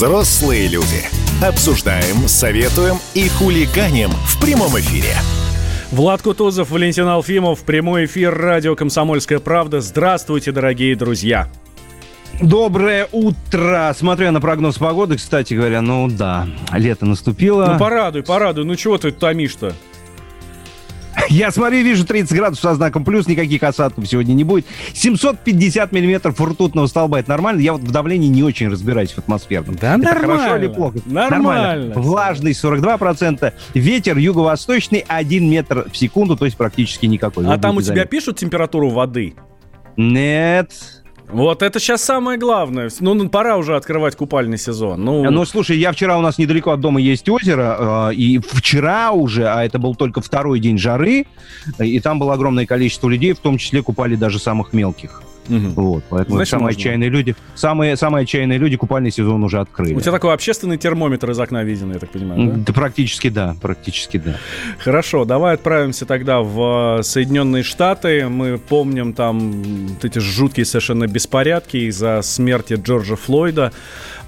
Взрослые 0.00 0.66
люди. 0.66 1.04
Обсуждаем, 1.44 2.26
советуем 2.26 2.96
и 3.12 3.28
хулиганим 3.28 4.08
в 4.08 4.40
прямом 4.40 4.78
эфире. 4.78 5.14
Влад 5.92 6.22
Кутузов, 6.22 6.70
Валентин 6.70 7.06
Алфимов, 7.06 7.60
прямой 7.64 8.06
эфир 8.06 8.34
радио 8.34 8.74
«Комсомольская 8.74 9.40
правда». 9.40 9.82
Здравствуйте, 9.82 10.52
дорогие 10.52 10.96
друзья. 10.96 11.50
Доброе 12.40 13.08
утро! 13.12 13.94
Смотря 13.94 14.32
на 14.32 14.40
прогноз 14.40 14.78
погоды, 14.78 15.18
кстати 15.18 15.52
говоря, 15.52 15.82
ну 15.82 16.08
да, 16.08 16.48
лето 16.72 17.04
наступило. 17.04 17.66
Ну 17.66 17.78
порадуй, 17.78 18.22
порадуй. 18.22 18.64
Ну 18.64 18.76
чего 18.76 18.96
ты 18.96 19.10
томишь-то? 19.10 19.74
Я 21.30 21.52
смотрю, 21.52 21.78
вижу 21.82 22.04
30 22.04 22.36
градусов 22.36 22.62
со 22.62 22.74
знаком 22.74 23.04
плюс, 23.04 23.28
никаких 23.28 23.62
осадков 23.62 24.06
сегодня 24.08 24.32
не 24.34 24.42
будет. 24.42 24.66
750 24.94 25.92
миллиметров 25.92 26.40
ртутного 26.40 26.88
столба, 26.88 27.20
это 27.20 27.30
нормально? 27.30 27.60
Я 27.60 27.72
вот 27.72 27.82
в 27.82 27.90
давлении 27.90 28.28
не 28.28 28.42
очень 28.42 28.68
разбираюсь 28.68 29.12
в 29.12 29.18
атмосферном. 29.18 29.76
Да 29.76 29.94
это 29.94 30.02
нормально. 30.04 30.36
хорошо 30.38 30.56
или 30.56 30.66
плохо? 30.66 30.98
Нормально. 31.06 31.94
Влажность 31.94 32.62
42%, 32.64 33.52
ветер 33.74 34.18
юго-восточный 34.18 35.04
1 35.06 35.48
метр 35.48 35.86
в 35.90 35.96
секунду, 35.96 36.36
то 36.36 36.44
есть 36.46 36.56
практически 36.56 37.06
никакой. 37.06 37.46
А 37.46 37.54
Вы 37.54 37.58
там 37.58 37.76
у 37.76 37.80
тебя 37.80 37.94
заметны. 37.94 38.10
пишут 38.10 38.38
температуру 38.38 38.90
воды? 38.90 39.34
Нет. 39.96 40.72
Вот 41.32 41.62
это 41.62 41.78
сейчас 41.78 42.02
самое 42.02 42.38
главное. 42.38 42.90
Ну, 43.00 43.14
ну, 43.14 43.28
пора 43.28 43.56
уже 43.56 43.76
открывать 43.76 44.16
купальный 44.16 44.58
сезон. 44.58 45.04
Ну, 45.04 45.30
Ну, 45.30 45.44
слушай, 45.44 45.78
я 45.78 45.92
вчера 45.92 46.18
у 46.18 46.20
нас 46.22 46.38
недалеко 46.38 46.72
от 46.72 46.80
дома 46.80 47.00
есть 47.00 47.28
озеро, 47.28 48.10
э, 48.10 48.14
и 48.14 48.38
вчера 48.38 49.12
уже, 49.12 49.48
а 49.48 49.64
это 49.64 49.78
был 49.78 49.94
только 49.94 50.20
второй 50.20 50.58
день 50.60 50.78
жары, 50.78 51.26
э, 51.78 51.86
и 51.86 52.00
там 52.00 52.18
было 52.18 52.34
огромное 52.34 52.66
количество 52.66 53.08
людей, 53.08 53.32
в 53.32 53.38
том 53.38 53.58
числе 53.58 53.82
купали 53.82 54.16
даже 54.16 54.38
самых 54.38 54.72
мелких. 54.72 55.22
Мгм. 55.48 55.70
Вот, 55.74 56.04
поэтому 56.08 56.36
Значит, 56.36 56.50
самые 56.50 56.64
можно. 56.66 56.78
отчаянные 56.80 57.08
люди, 57.10 57.34
самые, 57.54 57.96
самые 57.96 58.22
отчаянные 58.22 58.58
люди 58.58 58.76
купальный 58.76 59.10
сезон 59.10 59.42
уже 59.44 59.60
открыли. 59.60 59.94
у 59.94 60.00
тебя 60.00 60.12
такой 60.12 60.34
общественный 60.34 60.76
термометр 60.78 61.30
из 61.30 61.38
окна 61.38 61.64
виден, 61.64 61.92
я 61.92 61.98
так 61.98 62.10
понимаю, 62.10 62.48
да? 62.48 62.62
Да, 62.66 62.72
практически 62.72 63.28
да, 63.28 63.56
практически 63.60 64.18
да. 64.18 64.36
Хорошо, 64.78 65.24
давай 65.24 65.54
отправимся 65.54 66.06
тогда 66.06 66.40
в 66.40 66.98
э, 67.00 67.02
Соединенные 67.02 67.62
Штаты. 67.62 68.28
Мы 68.28 68.58
помним 68.58 69.12
там 69.12 69.62
вот 69.62 70.04
эти 70.04 70.18
жуткие 70.18 70.64
совершенно 70.64 71.06
беспорядки 71.06 71.76
из-за 71.88 72.22
смерти 72.22 72.74
Джорджа 72.74 73.16
Флойда, 73.16 73.72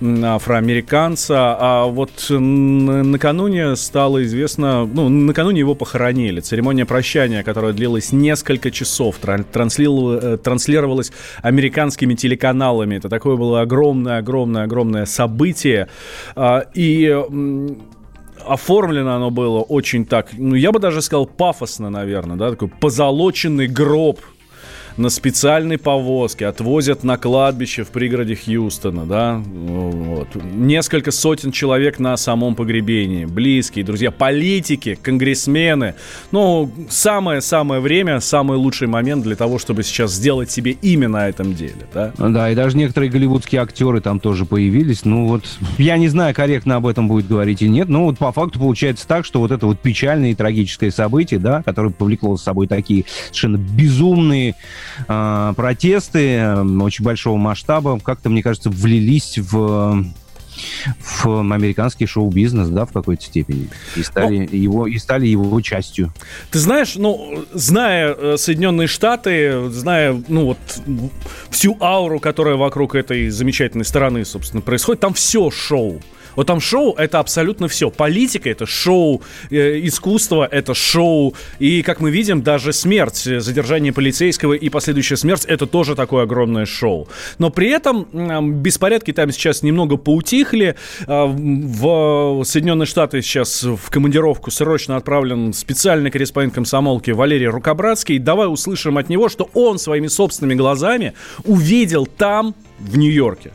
афроамериканца. 0.02 1.56
А 1.58 1.86
вот 1.86 2.26
накануне 2.28 3.76
стало 3.76 4.24
известно, 4.24 4.84
ну, 4.84 5.08
накануне 5.08 5.60
его 5.60 5.74
похоронили. 5.74 6.40
Церемония 6.40 6.84
прощания, 6.84 7.42
которая 7.42 7.72
длилась 7.72 8.12
несколько 8.12 8.70
часов, 8.70 9.16
э, 9.24 9.44
транслировалась 10.42 11.12
американскими 11.42 12.14
телеканалами. 12.14 12.96
Это 12.96 13.08
такое 13.08 13.36
было 13.36 13.60
огромное-огромное-огромное 13.60 15.06
событие. 15.06 15.88
А, 16.36 16.64
И 16.74 17.08
оформлено 18.46 19.14
оно 19.14 19.30
было 19.30 19.60
очень 19.60 20.04
так, 20.04 20.30
ну, 20.32 20.54
я 20.54 20.72
бы 20.72 20.78
даже 20.78 21.02
сказал, 21.02 21.26
пафосно, 21.26 21.90
наверное, 21.90 22.36
да, 22.36 22.50
такой 22.50 22.68
позолоченный 22.68 23.66
гроб 23.66 24.20
на 24.96 25.10
специальной 25.10 25.78
повозке 25.78 26.46
отвозят 26.46 27.04
на 27.04 27.16
кладбище 27.16 27.84
в 27.84 27.88
пригороде 27.88 28.36
Хьюстона, 28.36 29.06
да, 29.06 29.42
вот. 29.44 30.28
Несколько 30.34 31.10
сотен 31.10 31.52
человек 31.52 31.98
на 31.98 32.16
самом 32.16 32.54
погребении, 32.54 33.24
близкие, 33.24 33.84
друзья, 33.84 34.10
политики, 34.10 34.98
конгрессмены. 35.00 35.94
Ну, 36.30 36.70
самое-самое 36.88 37.80
время, 37.80 38.20
самый 38.20 38.56
лучший 38.58 38.88
момент 38.88 39.22
для 39.24 39.36
того, 39.36 39.58
чтобы 39.58 39.82
сейчас 39.82 40.12
сделать 40.12 40.50
себе 40.50 40.72
имя 40.72 41.08
на 41.08 41.28
этом 41.28 41.54
деле, 41.54 41.86
да. 41.92 42.12
Да, 42.18 42.50
и 42.50 42.54
даже 42.54 42.76
некоторые 42.76 43.10
голливудские 43.10 43.60
актеры 43.60 44.00
там 44.00 44.20
тоже 44.20 44.44
появились. 44.44 45.04
Ну 45.04 45.26
вот, 45.26 45.44
я 45.78 45.96
не 45.96 46.08
знаю, 46.08 46.34
корректно 46.34 46.76
об 46.76 46.86
этом 46.86 47.08
будет 47.08 47.26
говорить 47.28 47.62
или 47.62 47.68
нет, 47.68 47.88
но 47.88 48.04
вот 48.04 48.18
по 48.18 48.32
факту 48.32 48.58
получается 48.58 49.06
так, 49.06 49.24
что 49.24 49.40
вот 49.40 49.50
это 49.50 49.66
вот 49.66 49.78
печальное 49.80 50.30
и 50.30 50.34
трагическое 50.34 50.90
событие, 50.90 51.40
да, 51.40 51.62
которое 51.62 51.90
повлекло 51.90 52.36
за 52.36 52.42
собой 52.42 52.66
такие 52.66 53.04
совершенно 53.26 53.56
безумные 53.56 54.54
а, 55.08 55.52
протесты 55.54 56.36
э, 56.36 56.62
очень 56.62 57.04
большого 57.04 57.36
масштаба, 57.36 57.98
как-то, 58.00 58.28
мне 58.28 58.42
кажется, 58.42 58.70
влились 58.70 59.38
в 59.38 60.04
в 60.98 61.26
американский 61.54 62.06
шоу-бизнес, 62.06 62.68
да, 62.68 62.84
в 62.84 62.92
какой-то 62.92 63.24
степени. 63.24 63.68
И 63.96 64.02
стали, 64.02 64.48
его, 64.54 64.86
и 64.86 64.98
стали 64.98 65.26
его 65.26 65.60
частью. 65.60 66.12
Ты 66.50 66.58
знаешь, 66.58 66.94
ну, 66.96 67.44
зная 67.52 68.14
э, 68.14 68.36
Соединенные 68.36 68.88
Штаты, 68.88 69.70
зная, 69.70 70.20
ну, 70.28 70.46
вот 70.46 70.58
всю 71.50 71.76
ауру, 71.80 72.20
которая 72.20 72.56
вокруг 72.56 72.94
этой 72.94 73.30
замечательной 73.30 73.84
страны, 73.84 74.24
собственно, 74.24 74.60
происходит, 74.60 75.00
там 75.00 75.14
все 75.14 75.50
шоу. 75.50 76.00
Вот 76.36 76.46
там 76.46 76.60
шоу 76.60 76.94
это 76.94 77.18
абсолютно 77.18 77.68
все. 77.68 77.90
Политика 77.90 78.48
это 78.50 78.66
шоу, 78.66 79.22
э, 79.50 79.80
искусство 79.86 80.48
это 80.50 80.74
шоу. 80.74 81.34
И, 81.58 81.82
как 81.82 82.00
мы 82.00 82.10
видим, 82.10 82.42
даже 82.42 82.72
смерть, 82.72 83.26
э, 83.26 83.40
задержание 83.40 83.92
полицейского 83.92 84.54
и 84.54 84.68
последующая 84.68 85.16
смерть 85.16 85.44
это 85.46 85.66
тоже 85.66 85.94
такое 85.94 86.24
огромное 86.24 86.66
шоу. 86.66 87.08
Но 87.38 87.50
при 87.50 87.68
этом 87.68 88.06
м, 88.12 88.54
беспорядки 88.54 89.12
там 89.12 89.30
сейчас 89.32 89.62
немного 89.62 89.96
поутихли. 89.96 90.76
А, 91.06 91.26
В 91.26 92.44
Соединенные 92.44 92.86
Штаты 92.86 93.22
сейчас 93.22 93.62
в 93.62 93.90
командировку 93.90 94.50
срочно 94.50 94.96
отправлен 94.96 95.52
специальный 95.52 96.10
корреспондент 96.10 96.54
комсомолки 96.54 97.10
Валерий 97.10 97.46
Рукобратский. 97.46 98.18
Давай 98.18 98.48
услышим 98.52 98.98
от 98.98 99.08
него, 99.08 99.28
что 99.28 99.48
он 99.54 99.78
своими 99.78 100.08
собственными 100.08 100.56
глазами 100.56 101.12
увидел 101.44 102.06
там, 102.06 102.54
в 102.78 102.96
Нью-Йорке. 102.96 103.52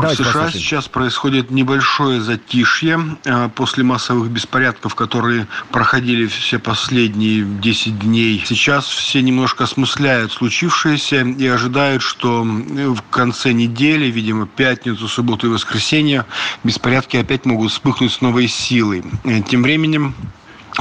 Давайте 0.00 0.22
в 0.22 0.26
США 0.26 0.32
послушаем. 0.44 0.64
сейчас 0.64 0.88
происходит 0.88 1.50
небольшое 1.50 2.20
затишье 2.20 3.16
э, 3.24 3.48
после 3.54 3.84
массовых 3.84 4.30
беспорядков, 4.30 4.94
которые 4.94 5.46
проходили 5.70 6.26
все 6.26 6.58
последние 6.58 7.44
10 7.44 7.98
дней. 7.98 8.42
Сейчас 8.46 8.86
все 8.86 9.20
немножко 9.22 9.64
осмысляют 9.64 10.32
случившееся 10.32 11.22
и 11.22 11.46
ожидают, 11.46 12.02
что 12.02 12.44
э, 12.44 12.88
в 12.88 13.02
конце 13.10 13.52
недели, 13.52 14.06
видимо, 14.06 14.46
пятницу, 14.46 15.08
субботу 15.08 15.46
и 15.46 15.50
воскресенье, 15.50 16.24
беспорядки 16.64 17.16
опять 17.16 17.44
могут 17.44 17.70
вспыхнуть 17.70 18.12
с 18.12 18.20
новой 18.20 18.48
силой. 18.48 19.04
Э, 19.24 19.40
Тем 19.42 19.62
временем 19.62 20.14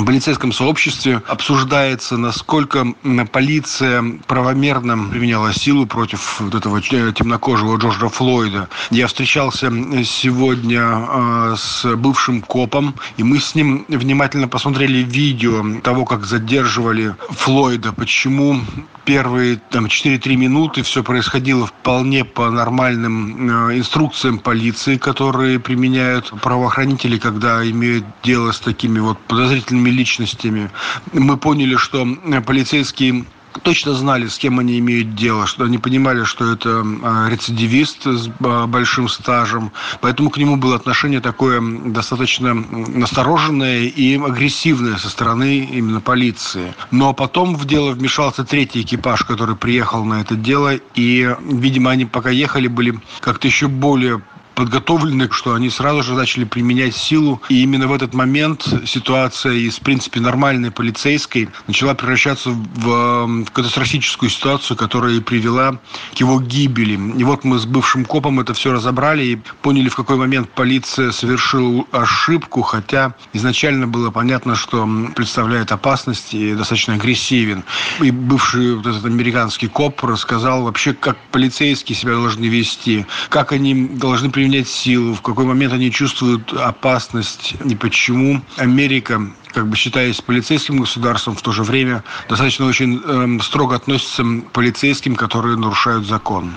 в 0.01 0.05
полицейском 0.05 0.51
сообществе 0.51 1.21
обсуждается, 1.27 2.17
насколько 2.17 2.87
полиция 3.31 4.03
правомерно 4.25 5.09
применяла 5.09 5.53
силу 5.53 5.85
против 5.85 6.39
вот 6.39 6.55
этого 6.55 6.79
э, 6.79 7.13
темнокожего 7.13 7.77
Джорджа 7.77 8.09
Флойда. 8.09 8.67
Я 8.89 9.07
встречался 9.07 9.71
сегодня 10.03 10.81
э, 10.81 11.55
с 11.57 11.85
бывшим 11.95 12.41
копом, 12.41 12.95
и 13.17 13.23
мы 13.23 13.39
с 13.39 13.53
ним 13.53 13.85
внимательно 13.87 14.47
посмотрели 14.47 15.03
видео 15.03 15.63
того, 15.81 16.05
как 16.05 16.25
задерживали 16.25 17.15
Флойда, 17.29 17.93
почему 17.93 18.59
первые 19.05 19.59
там 19.69 19.85
4-3 19.85 20.35
минуты 20.35 20.83
все 20.83 21.03
происходило 21.03 21.67
вполне 21.67 22.25
по 22.25 22.49
нормальным 22.49 23.69
э, 23.69 23.77
инструкциям 23.77 24.39
полиции, 24.39 24.97
которые 24.97 25.59
применяют 25.59 26.33
правоохранители, 26.41 27.17
когда 27.17 27.63
имеют 27.69 28.05
дело 28.23 28.51
с 28.51 28.59
такими 28.59 28.99
вот 28.99 29.19
подозрительными 29.19 29.90
личностями. 29.91 30.71
Мы 31.13 31.37
поняли, 31.37 31.75
что 31.75 32.07
э, 32.07 32.41
полицейские 32.41 33.25
точно 33.63 33.93
знали, 33.93 34.27
с 34.27 34.37
кем 34.37 34.59
они 34.59 34.79
имеют 34.79 35.15
дело, 35.15 35.45
что 35.45 35.65
они 35.65 35.77
понимали, 35.77 36.23
что 36.23 36.51
это 36.51 36.83
э, 36.83 37.29
рецидивист 37.29 38.05
с 38.05 38.27
э, 38.27 38.65
большим 38.67 39.09
стажем, 39.09 39.71
поэтому 39.99 40.29
к 40.29 40.37
нему 40.37 40.55
было 40.55 40.75
отношение 40.75 41.19
такое 41.19 41.61
достаточно 41.61 42.53
настороженное 42.53 43.81
и 43.81 44.17
агрессивное 44.17 44.97
со 44.97 45.09
стороны 45.09 45.59
именно 45.59 46.01
полиции. 46.01 46.73
Но 46.91 47.13
потом 47.13 47.55
в 47.55 47.65
дело 47.65 47.91
вмешался 47.91 48.43
третий 48.43 48.81
экипаж, 48.81 49.23
который 49.23 49.55
приехал 49.55 50.05
на 50.05 50.21
это 50.21 50.35
дело, 50.35 50.75
и, 50.95 51.35
видимо, 51.41 51.91
они 51.91 52.05
пока 52.05 52.29
ехали, 52.29 52.67
были 52.67 52.99
как-то 53.19 53.47
еще 53.47 53.67
более 53.67 54.21
подготовлены, 54.55 55.29
что 55.31 55.53
они 55.53 55.69
сразу 55.69 56.03
же 56.03 56.13
начали 56.13 56.43
применять 56.43 56.95
силу. 56.95 57.41
И 57.49 57.61
именно 57.63 57.87
в 57.87 57.93
этот 57.93 58.13
момент 58.13 58.67
ситуация 58.85 59.53
из, 59.53 59.77
в 59.77 59.81
принципе, 59.81 60.19
нормальной 60.19 60.71
полицейской 60.71 61.49
начала 61.67 61.93
превращаться 61.93 62.51
в, 62.51 62.89
э, 62.89 63.43
в 63.45 63.51
катастрофическую 63.51 64.29
ситуацию, 64.29 64.77
которая 64.77 65.13
и 65.13 65.19
привела 65.19 65.79
к 66.13 66.17
его 66.17 66.39
гибели. 66.41 66.99
И 67.17 67.23
вот 67.23 67.43
мы 67.43 67.59
с 67.59 67.65
бывшим 67.65 68.05
копом 68.05 68.39
это 68.39 68.53
все 68.53 68.71
разобрали 68.73 69.23
и 69.23 69.39
поняли, 69.61 69.89
в 69.89 69.95
какой 69.95 70.17
момент 70.17 70.49
полиция 70.49 71.11
совершила 71.11 71.85
ошибку, 71.91 72.61
хотя 72.61 73.15
изначально 73.33 73.87
было 73.87 74.11
понятно, 74.11 74.55
что 74.55 74.87
представляет 75.15 75.71
опасность 75.71 76.33
и 76.33 76.53
достаточно 76.53 76.95
агрессивен. 76.95 77.63
И 77.99 78.11
бывший 78.11 78.75
вот 78.75 78.85
этот 78.85 79.05
американский 79.05 79.67
коп 79.67 80.03
рассказал 80.03 80.63
вообще, 80.63 80.93
как 80.93 81.17
полицейские 81.31 81.95
себя 81.95 82.13
должны 82.13 82.45
вести, 82.45 83.05
как 83.29 83.51
они 83.51 83.87
должны 83.87 84.29
применять 84.41 84.67
силу, 84.67 85.13
в 85.13 85.21
какой 85.21 85.45
момент 85.45 85.71
они 85.71 85.91
чувствуют 85.91 86.51
опасность 86.53 87.53
и 87.63 87.75
почему 87.75 88.41
Америка 88.57 89.21
как 89.53 89.67
бы 89.67 89.75
считаясь 89.75 90.19
полицейским 90.19 90.79
государством, 90.79 91.35
в 91.35 91.43
то 91.43 91.51
же 91.51 91.61
время 91.61 92.03
достаточно 92.27 92.65
очень 92.65 92.99
эм, 93.05 93.39
строго 93.41 93.75
относится 93.75 94.23
к 94.23 94.51
полицейским, 94.51 95.15
которые 95.15 95.57
нарушают 95.57 96.07
закон. 96.07 96.53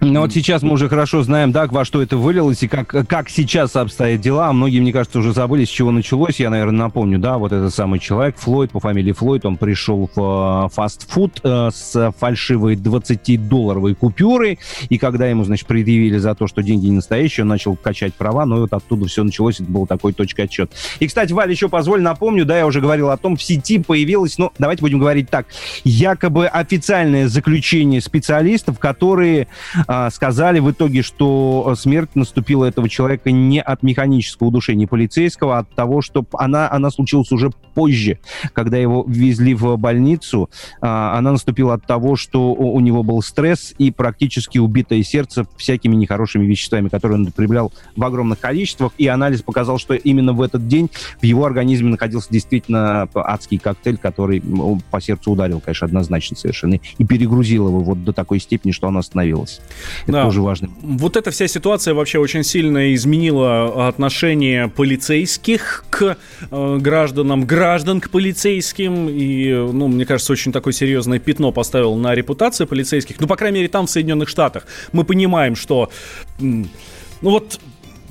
Но 0.00 0.20
вот 0.20 0.32
сейчас 0.32 0.62
мы 0.62 0.74
уже 0.74 0.88
хорошо 0.88 1.24
знаем, 1.24 1.50
да, 1.50 1.66
во 1.66 1.84
что 1.84 2.00
это 2.00 2.16
вылилось 2.16 2.62
и 2.62 2.68
как, 2.68 2.94
как 3.08 3.28
сейчас 3.28 3.74
обстоят 3.74 4.20
дела. 4.20 4.52
Многие, 4.52 4.78
мне 4.78 4.92
кажется, 4.92 5.18
уже 5.18 5.32
забыли, 5.32 5.64
с 5.64 5.68
чего 5.68 5.90
началось. 5.90 6.38
Я, 6.38 6.50
наверное, 6.50 6.84
напомню, 6.84 7.18
да, 7.18 7.36
вот 7.36 7.52
этот 7.52 7.74
самый 7.74 7.98
человек, 7.98 8.36
Флойд, 8.38 8.70
по 8.70 8.78
фамилии 8.78 9.10
Флойд, 9.10 9.44
он 9.44 9.56
пришел 9.56 10.08
в 10.14 10.66
э, 10.66 10.74
фастфуд 10.74 11.40
э, 11.42 11.70
с 11.72 12.12
фальшивой 12.16 12.76
20-долларовой 12.76 13.96
купюрой. 13.96 14.60
И 14.88 14.98
когда 14.98 15.26
ему, 15.26 15.42
значит, 15.42 15.66
предъявили 15.66 16.18
за 16.18 16.36
то, 16.36 16.46
что 16.46 16.62
деньги 16.62 16.86
не 16.86 16.92
настоящие, 16.92 17.42
он 17.42 17.48
начал 17.48 17.74
качать 17.74 18.14
права, 18.14 18.46
но 18.46 18.60
вот 18.60 18.72
оттуда 18.72 19.06
все 19.06 19.24
началось, 19.24 19.58
это 19.58 19.70
был 19.70 19.88
такой 19.88 20.12
точка 20.12 20.44
отчет. 20.44 20.70
И, 21.00 21.08
кстати, 21.08 21.32
Валя, 21.32 21.50
еще 21.50 21.68
позволь 21.68 22.02
напомню, 22.02 22.44
да, 22.44 22.56
я 22.56 22.66
уже 22.66 22.80
говорил 22.80 23.10
о 23.10 23.16
том, 23.16 23.36
в 23.36 23.42
сети 23.42 23.80
появилось, 23.80 24.38
ну, 24.38 24.52
давайте 24.60 24.80
будем 24.80 25.00
говорить 25.00 25.28
так, 25.28 25.46
якобы 25.82 26.46
официальное 26.46 27.26
заключение 27.26 28.00
специалистов, 28.00 28.78
которые 28.78 29.48
а, 29.87 29.87
сказали 30.10 30.58
в 30.58 30.70
итоге, 30.70 31.02
что 31.02 31.74
смерть 31.76 32.10
наступила 32.14 32.66
этого 32.66 32.88
человека 32.88 33.30
не 33.30 33.60
от 33.60 33.82
механического 33.82 34.48
удушения 34.48 34.86
полицейского, 34.86 35.56
а 35.56 35.58
от 35.60 35.70
того, 35.74 36.02
что 36.02 36.26
она, 36.32 36.70
она 36.70 36.90
случилась 36.90 37.32
уже 37.32 37.50
позже, 37.74 38.18
когда 38.52 38.76
его 38.76 39.04
везли 39.06 39.54
в 39.54 39.76
больницу. 39.76 40.50
А, 40.80 41.16
она 41.16 41.32
наступила 41.32 41.74
от 41.74 41.86
того, 41.86 42.16
что 42.16 42.52
у 42.52 42.80
него 42.80 43.02
был 43.02 43.22
стресс 43.22 43.74
и 43.78 43.90
практически 43.90 44.58
убитое 44.58 45.02
сердце 45.02 45.46
всякими 45.56 45.94
нехорошими 45.94 46.44
веществами, 46.44 46.88
которые 46.88 47.18
он 47.18 47.22
употреблял 47.22 47.72
в 47.96 48.04
огромных 48.04 48.40
количествах. 48.40 48.92
И 48.98 49.06
анализ 49.06 49.42
показал, 49.42 49.78
что 49.78 49.94
именно 49.94 50.32
в 50.32 50.42
этот 50.42 50.66
день 50.66 50.90
в 51.20 51.24
его 51.24 51.44
организме 51.44 51.90
находился 51.90 52.28
действительно 52.30 53.08
адский 53.14 53.58
коктейль, 53.58 53.96
который 53.96 54.42
по 54.90 55.00
сердцу 55.00 55.32
ударил, 55.32 55.60
конечно, 55.60 55.86
однозначно 55.86 56.36
совершенно, 56.36 56.74
и 56.74 57.04
перегрузил 57.04 57.68
его 57.68 57.80
вот 57.80 58.04
до 58.04 58.12
такой 58.12 58.40
степени, 58.40 58.72
что 58.72 58.88
оно 58.88 58.98
остановилось. 58.98 59.60
Это 60.04 60.12
да. 60.12 60.24
тоже 60.24 60.42
важно. 60.42 60.70
Вот 60.82 61.16
эта 61.16 61.30
вся 61.30 61.48
ситуация 61.48 61.94
вообще 61.94 62.18
очень 62.18 62.44
сильно 62.44 62.94
изменила 62.94 63.88
отношение 63.88 64.68
полицейских 64.68 65.84
к 65.90 66.16
э, 66.50 66.78
гражданам, 66.78 67.44
граждан 67.44 68.00
к 68.00 68.10
полицейским. 68.10 69.08
И, 69.08 69.52
ну, 69.52 69.88
мне 69.88 70.04
кажется, 70.04 70.32
очень 70.32 70.52
такое 70.52 70.72
серьезное 70.72 71.18
пятно 71.18 71.52
поставил 71.52 71.94
на 71.96 72.14
репутацию 72.14 72.66
полицейских. 72.66 73.20
Ну, 73.20 73.26
по 73.26 73.36
крайней 73.36 73.58
мере, 73.58 73.68
там, 73.68 73.86
в 73.86 73.90
Соединенных 73.90 74.28
Штатах. 74.28 74.66
Мы 74.92 75.04
понимаем, 75.04 75.56
что... 75.56 75.90
Ну 76.38 77.30
вот 77.30 77.58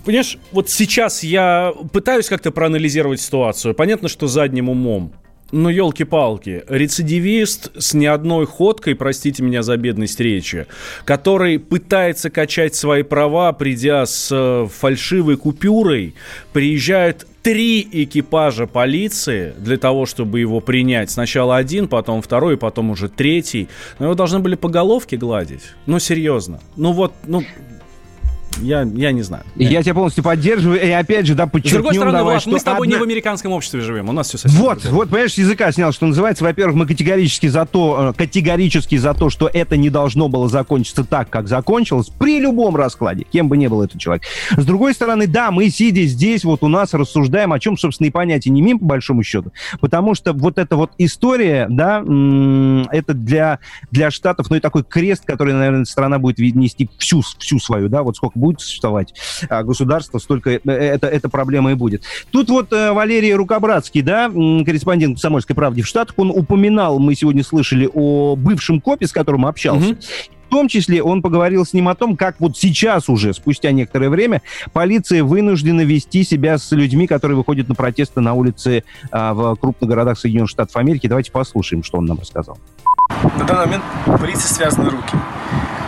понимаешь, 0.07 0.37
вот 0.53 0.69
сейчас 0.69 1.21
я 1.21 1.73
пытаюсь 1.91 2.27
как-то 2.27 2.51
проанализировать 2.51 3.19
ситуацию. 3.19 3.73
Понятно, 3.73 4.07
что 4.07 4.27
задним 4.27 4.69
умом. 4.69 5.13
Ну, 5.51 5.69
елки-палки, 5.69 6.63
рецидивист 6.67 7.71
с 7.77 7.93
не 7.93 8.05
одной 8.07 8.45
ходкой, 8.45 8.95
простите 8.95 9.43
меня 9.43 9.63
за 9.63 9.77
бедность 9.77 10.19
речи, 10.19 10.67
который 11.05 11.57
пытается 11.57 12.29
качать 12.29 12.75
свои 12.75 13.03
права, 13.03 13.53
придя 13.53 14.05
с 14.05 14.29
э, 14.29 14.67
фальшивой 14.69 15.37
купюрой, 15.37 16.15
приезжает 16.51 17.25
три 17.43 17.87
экипажа 17.89 18.67
полиции 18.67 19.53
для 19.57 19.77
того, 19.77 20.05
чтобы 20.05 20.41
его 20.41 20.59
принять. 20.59 21.11
Сначала 21.11 21.55
один, 21.55 21.87
потом 21.87 22.21
второй, 22.21 22.57
потом 22.57 22.89
уже 22.89 23.07
третий. 23.07 23.69
Но 23.99 24.07
его 24.07 24.15
должны 24.15 24.39
были 24.39 24.55
по 24.55 24.67
головке 24.67 25.15
гладить. 25.15 25.63
Ну, 25.85 25.97
серьезно. 25.99 26.59
Ну 26.75 26.91
вот, 26.91 27.13
ну, 27.25 27.43
я, 28.61 28.81
я 28.81 29.11
не 29.11 29.21
знаю. 29.21 29.43
Я 29.55 29.83
тебя 29.83 29.93
полностью 29.93 30.23
поддерживаю. 30.23 30.81
И 30.81 30.89
опять 30.89 31.25
же, 31.25 31.35
да, 31.35 31.47
подчеркнем... 31.47 31.69
С 31.69 31.73
другой 31.73 31.93
стороны, 31.95 32.17
давай, 32.17 32.35
Влад, 32.35 32.45
мы 32.45 32.59
с 32.59 32.63
тобой 32.63 32.87
одна... 32.87 32.97
не 32.97 33.01
в 33.01 33.03
американском 33.03 33.51
обществе 33.51 33.81
живем. 33.81 34.09
У 34.09 34.11
нас 34.11 34.27
все 34.27 34.37
совсем 34.37 34.59
Вот, 34.59 34.85
вот, 34.85 35.09
понимаешь, 35.09 35.33
языка 35.35 35.71
снял, 35.71 35.91
что 35.91 36.05
называется. 36.05 36.43
Во-первых, 36.43 36.75
мы 36.75 36.87
категорически 36.87 37.47
за 37.47 37.65
то, 37.65 38.09
э, 38.09 38.17
категорически 38.17 38.97
за 38.97 39.13
то, 39.13 39.29
что 39.29 39.49
это 39.51 39.77
не 39.77 39.89
должно 39.89 40.29
было 40.29 40.49
закончиться 40.49 41.03
так, 41.03 41.29
как 41.29 41.47
закончилось, 41.47 42.09
при 42.17 42.39
любом 42.39 42.75
раскладе, 42.75 43.25
кем 43.31 43.47
бы 43.47 43.57
ни 43.57 43.67
был 43.67 43.81
этот 43.81 43.99
человек. 43.99 44.23
С 44.55 44.65
другой 44.65 44.93
стороны, 44.93 45.27
да, 45.27 45.51
мы, 45.51 45.69
сидя 45.69 46.03
здесь, 46.05 46.43
вот 46.43 46.63
у 46.63 46.67
нас 46.67 46.93
рассуждаем, 46.93 47.53
о 47.53 47.59
чем, 47.59 47.77
собственно, 47.77 48.07
и 48.07 48.11
понятия 48.11 48.49
не 48.49 48.61
имеем, 48.61 48.79
по 48.79 48.85
большому 48.85 49.23
счету, 49.23 49.51
потому 49.79 50.15
что 50.15 50.33
вот 50.33 50.57
эта 50.57 50.75
вот 50.75 50.91
история, 50.97 51.67
да, 51.69 51.99
это 51.99 53.13
для, 53.13 53.59
для 53.91 54.11
Штатов, 54.11 54.49
ну 54.49 54.55
и 54.55 54.59
такой 54.59 54.83
крест, 54.83 55.25
который, 55.25 55.53
наверное, 55.53 55.85
страна 55.85 56.19
будет 56.19 56.39
нести 56.39 56.89
всю, 56.97 57.21
всю 57.21 57.59
свою, 57.59 57.89
да, 57.89 58.03
вот 58.03 58.15
сколько 58.15 58.37
будет 58.37 58.46
существовать 58.55 59.13
а, 59.49 59.63
государство, 59.63 60.19
столько 60.19 60.51
э, 60.51 60.59
это, 60.63 61.07
эта 61.07 61.29
проблема 61.29 61.71
и 61.71 61.75
будет. 61.75 62.03
Тут 62.31 62.49
вот 62.49 62.71
э, 62.73 62.91
Валерий 62.91 63.33
Рукобратский, 63.33 64.01
да, 64.01 64.29
корреспондент 64.29 65.15
«Комсомольской 65.15 65.55
правды» 65.55 65.81
в 65.81 65.87
Штатах, 65.87 66.15
он 66.17 66.31
упоминал, 66.31 66.99
мы 66.99 67.15
сегодня 67.15 67.43
слышали 67.43 67.89
о 67.93 68.35
бывшем 68.35 68.81
копе, 68.81 69.07
с 69.07 69.11
которым 69.11 69.45
общался. 69.45 69.91
Угу. 69.91 69.97
В 70.47 70.49
том 70.49 70.69
числе 70.69 71.03
он 71.03 71.21
поговорил 71.21 71.65
с 71.65 71.73
ним 71.73 71.89
о 71.89 71.95
том, 71.95 72.15
как 72.15 72.37
вот 72.39 72.57
сейчас 72.57 73.09
уже, 73.09 73.33
спустя 73.33 73.71
некоторое 73.71 74.09
время, 74.09 74.41
полиция 74.71 75.21
вынуждена 75.21 75.81
вести 75.81 76.23
себя 76.23 76.57
с 76.57 76.71
людьми, 76.71 77.05
которые 77.05 77.35
выходят 77.35 77.67
на 77.67 77.75
протесты 77.75 78.21
на 78.21 78.33
улице 78.33 78.85
а, 79.11 79.33
в 79.33 79.55
крупных 79.57 79.89
городах 79.89 80.17
Соединенных 80.17 80.49
Штатов 80.49 80.77
Америки. 80.77 81.07
Давайте 81.07 81.33
послушаем, 81.33 81.83
что 81.83 81.97
он 81.97 82.05
нам 82.05 82.19
рассказал. 82.19 82.57
На 83.37 83.43
данный 83.43 83.65
момент 83.65 83.83
полиции 84.19 84.47
связаны 84.47 84.89
руки 84.89 85.17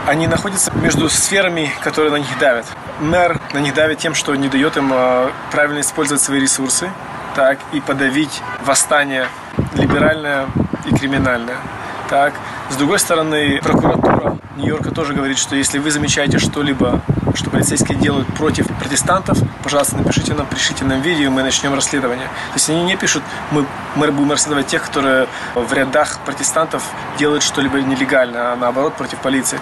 они 0.10 0.26
находятся 0.26 0.72
между 0.72 1.08
сферами, 1.08 1.72
которые 1.84 2.12
на 2.12 2.16
них 2.16 2.40
давят. 2.40 2.66
Мэр 3.00 3.40
на 3.54 3.60
них 3.60 3.76
давит 3.76 4.00
тем, 4.00 4.16
что 4.16 4.34
не 4.36 4.50
дает 4.50 4.76
им 4.76 4.90
а, 4.92 5.32
правильно 5.52 5.82
использовать 5.82 6.22
свои 6.22 6.40
ресурсы, 6.40 6.90
так, 7.36 7.60
и 7.74 7.80
подавить 7.80 8.42
восстание 8.66 9.28
либеральное 9.76 10.48
и 10.86 10.96
криминальное. 10.96 11.58
Так. 12.10 12.34
С 12.70 12.76
другой 12.76 13.00
стороны, 13.00 13.60
прокуратура 13.64 14.38
Нью-Йорка 14.58 14.92
тоже 14.92 15.14
говорит, 15.14 15.38
что 15.38 15.56
если 15.56 15.80
вы 15.80 15.90
замечаете 15.90 16.38
что-либо, 16.38 17.02
что 17.34 17.50
полицейские 17.50 17.98
делают 17.98 18.28
против 18.36 18.68
протестантов, 18.78 19.40
пожалуйста, 19.64 19.98
напишите 19.98 20.34
нам, 20.34 20.46
пришлите 20.46 20.86
нам 20.86 21.02
видео, 21.02 21.32
мы 21.32 21.42
начнем 21.42 21.74
расследование. 21.74 22.28
То 22.28 22.56
есть 22.56 22.70
они 22.70 22.84
не 22.84 22.96
пишут, 22.96 23.24
мы, 23.52 23.66
мы 23.96 24.12
будем 24.12 24.32
расследовать 24.32 24.68
тех, 24.68 24.84
которые 24.84 25.28
в 25.56 25.74
рядах 25.74 26.20
протестантов 26.26 26.84
делают 27.18 27.44
что-либо 27.44 27.82
нелегально, 27.82 28.54
а 28.54 28.56
наоборот 28.56 28.94
против 28.96 29.18
полиции. 29.20 29.60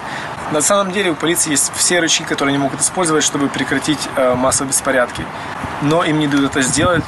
На 0.52 0.60
самом 0.60 0.92
деле 0.92 1.10
у 1.10 1.14
полиции 1.14 1.50
есть 1.50 1.72
все 1.76 2.00
рычаги, 2.00 2.28
которые 2.28 2.54
они 2.54 2.62
могут 2.62 2.80
использовать, 2.80 3.22
чтобы 3.22 3.48
прекратить 3.48 4.00
э, 4.16 4.34
массовые 4.34 4.70
беспорядки. 4.70 5.24
Но 5.82 6.04
им 6.04 6.18
не 6.18 6.26
дают 6.26 6.50
это 6.50 6.62
сделать 6.62 7.04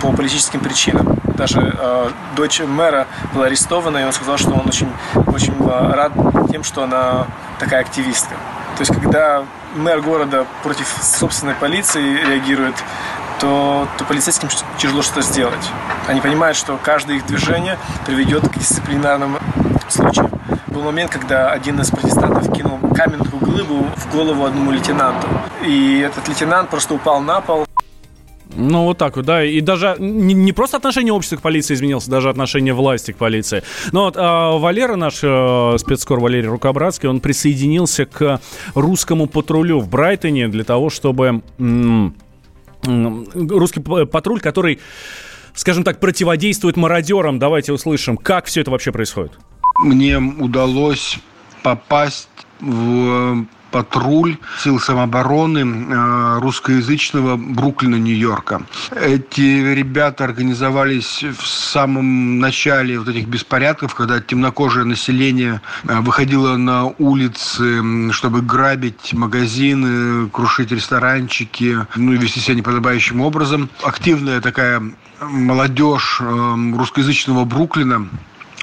по 0.00 0.12
политическим 0.12 0.60
причинам 0.60 1.19
даже 1.40 1.74
э, 1.74 2.10
дочь 2.36 2.60
мэра 2.60 3.06
была 3.32 3.46
арестована, 3.46 3.96
и 3.98 4.04
он 4.04 4.12
сказал, 4.12 4.36
что 4.36 4.50
он 4.50 4.68
очень, 4.68 4.92
очень 5.26 5.54
рад 5.66 6.12
тем, 6.50 6.62
что 6.62 6.82
она 6.82 7.26
такая 7.58 7.80
активистка. 7.80 8.34
То 8.76 8.82
есть, 8.82 8.94
когда 8.94 9.44
мэр 9.74 10.02
города 10.02 10.46
против 10.62 10.86
собственной 11.02 11.54
полиции 11.54 12.24
реагирует, 12.26 12.74
то, 13.40 13.88
то 13.96 14.04
полицейским 14.04 14.50
тяжело 14.76 15.00
что-то 15.00 15.22
сделать. 15.22 15.70
Они 16.08 16.20
понимают, 16.20 16.58
что 16.58 16.78
каждое 16.82 17.16
их 17.16 17.26
движение 17.26 17.78
приведет 18.04 18.46
к 18.46 18.58
дисциплинарным 18.58 19.38
случаям. 19.88 20.30
Был 20.66 20.82
момент, 20.82 21.10
когда 21.10 21.50
один 21.50 21.80
из 21.80 21.90
протестантов 21.90 22.52
кинул 22.52 22.78
каменную 22.94 23.38
глыбу 23.40 23.86
в 23.96 24.12
голову 24.12 24.44
одному 24.44 24.72
лейтенанту. 24.72 25.26
И 25.62 26.00
этот 26.00 26.28
лейтенант 26.28 26.68
просто 26.68 26.94
упал 26.94 27.20
на 27.20 27.40
пол. 27.40 27.66
Ну, 28.60 28.84
вот 28.84 28.98
так 28.98 29.16
вот, 29.16 29.24
да. 29.24 29.42
И 29.42 29.60
даже 29.60 29.96
не, 29.98 30.34
не 30.34 30.52
просто 30.52 30.76
отношение 30.76 31.12
общества 31.12 31.36
к 31.36 31.40
полиции 31.40 31.74
изменилось, 31.74 32.06
даже 32.06 32.28
отношение 32.28 32.74
власти 32.74 33.12
к 33.12 33.16
полиции. 33.16 33.62
Но 33.92 34.04
вот 34.04 34.14
а, 34.18 34.58
Валера, 34.58 34.96
наш 34.96 35.20
а, 35.22 35.76
спецкор 35.78 36.20
Валерий 36.20 36.48
Рукобратский, 36.48 37.08
он 37.08 37.20
присоединился 37.20 38.04
к 38.04 38.40
русскому 38.74 39.26
патрулю 39.26 39.78
в 39.78 39.88
Брайтоне 39.88 40.48
для 40.48 40.64
того, 40.64 40.90
чтобы... 40.90 41.42
Русский 42.82 43.80
патруль, 43.80 44.40
который, 44.40 44.78
скажем 45.54 45.84
так, 45.84 46.00
противодействует 46.00 46.78
мародерам. 46.78 47.38
Давайте 47.38 47.74
услышим, 47.74 48.16
как 48.16 48.46
все 48.46 48.62
это 48.62 48.70
вообще 48.70 48.90
происходит. 48.90 49.32
Мне 49.84 50.16
удалось 50.16 51.18
попасть 51.62 52.28
в 52.60 53.44
патруль 53.70 54.36
сил 54.62 54.78
самообороны 54.78 55.60
э, 55.60 56.38
русскоязычного 56.40 57.36
Бруклина, 57.36 57.96
Нью-Йорка. 57.96 58.62
Эти 58.90 59.74
ребята 59.74 60.24
организовались 60.24 61.22
в 61.22 61.46
самом 61.46 62.38
начале 62.38 62.98
вот 62.98 63.08
этих 63.08 63.26
беспорядков, 63.26 63.94
когда 63.94 64.20
темнокожее 64.20 64.84
население 64.84 65.60
э, 65.84 66.00
выходило 66.00 66.56
на 66.56 66.86
улицы, 66.98 68.12
чтобы 68.12 68.42
грабить 68.42 69.12
магазины, 69.12 70.28
крушить 70.30 70.72
ресторанчики, 70.72 71.86
ну 71.96 72.12
и 72.12 72.16
вести 72.16 72.40
себя 72.40 72.56
неподобающим 72.56 73.20
образом. 73.20 73.68
Активная 73.82 74.40
такая 74.40 74.82
молодежь 75.20 76.18
э, 76.20 76.56
русскоязычного 76.76 77.44
Бруклина 77.44 78.08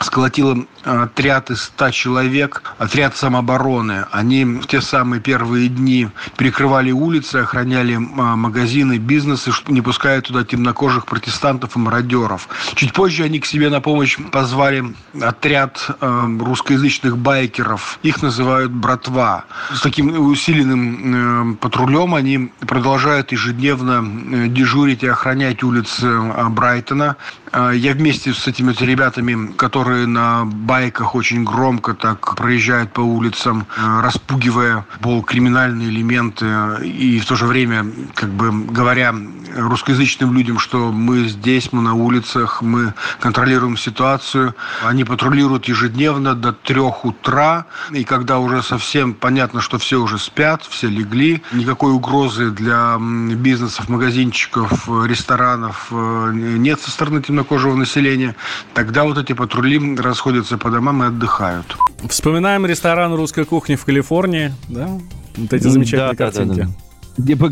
сколотила 0.01 0.65
отряд 0.83 1.51
из 1.51 1.63
100 1.63 1.91
человек, 1.91 2.63
отряд 2.77 3.15
самообороны. 3.15 4.05
Они 4.11 4.45
в 4.45 4.67
те 4.67 4.81
самые 4.81 5.21
первые 5.21 5.69
дни 5.69 6.09
перекрывали 6.37 6.91
улицы, 6.91 7.37
охраняли 7.37 7.97
магазины, 7.97 8.97
бизнесы, 8.97 9.51
не 9.67 9.81
пуская 9.81 10.21
туда 10.21 10.43
темнокожих 10.43 11.05
протестантов 11.05 11.75
и 11.75 11.79
мародеров. 11.79 12.47
Чуть 12.75 12.93
позже 12.93 13.23
они 13.23 13.39
к 13.39 13.45
себе 13.45 13.69
на 13.69 13.81
помощь 13.81 14.17
позвали 14.31 14.95
отряд 15.19 15.89
русскоязычных 15.99 17.17
байкеров. 17.17 17.99
Их 18.03 18.21
называют 18.21 18.71
«братва». 18.71 19.45
С 19.73 19.81
таким 19.81 20.29
усиленным 20.29 21.57
патрулем 21.57 22.15
они 22.15 22.51
продолжают 22.59 23.31
ежедневно 23.31 24.03
э, 24.03 24.47
дежурить 24.47 25.03
и 25.03 25.07
охранять 25.07 25.63
улицы 25.63 26.07
Брайтона. 26.49 27.17
Я 27.53 27.93
вместе 27.93 28.33
с 28.33 28.45
этими 28.47 28.73
ребятами, 28.79 29.53
которые 29.53 29.86
на 29.87 30.45
байках 30.45 31.15
очень 31.15 31.43
громко 31.43 31.93
так 31.93 32.35
проезжают 32.35 32.93
по 32.93 33.01
улицам, 33.01 33.65
э, 33.77 34.01
распугивая 34.01 34.85
полукриминальные 35.01 35.89
элементы 35.89 36.45
и 36.83 37.19
в 37.19 37.25
то 37.25 37.35
же 37.35 37.45
время, 37.45 37.85
как 38.15 38.29
бы 38.29 38.51
говоря 38.65 39.13
русскоязычным 39.55 40.33
людям, 40.33 40.59
что 40.59 40.91
мы 40.91 41.27
здесь, 41.27 41.71
мы 41.71 41.81
на 41.81 41.93
улицах, 41.93 42.61
мы 42.61 42.93
контролируем 43.19 43.77
ситуацию. 43.77 44.55
Они 44.83 45.03
патрулируют 45.03 45.65
ежедневно 45.65 46.35
до 46.35 46.53
трех 46.53 47.05
утра, 47.05 47.65
и 47.91 48.03
когда 48.03 48.39
уже 48.39 48.61
совсем 48.61 49.13
понятно, 49.13 49.61
что 49.61 49.77
все 49.77 50.01
уже 50.01 50.17
спят, 50.17 50.63
все 50.69 50.87
легли, 50.87 51.41
никакой 51.51 51.91
угрозы 51.91 52.51
для 52.51 52.97
бизнесов, 52.99 53.89
магазинчиков, 53.89 54.87
ресторанов 55.05 55.87
э, 55.91 56.31
нет 56.33 56.79
со 56.81 56.91
стороны 56.91 57.21
темнокожего 57.21 57.75
населения, 57.75 58.35
тогда 58.73 59.03
вот 59.03 59.17
эти 59.17 59.33
патрули 59.33 59.76
расходятся 59.97 60.57
по 60.57 60.69
домам 60.69 61.03
и 61.03 61.07
отдыхают. 61.07 61.77
Вспоминаем 62.09 62.65
ресторан 62.65 63.13
русской 63.13 63.45
кухни 63.45 63.75
в 63.75 63.85
Калифорнии, 63.85 64.53
да? 64.67 64.89
Вот 65.35 65.53
эти 65.53 65.67
замечательные 65.67 66.15
да, 66.15 66.15
картинки. 66.15 66.59
Да, 66.59 66.65
да, 66.65 66.71
да. 66.71 66.86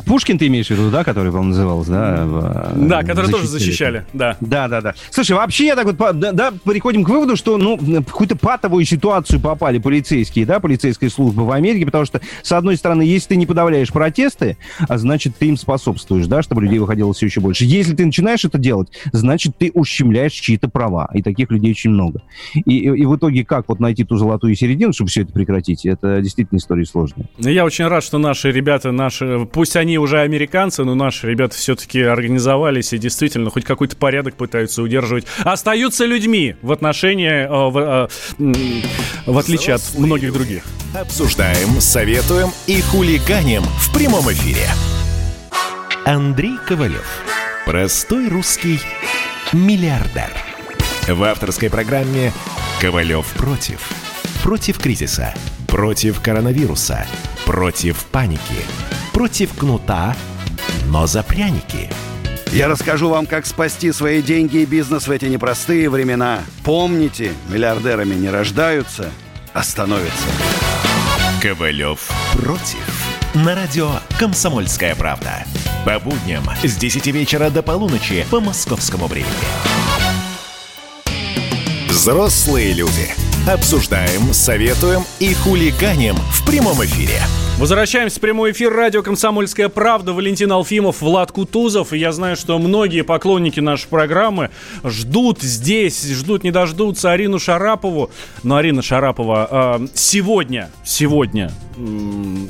Пушкин 0.05 0.37
ты 0.37 0.47
имеешь 0.47 0.67
в 0.67 0.69
виду, 0.71 0.89
да, 0.91 1.03
который, 1.03 1.31
по-моему, 1.31 1.49
назывался, 1.49 1.91
да? 1.91 2.71
Да, 2.75 3.03
который 3.03 3.31
тоже 3.31 3.47
защищали, 3.47 4.05
да. 4.13 4.37
Да, 4.39 4.67
да, 4.67 4.81
да. 4.81 4.93
Слушай, 5.09 5.35
вообще 5.35 5.67
я 5.67 5.75
так 5.75 5.85
вот, 5.85 5.97
да, 5.97 6.31
да, 6.31 6.53
приходим 6.63 7.03
к 7.03 7.09
выводу, 7.09 7.35
что, 7.35 7.57
ну, 7.57 7.77
в 7.77 8.03
какую-то 8.03 8.35
патовую 8.35 8.85
ситуацию 8.85 9.39
попали 9.39 9.79
полицейские, 9.79 10.45
да, 10.45 10.59
полицейская 10.59 11.09
служба 11.09 11.41
в 11.41 11.51
Америке, 11.51 11.85
потому 11.85 12.05
что, 12.05 12.21
с 12.41 12.51
одной 12.51 12.77
стороны, 12.77 13.01
если 13.01 13.29
ты 13.29 13.35
не 13.37 13.45
подавляешь 13.45 13.91
протесты, 13.91 14.57
а 14.87 14.97
значит, 14.97 15.35
ты 15.37 15.47
им 15.47 15.57
способствуешь, 15.57 16.27
да, 16.27 16.41
чтобы 16.41 16.61
людей 16.61 16.79
выходило 16.79 17.13
все 17.13 17.25
еще 17.25 17.41
больше. 17.41 17.65
Если 17.65 17.95
ты 17.95 18.05
начинаешь 18.05 18.45
это 18.45 18.57
делать, 18.57 18.89
значит, 19.11 19.57
ты 19.57 19.71
ущемляешь 19.73 20.33
чьи-то 20.33 20.69
права, 20.69 21.09
и 21.13 21.21
таких 21.21 21.49
людей 21.51 21.71
очень 21.71 21.89
много. 21.89 22.21
И, 22.53 22.61
и, 22.61 22.85
и 22.85 23.05
в 23.05 23.15
итоге 23.15 23.43
как 23.45 23.67
вот 23.67 23.79
найти 23.79 24.03
ту 24.03 24.17
золотую 24.17 24.55
середину, 24.55 24.93
чтобы 24.93 25.09
все 25.09 25.23
это 25.23 25.33
прекратить, 25.33 25.85
это 25.85 26.21
действительно 26.21 26.57
история 26.57 26.85
сложная. 26.85 27.27
Я 27.37 27.65
очень 27.65 27.87
рад, 27.87 28.03
что 28.03 28.17
наши 28.17 28.51
ребята, 28.51 28.91
наши 28.91 29.47
пусть 29.55 29.77
они 29.77 29.97
уже 29.97 30.19
американцы, 30.19 30.83
но 30.83 30.95
наши 30.95 31.29
ребята 31.29 31.55
все-таки 31.55 32.01
организовались 32.01 32.91
и 32.91 32.97
действительно 32.97 33.49
хоть 33.49 33.63
какой-то 33.63 33.95
порядок 33.95 34.35
пытаются 34.35 34.83
удерживать. 34.83 35.25
Остаются 35.45 36.03
людьми 36.03 36.57
в 36.61 36.73
отношении, 36.73 37.45
э, 37.45 37.69
в, 37.69 38.09
э, 38.37 38.51
в 39.25 39.37
отличие 39.37 39.75
от 39.75 39.81
многих 39.97 40.33
других. 40.33 40.63
Обсуждаем, 40.93 41.79
советуем 41.79 42.49
и 42.67 42.81
хулиганим 42.81 43.63
в 43.79 43.93
прямом 43.93 44.29
эфире. 44.29 44.67
Андрей 46.03 46.57
Ковалев. 46.67 47.07
Простой 47.65 48.27
русский 48.27 48.81
миллиардер. 49.53 50.33
В 51.07 51.23
авторской 51.23 51.69
программе 51.69 52.33
«Ковалев 52.81 53.25
против». 53.37 53.79
Против 54.43 54.79
кризиса. 54.79 55.33
Против 55.65 56.19
коронавируса. 56.19 57.07
Против 57.45 58.03
паники 58.11 58.65
против 59.15 59.53
кнута, 59.53 60.13
но 60.87 61.07
за 61.07 61.23
пряники. 61.23 61.89
Я 62.51 62.67
расскажу 62.67 63.07
вам, 63.07 63.25
как 63.25 63.45
спасти 63.45 63.93
свои 63.93 64.21
деньги 64.21 64.57
и 64.57 64.65
бизнес 64.65 65.07
в 65.07 65.11
эти 65.11 65.23
непростые 65.23 65.89
времена. 65.89 66.41
Помните, 66.65 67.31
миллиардерами 67.47 68.13
не 68.13 68.29
рождаются, 68.29 69.09
а 69.53 69.63
становятся. 69.63 70.27
Ковалев 71.41 72.11
против. 72.33 73.05
На 73.33 73.55
радио 73.55 73.89
«Комсомольская 74.19 74.95
правда». 74.95 75.45
По 75.85 75.97
будням 75.97 76.43
с 76.61 76.75
10 76.75 77.07
вечера 77.07 77.49
до 77.49 77.63
полуночи 77.63 78.25
по 78.29 78.41
московскому 78.41 79.07
времени. 79.07 79.31
Взрослые 81.87 82.73
люди. 82.73 83.15
Обсуждаем, 83.47 84.33
советуем 84.33 85.05
и 85.19 85.33
хулиганим 85.33 86.17
в 86.33 86.45
прямом 86.45 86.83
эфире. 86.83 87.21
Возвращаемся 87.57 88.17
в 88.17 88.19
прямой 88.19 88.51
эфир 88.51 88.73
радио 88.73 89.01
«Комсомольская 89.01 89.69
правда». 89.69 90.11
Валентин 90.11 90.51
Алфимов, 90.51 91.01
Влад 91.01 91.31
Кутузов. 91.31 91.93
И 91.93 91.97
я 91.97 92.11
знаю, 92.11 92.35
что 92.35 92.59
многие 92.59 93.01
поклонники 93.01 93.61
нашей 93.61 93.87
программы 93.87 94.49
ждут 94.83 95.41
здесь, 95.41 96.05
ждут, 96.05 96.43
не 96.43 96.51
дождутся 96.51 97.13
Арину 97.13 97.39
Шарапову. 97.39 98.11
Но 98.43 98.57
Арина 98.57 98.81
Шарапова 98.81 99.79
э, 99.79 99.87
сегодня, 99.93 100.69
сегодня, 100.83 101.49
э, 101.77 101.81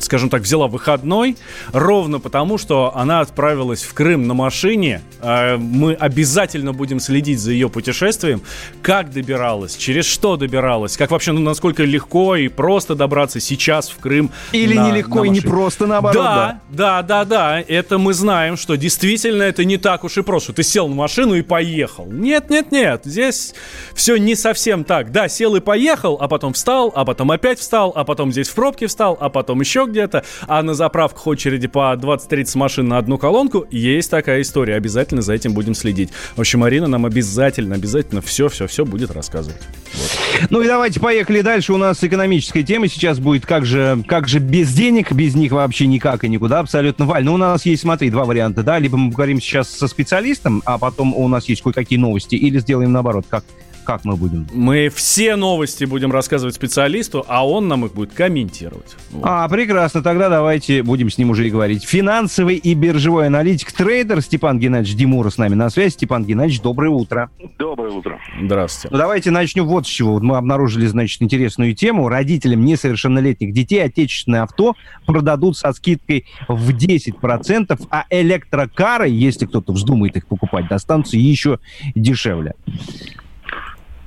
скажем 0.02 0.32
так, 0.32 0.42
взяла 0.42 0.68
выходной. 0.68 1.38
Ровно 1.72 2.20
потому, 2.20 2.58
что 2.58 2.92
она 2.96 3.20
отправилась 3.20 3.84
в 3.84 3.94
Крым 3.94 4.28
на 4.28 4.34
машине. 4.34 5.02
Э, 5.22 5.56
мы 5.58 5.94
обязательно 5.94 6.74
будем 6.74 7.00
следить 7.00 7.40
за 7.40 7.52
ее 7.52 7.70
путешествием. 7.70 8.42
Как 8.82 9.12
добиралась, 9.12 9.78
через 9.78 10.06
что 10.06 10.36
добиралась, 10.36 10.98
как 10.98 11.12
вообще, 11.12 11.32
ну, 11.32 11.42
насколько 11.42 11.84
легко 11.84 12.36
и 12.36 12.48
просто 12.48 12.96
добраться 12.96 13.40
сейчас 13.40 13.90
в 13.90 13.98
Крым. 13.98 14.32
Или 14.52 14.74
на... 14.74 14.88
не 14.88 14.95
легко 14.96 15.26
и 15.26 15.30
не 15.30 15.42
просто, 15.42 15.86
наоборот. 15.88 16.24
Да, 16.24 16.62
да, 16.70 17.02
да, 17.02 17.26
да, 17.26 17.62
это 17.62 17.98
мы 17.98 18.14
знаем, 18.14 18.58
что 18.58 18.76
действительно 18.76 19.44
это 19.44 19.66
не 19.66 19.78
так 19.78 20.04
уж 20.04 20.18
и 20.18 20.22
просто. 20.22 20.54
Ты 20.54 20.64
сел 20.64 20.88
на 20.88 20.96
машину 20.96 21.36
и 21.36 21.42
поехал. 21.42 22.06
Нет, 22.06 22.50
нет, 22.50 22.72
нет, 22.72 23.02
здесь 23.06 23.54
все 23.94 24.18
не 24.18 24.36
совсем 24.36 24.84
так. 24.84 25.12
Да, 25.12 25.28
сел 25.28 25.56
и 25.56 25.60
поехал, 25.60 26.18
а 26.20 26.28
потом 26.28 26.54
встал, 26.54 26.92
а 26.96 27.06
потом 27.06 27.32
опять 27.32 27.60
встал, 27.60 27.92
а 27.96 28.04
потом 28.04 28.32
здесь 28.32 28.48
в 28.48 28.56
пробке 28.56 28.88
встал, 28.88 29.18
а 29.20 29.30
потом 29.30 29.60
еще 29.60 29.86
где-то. 29.88 30.24
А 30.48 30.62
на 30.64 30.74
заправках 30.74 31.28
очереди 31.28 31.68
по 31.68 31.94
20-30 31.94 32.58
машин 32.58 32.88
на 32.88 32.98
одну 32.98 33.18
колонку 33.18 33.66
есть 33.72 34.10
такая 34.12 34.42
история. 34.42 34.76
Обязательно 34.76 35.22
за 35.22 35.34
этим 35.34 35.54
будем 35.54 35.76
следить. 35.76 36.10
В 36.36 36.40
общем, 36.40 36.60
Марина 36.60 36.88
нам 36.88 37.06
обязательно, 37.06 37.76
обязательно 37.76 38.22
все-все-все 38.22 38.86
будет 38.86 39.12
рассказывать. 39.12 39.62
Вот. 39.94 40.50
Ну 40.50 40.62
и 40.62 40.68
давайте 40.68 41.00
поехали 41.00 41.42
дальше. 41.42 41.74
У 41.74 41.78
нас 41.78 42.04
экономическая 42.04 42.64
тема 42.64 42.88
сейчас 42.88 43.20
будет. 43.20 43.46
Как 43.46 43.66
же, 43.66 44.04
как 44.08 44.28
же 44.28 44.40
без 44.40 44.74
денег 44.74 44.85
денег, 44.86 45.12
без 45.14 45.34
них 45.34 45.52
вообще 45.52 45.88
никак 45.88 46.24
и 46.26 46.30
никуда 46.30 46.60
абсолютно. 46.60 47.08
Валь, 47.08 47.24
ну 47.24 47.34
у 47.34 47.38
нас 47.38 47.66
есть, 47.66 47.82
смотри, 47.82 48.12
два 48.12 48.24
варианта, 48.24 48.62
да, 48.62 48.78
либо 48.78 48.98
мы 48.98 49.10
поговорим 49.10 49.42
сейчас 49.42 49.68
со 49.68 49.88
специалистом, 49.88 50.62
а 50.64 50.78
потом 50.78 51.12
у 51.16 51.28
нас 51.28 51.50
есть 51.50 51.64
кое-какие 51.64 51.98
новости, 51.98 52.36
или 52.36 52.60
сделаем 52.60 52.92
наоборот, 52.92 53.26
как 53.28 53.44
как 53.86 54.04
мы 54.04 54.18
будем? 54.18 54.48
Мы 54.52 54.90
все 54.94 55.36
новости 55.38 55.86
будем 55.86 56.12
рассказывать 56.12 56.56
специалисту, 56.56 57.24
а 57.28 57.48
он 57.48 57.68
нам 57.70 57.86
их 57.86 57.94
будет 57.94 58.12
комментировать. 58.14 58.96
Вот. 59.12 59.24
А, 59.26 59.48
прекрасно. 59.48 60.04
Тогда 60.04 60.28
давайте 60.28 60.84
будем 60.84 61.10
с 61.10 61.18
ним 61.18 61.30
уже 61.30 61.48
и 61.48 61.50
говорить. 61.50 61.86
Финансовый 61.86 62.58
и 62.58 62.74
биржевой 62.74 63.28
аналитик, 63.28 63.72
трейдер 63.72 64.22
Степан 64.22 64.60
Геннадьевич 64.60 64.98
Димура 64.98 65.30
с 65.30 65.38
нами 65.38 65.56
на 65.56 65.70
связи. 65.70 65.94
Степан 65.94 66.26
Геннадьевич, 66.26 66.62
доброе 66.62 66.90
утро. 66.90 67.30
Доброе 67.58 67.92
утро. 67.92 68.20
Здравствуйте. 68.42 68.90
Ну, 68.92 68.98
давайте 68.98 69.32
начнем 69.32 69.66
вот 69.66 69.86
с 69.86 69.90
чего. 69.90 70.20
Мы 70.20 70.38
обнаружили, 70.38 70.88
значит, 70.88 71.22
интересную 71.22 71.76
тему. 71.76 72.10
Родителям 72.10 72.66
несовершеннолетних 72.66 73.54
детей 73.54 73.84
отечественное 73.84 74.44
авто 74.44 74.74
продадут 75.06 75.58
со 75.58 75.72
скидкой 75.74 76.26
в 76.48 76.72
10%, 76.72 77.88
а 77.90 78.06
электрокары, 78.10 79.10
если 79.10 79.46
кто-то 79.46 79.72
вздумает 79.74 80.18
их 80.18 80.28
покупать, 80.28 80.68
достанутся 80.68 81.18
еще 81.18 81.60
дешевле. 81.94 82.56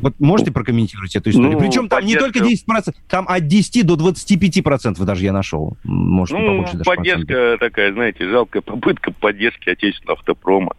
Вот 0.01 0.15
можете 0.19 0.53
прокомментировать 0.53 1.17
эту 1.17 1.31
историю? 1.31 1.53
Ну, 1.53 1.59
Причем 1.59 1.89
там 1.89 2.01
поддержка... 2.01 2.27
не 2.27 2.33
только 2.33 2.49
10%, 2.49 2.95
там 3.09 3.27
от 3.29 3.47
10 3.47 3.87
до 3.87 3.95
25% 3.95 5.05
даже 5.05 5.25
я 5.25 5.33
нашел. 5.33 5.77
Может, 5.85 6.39
ну, 6.39 6.47
побольше 6.47 6.73
даже 6.77 6.85
поддержка 6.85 7.27
процентов. 7.27 7.61
такая, 7.61 7.93
знаете, 7.93 8.29
жалкая 8.29 8.63
попытка 8.63 9.13
поддержки 9.13 9.71
отечественного 9.71 10.19
автопрома. 10.19 10.73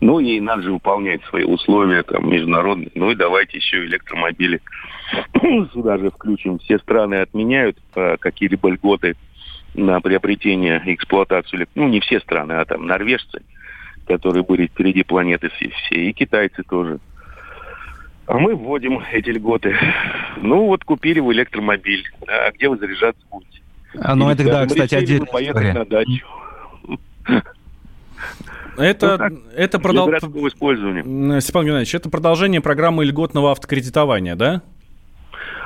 Ну, 0.00 0.18
и 0.18 0.40
надо 0.40 0.62
же 0.62 0.72
выполнять 0.72 1.22
свои 1.24 1.44
условия 1.44 2.02
там 2.02 2.30
международные. 2.30 2.90
Ну 2.94 3.10
и 3.10 3.14
давайте 3.14 3.58
еще 3.58 3.84
электромобили 3.84 4.62
сюда 5.72 5.98
же 5.98 6.10
включим. 6.10 6.58
Все 6.58 6.78
страны 6.78 7.16
отменяют 7.16 7.76
э, 7.94 8.16
какие-либо 8.18 8.70
льготы 8.70 9.16
на 9.74 10.00
приобретение 10.00 10.82
и 10.86 10.94
эксплуатацию. 10.94 11.66
Ну, 11.74 11.88
не 11.88 12.00
все 12.00 12.20
страны, 12.20 12.54
а 12.54 12.64
там 12.64 12.86
норвежцы, 12.86 13.42
которые 14.06 14.42
были 14.42 14.66
впереди 14.66 15.02
планеты 15.02 15.50
все, 15.50 15.70
и 15.90 16.12
китайцы 16.12 16.62
тоже. 16.62 16.98
А 18.30 18.38
мы 18.38 18.54
вводим 18.54 19.02
эти 19.10 19.30
льготы. 19.30 19.76
Ну 20.36 20.66
вот 20.66 20.84
купили 20.84 21.18
вы 21.18 21.32
электромобиль. 21.32 22.04
А 22.28 22.52
где 22.52 22.68
вы 22.68 22.76
заряжаться 22.76 23.20
будете? 23.28 23.60
А, 23.98 24.14
ну 24.14 24.30
это, 24.30 24.44
да, 24.44 24.66
кстати, 24.66 24.94
отдельно. 24.94 25.26
поехать 25.26 25.74
на 25.74 25.84
дачу. 25.84 26.26
Это, 28.78 29.18
вот 29.18 29.32
это 29.56 29.78
продол... 29.80 30.08
использования. 30.46 31.40
Степан 31.40 31.64
Геннадьевич, 31.64 31.92
это 31.96 32.08
продолжение 32.08 32.60
программы 32.60 33.04
льготного 33.04 33.50
автокредитования, 33.50 34.36
да? 34.36 34.62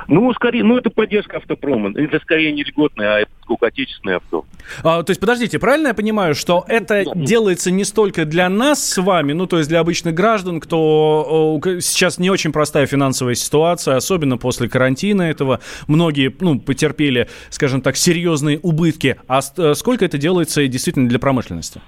Ну, 0.07 0.31
скорее, 0.33 0.63
ну, 0.63 0.77
это 0.77 0.89
поддержка 0.89 1.37
автопрома. 1.37 1.91
Это 1.95 2.19
скорее 2.19 2.51
не 2.51 2.63
льготное, 2.63 3.15
а 3.15 3.19
это 3.19 3.29
отечественное 3.61 4.17
авто. 4.17 4.45
А, 4.83 5.03
то 5.03 5.11
есть, 5.11 5.19
подождите, 5.19 5.59
правильно 5.59 5.89
я 5.89 5.93
понимаю, 5.93 6.35
что 6.35 6.65
это 6.67 7.03
да, 7.05 7.11
делается 7.15 7.71
не 7.71 7.83
столько 7.83 8.25
для 8.25 8.49
нас 8.49 8.83
с 8.83 8.97
вами, 9.01 9.33
ну, 9.33 9.47
то 9.47 9.57
есть 9.57 9.69
для 9.69 9.79
обычных 9.79 10.13
граждан, 10.13 10.59
кто 10.59 11.59
сейчас 11.79 12.17
не 12.17 12.29
очень 12.29 12.51
простая 12.51 12.85
финансовая 12.85 13.35
ситуация, 13.35 13.95
особенно 13.95 14.37
после 14.37 14.69
карантина 14.69 15.23
этого, 15.23 15.59
многие, 15.87 16.35
ну, 16.39 16.59
потерпели, 16.59 17.27
скажем 17.49 17.81
так, 17.81 17.95
серьезные 17.95 18.59
убытки. 18.59 19.17
А 19.27 19.39
э, 19.57 19.73
сколько 19.75 20.05
это 20.05 20.17
делается 20.17 20.67
действительно 20.67 21.07
для 21.09 21.19
промышленности? 21.19 21.81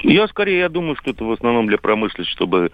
Я 0.00 0.26
скорее, 0.28 0.58
я 0.58 0.68
думаю, 0.68 0.96
что 0.96 1.10
это 1.10 1.24
в 1.24 1.32
основном 1.32 1.66
для 1.66 1.78
промышленности, 1.78 2.32
чтобы 2.32 2.72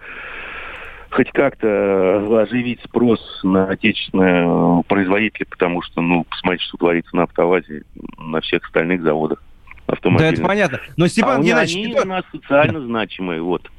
хоть 1.11 1.31
как-то 1.31 1.67
э, 1.67 2.41
оживить 2.41 2.79
спрос 2.83 3.19
на 3.43 3.65
отечественные 3.65 4.79
э, 4.79 4.83
производители, 4.87 5.43
потому 5.43 5.81
что, 5.81 6.01
ну, 6.01 6.23
посмотрите, 6.23 6.65
что 6.65 6.77
творится 6.77 7.15
на 7.15 7.23
автовазе, 7.23 7.83
на 8.17 8.41
всех 8.41 8.63
остальных 8.63 9.03
заводах 9.03 9.43
Да, 10.19 10.27
это 10.27 10.41
понятно. 10.41 10.79
Но, 10.97 11.07
Степан 11.07 11.41
а 11.41 11.43
Геннадьевич... 11.43 11.85
Они 11.85 11.99
у 11.99 12.05
нас 12.05 12.23
социально 12.31 12.81
значимые, 12.81 13.41
вот. 13.41 13.69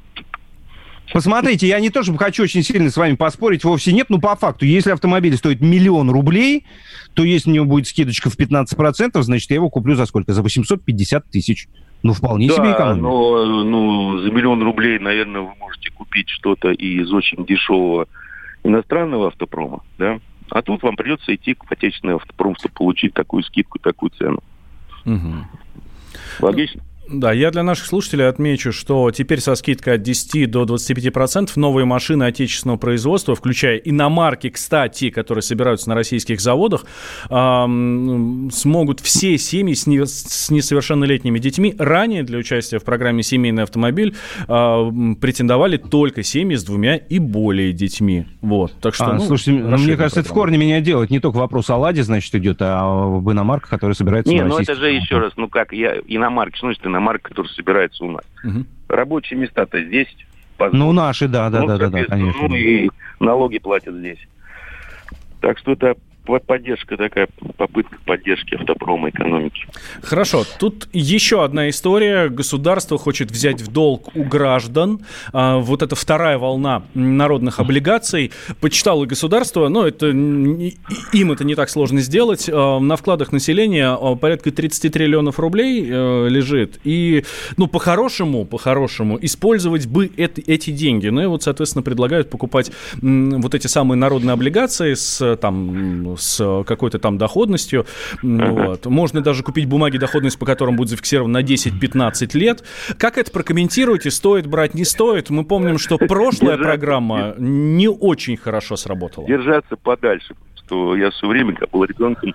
Посмотрите, 1.11 1.67
я 1.67 1.79
не 1.79 1.89
то, 1.89 2.01
чтобы 2.03 2.17
хочу 2.17 2.43
очень 2.43 2.63
сильно 2.63 2.89
с 2.89 2.97
вами 2.97 3.15
поспорить, 3.15 3.63
вовсе 3.63 3.91
нет, 3.91 4.09
но 4.09 4.19
по 4.19 4.35
факту, 4.35 4.65
если 4.65 4.91
автомобиль 4.91 5.35
стоит 5.35 5.59
миллион 5.59 6.09
рублей, 6.09 6.65
то 7.13 7.23
если 7.23 7.49
у 7.49 7.53
него 7.53 7.65
будет 7.65 7.87
скидочка 7.87 8.29
в 8.29 8.37
15%, 8.37 9.21
значит, 9.21 9.49
я 9.49 9.55
его 9.55 9.69
куплю 9.69 9.95
за 9.95 10.05
сколько? 10.05 10.33
За 10.33 10.41
850 10.41 11.29
тысяч. 11.29 11.67
Ну, 12.03 12.13
вполне 12.13 12.49
да, 12.49 12.55
себе 12.55 12.71
экономия. 12.73 13.01
но 13.01 13.63
ну, 13.63 14.19
за 14.19 14.29
миллион 14.29 14.61
рублей, 14.61 14.99
наверное, 14.99 15.41
вы 15.41 15.55
можете 15.55 15.89
купить 15.89 16.29
что-то 16.29 16.71
из 16.71 17.11
очень 17.13 17.45
дешевого 17.45 18.07
иностранного 18.63 19.27
автопрома, 19.27 19.83
да? 19.97 20.19
А 20.49 20.61
тут 20.61 20.83
вам 20.83 20.97
придется 20.97 21.33
идти 21.33 21.53
к 21.53 21.63
отечественному 21.71 22.19
автопрому, 22.19 22.55
чтобы 22.59 22.75
получить 22.75 23.13
такую 23.13 23.43
скидку, 23.43 23.79
такую 23.79 24.11
цену. 24.11 24.43
Угу. 25.05 25.47
Логично? 26.41 26.83
Да, 27.07 27.33
я 27.33 27.51
для 27.51 27.63
наших 27.63 27.85
слушателей 27.85 28.27
отмечу, 28.27 28.71
что 28.71 29.11
теперь 29.11 29.41
со 29.41 29.55
скидкой 29.55 29.95
от 29.95 30.03
10 30.03 30.49
до 30.49 30.63
25% 30.63 31.51
новые 31.57 31.85
машины 31.85 32.23
отечественного 32.23 32.77
производства, 32.77 33.35
включая 33.35 33.77
иномарки, 33.77 34.49
кстати, 34.49 35.09
которые 35.09 35.41
собираются 35.41 35.89
на 35.89 35.95
российских 35.95 36.39
заводах, 36.39 36.85
э, 37.29 37.65
смогут 38.51 39.01
все 39.01 39.37
семьи 39.37 39.73
с, 39.73 39.85
не, 39.85 40.05
с 40.05 40.49
несовершеннолетними 40.49 41.39
детьми. 41.39 41.75
Ранее 41.77 42.23
для 42.23 42.37
участия 42.37 42.79
в 42.79 42.85
программе 42.85 43.21
«Семейный 43.21 43.63
автомобиль» 43.63 44.15
э, 44.47 44.91
претендовали 45.19 45.75
только 45.75 46.23
семьи 46.23 46.55
с 46.55 46.63
двумя 46.63 46.95
и 46.95 47.19
более 47.19 47.73
детьми. 47.73 48.27
Вот. 48.41 48.71
Так 48.81 48.95
что, 48.95 49.07
а, 49.07 49.13
ну, 49.13 49.19
слушайте, 49.19 49.51
мне 49.51 49.67
кажется, 49.67 49.95
программа. 49.95 50.07
это 50.07 50.29
в 50.29 50.33
корне 50.33 50.57
меня 50.57 50.79
делает. 50.79 51.09
Не 51.09 51.19
только 51.19 51.35
вопрос 51.35 51.69
о 51.69 51.75
«Ладе», 51.75 52.03
значит, 52.03 52.33
идет, 52.35 52.61
а 52.61 53.17
об 53.17 53.29
иномарках, 53.29 53.69
которые 53.69 53.95
собираются 53.95 54.31
не, 54.31 54.41
на 54.41 54.47
ну 54.47 54.57
это 54.57 54.75
же 54.75 54.89
еще 54.89 55.17
раз, 55.17 55.33
ну 55.35 55.49
как, 55.49 55.73
я 55.73 55.97
иномарки, 56.07 56.55
что 56.55 56.67
значит 56.67 56.85
иномарка, 56.93 57.29
которая 57.29 57.51
собирается 57.51 58.05
у 58.05 58.11
нас. 58.11 58.25
Угу. 58.43 58.65
Рабочие 58.89 59.39
места-то 59.39 59.83
здесь. 59.83 60.15
Ну, 60.71 60.91
наши, 60.93 61.27
да, 61.27 61.49
да, 61.49 61.61
ну, 61.61 61.67
да, 61.67 61.77
да, 61.77 61.89
да, 61.89 62.05
конечно. 62.05 62.47
Ну, 62.47 62.55
и 62.55 62.89
налоги 63.19 63.57
платят 63.57 63.95
здесь. 63.95 64.19
Так 65.41 65.57
что 65.57 65.73
это 65.73 65.95
поддержка 66.23 66.97
такая, 66.97 67.27
попытка 67.57 67.97
поддержки 68.05 68.55
автопрома 68.55 69.09
экономики. 69.09 69.65
Хорошо, 70.01 70.43
тут 70.59 70.87
еще 70.93 71.43
одна 71.43 71.69
история. 71.69 72.29
Государство 72.29 72.97
хочет 72.97 73.31
взять 73.31 73.61
в 73.61 73.71
долг 73.71 74.15
у 74.15 74.23
граждан. 74.23 75.01
А, 75.31 75.57
вот 75.57 75.81
эта 75.81 75.95
вторая 75.95 76.37
волна 76.37 76.83
народных 76.93 77.59
облигаций. 77.59 78.31
Почитало 78.61 79.05
государство, 79.05 79.67
но 79.67 79.85
это, 79.85 80.07
им 80.07 81.31
это 81.31 81.43
не 81.43 81.55
так 81.55 81.69
сложно 81.69 81.99
сделать. 82.01 82.49
А, 82.51 82.79
на 82.79 82.95
вкладах 82.95 83.31
населения 83.31 83.89
а, 83.89 84.15
порядка 84.15 84.51
30 84.51 84.93
триллионов 84.93 85.39
рублей 85.39 85.85
э, 85.89 86.27
лежит. 86.29 86.79
И, 86.83 87.25
ну, 87.57 87.67
по-хорошему, 87.67 88.45
по-хорошему, 88.45 89.17
использовать 89.21 89.87
бы 89.87 90.09
это, 90.17 90.41
эти 90.45 90.71
деньги. 90.71 91.07
Ну 91.07 91.21
и 91.21 91.25
вот, 91.25 91.43
соответственно, 91.43 91.83
предлагают 91.83 92.29
покупать 92.29 92.71
вот 93.01 93.55
эти 93.55 93.67
самые 93.67 93.97
народные 93.97 94.33
облигации 94.33 94.93
с 94.93 95.35
там 95.37 96.12
с 96.17 96.63
какой-то 96.65 96.99
там 96.99 97.17
доходностью. 97.17 97.85
Uh-huh. 98.21 98.67
Вот. 98.67 98.85
Можно 98.85 99.21
даже 99.21 99.43
купить 99.43 99.67
бумаги 99.67 99.97
доходность, 99.97 100.39
по 100.39 100.45
которым 100.45 100.75
будет 100.75 100.89
зафиксировано 100.89 101.39
на 101.39 101.43
10-15 101.43 102.37
лет. 102.37 102.63
Как 102.97 103.17
это 103.17 103.31
прокомментируете? 103.31 104.11
Стоит 104.11 104.47
брать, 104.47 104.73
не 104.73 104.85
стоит? 104.85 105.29
Мы 105.29 105.43
помним, 105.43 105.77
что 105.77 105.97
прошлая 105.97 106.57
программа 106.57 107.35
не 107.37 107.87
очень 107.87 108.37
хорошо 108.37 108.75
сработала. 108.75 109.27
Держаться 109.27 109.75
подальше. 109.75 110.35
Что 110.55 110.95
я 110.95 111.11
все 111.11 111.27
время, 111.27 111.53
когда 111.53 111.67
был 111.67 111.83
ребенком, 111.83 112.33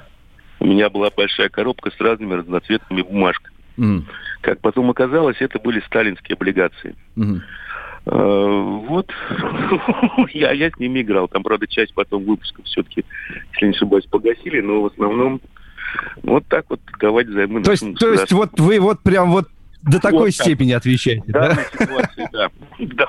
у 0.61 0.67
меня 0.67 0.91
была 0.91 1.11
большая 1.15 1.49
коробка 1.49 1.91
с 1.91 2.01
разными 2.01 2.35
разноцветными 2.35 3.03
бумажками. 3.03 3.55
Mm. 3.79 4.03
Как 4.41 4.61
потом 4.61 4.91
оказалось, 4.91 5.37
это 5.41 5.59
были 5.59 5.81
сталинские 5.81 6.35
облигации. 6.35 6.95
Mm. 7.17 7.41
Э, 8.11 8.81
вот, 8.89 9.11
я, 10.33 10.53
я 10.53 10.71
с 10.71 10.79
ними 10.79 11.03
играл. 11.03 11.29
Там, 11.29 11.43
правда, 11.43 11.67
часть 11.67 11.95
потом 11.95 12.25
выпусков 12.25 12.65
все-таки, 12.65 13.05
если 13.53 13.67
не 13.67 13.73
ошибаюсь, 13.73 14.07
погасили, 14.07 14.61
но 14.61 14.83
в 14.83 14.87
основном 14.87 15.41
вот 16.23 16.47
так 16.49 16.67
вот 16.71 16.81
давать 17.01 17.29
займы. 17.29 17.63
То 17.63 17.73
есть, 17.73 17.99
то 17.99 18.13
есть 18.13 18.33
вот 18.33 18.59
вы 18.59 18.81
вот 18.81 19.03
прям 19.03 19.31
вот 19.31 19.49
до 19.83 20.01
такой 20.01 20.27
вот 20.27 20.35
степени 20.35 20.71
так. 20.73 20.79
отвечаете, 20.79 21.25
да? 21.27 21.55
Ситуации, 21.73 22.29
да. 22.33 22.51
да. 22.79 23.07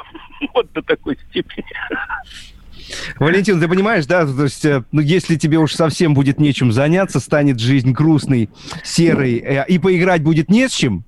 Вот 0.53 0.71
до 0.73 0.81
такой 0.81 1.17
степени. 1.29 1.65
Валентин, 3.19 3.60
ты 3.60 3.67
понимаешь, 3.67 4.06
да, 4.06 4.25
то 4.25 4.43
есть, 4.43 4.65
э, 4.65 4.84
ну, 4.91 5.02
если 5.02 5.36
тебе 5.36 5.58
уж 5.58 5.73
совсем 5.73 6.13
будет 6.13 6.39
нечем 6.39 6.71
заняться, 6.71 7.19
станет 7.19 7.60
жизнь 7.60 7.91
грустной, 7.91 8.49
серой, 8.84 9.38
э, 9.38 9.65
и 9.67 9.80
поиграть 9.80 10.23
будет 10.23 10.49
не 10.49 10.67
с 10.67 10.71
чем. 10.71 11.04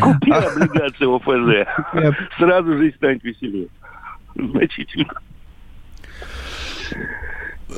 Купи 0.00 0.30
облигации 0.30 1.06
ОФЗ. 1.16 2.26
Сразу 2.38 2.78
жизнь 2.78 2.96
станет 2.96 3.22
веселее. 3.22 3.68
Значительно. 4.34 5.14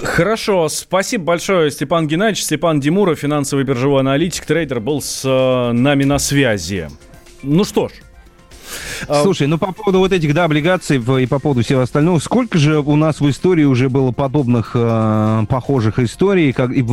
Хорошо, 0.03 0.69
спасибо 0.69 1.25
большое, 1.25 1.71
Степан 1.71 2.07
Геннадьевич. 2.07 2.45
Степан 2.45 2.81
Димуров, 2.81 3.19
финансовый 3.19 3.65
биржевой 3.65 4.01
аналитик, 4.01 4.47
трейдер, 4.47 4.81
был 4.81 5.03
с 5.03 5.25
э, 5.25 5.73
нами 5.73 6.05
на 6.05 6.19
связи. 6.19 6.89
Ну 7.43 7.65
что 7.65 7.89
ж, 7.89 7.93
а, 7.93 8.10
Слушай, 9.23 9.47
ну 9.47 9.59
по 9.59 9.73
поводу 9.73 9.99
вот 9.99 10.13
этих, 10.13 10.35
да, 10.35 10.45
облигаций 10.45 10.99
и 10.99 11.27
по 11.27 11.39
поводу 11.39 11.63
всего 11.63 11.81
остального, 11.81 12.19
сколько 12.19 12.59
же 12.59 12.81
у 12.81 12.97
нас 12.97 13.21
в 13.21 13.29
истории 13.29 13.65
уже 13.65 13.89
было 13.89 14.13
подобных 14.13 14.73
э, 14.75 15.45
похожих 15.49 15.99
историй? 15.99 16.53
Как, 16.53 16.71
и, 16.71 16.85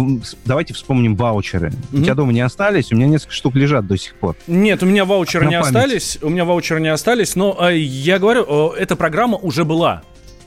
давайте 0.46 0.74
вспомним 0.74 1.16
ваучеры. 1.16 1.70
Mm-hmm. 1.70 2.00
У 2.00 2.04
тебя 2.04 2.16
дома 2.16 2.34
не 2.34 2.42
остались? 2.42 2.92
У 2.92 2.96
меня 2.96 3.08
несколько 3.08 3.34
штук 3.34 3.56
лежат 3.56 3.88
до 3.88 3.98
сих 3.98 4.16
пор. 4.16 4.36
Нет, 4.48 4.84
у 4.84 4.86
меня 4.86 5.06
ваучеры 5.06 5.46
не 5.46 5.60
память. 5.60 5.76
остались. 5.76 6.20
У 6.22 6.30
меня 6.30 6.46
ваучеры 6.46 6.80
не 6.80 6.90
остались, 6.90 7.36
но 7.36 7.58
э, 7.60 7.78
я 7.78 8.20
говорю, 8.20 8.74
э, 8.76 8.80
эта 8.80 8.96
программа 8.96 9.38
уже 9.38 9.66
была. 9.66 10.04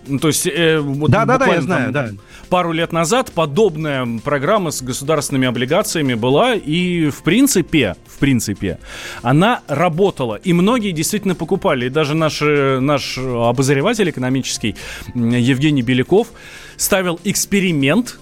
Ну, 0.07 0.19
то 0.19 0.29
есть, 0.29 0.47
э, 0.47 0.79
вот 0.81 1.11
да, 1.11 1.25
да, 1.25 1.39
да, 1.39 1.47
я 1.47 1.61
знаю, 1.61 1.93
там, 1.93 2.17
да. 2.17 2.23
Пару 2.49 2.73
лет 2.73 2.93
назад 2.93 3.33
подобная 3.33 4.07
программа 4.25 4.71
с 4.71 4.83
государственными 4.83 5.47
облигациями 5.47 6.15
была, 6.15 6.55
и 6.55 7.11
в 7.11 7.23
принципе, 7.23 7.97
в 8.07 8.19
принципе, 8.19 8.79
она 9.23 9.61
работала, 9.69 10.37
и 10.37 10.53
многие 10.53 10.93
действительно 10.93 11.35
покупали, 11.35 11.87
и 11.87 11.91
даже 11.91 12.15
наш, 12.15 12.41
наш 12.41 13.19
обозреватель 13.19 14.11
экономический 14.11 14.75
Евгений 15.15 15.83
Беляков 15.83 16.29
ставил 16.77 17.21
эксперимент 17.25 18.19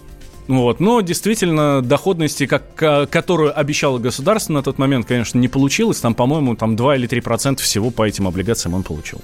вот. 0.49 0.81
Но 0.81 1.03
действительно 1.03 1.83
доходности, 1.83 2.47
как, 2.47 2.75
которую 3.11 3.59
обещало 3.59 3.99
государство 3.99 4.55
на 4.55 4.63
тот 4.63 4.79
момент, 4.79 5.07
конечно, 5.07 5.39
не 5.39 5.49
получилось. 5.49 6.01
Там, 6.01 6.15
по-моему, 6.15 6.57
там 6.57 6.75
2 6.75 6.97
или 6.97 7.07
3 7.07 7.21
процента 7.21 7.63
всего 7.63 7.91
по 7.91 8.09
этим 8.09 8.27
облигациям 8.27 8.75
он 8.75 8.83
получил. 8.83 9.21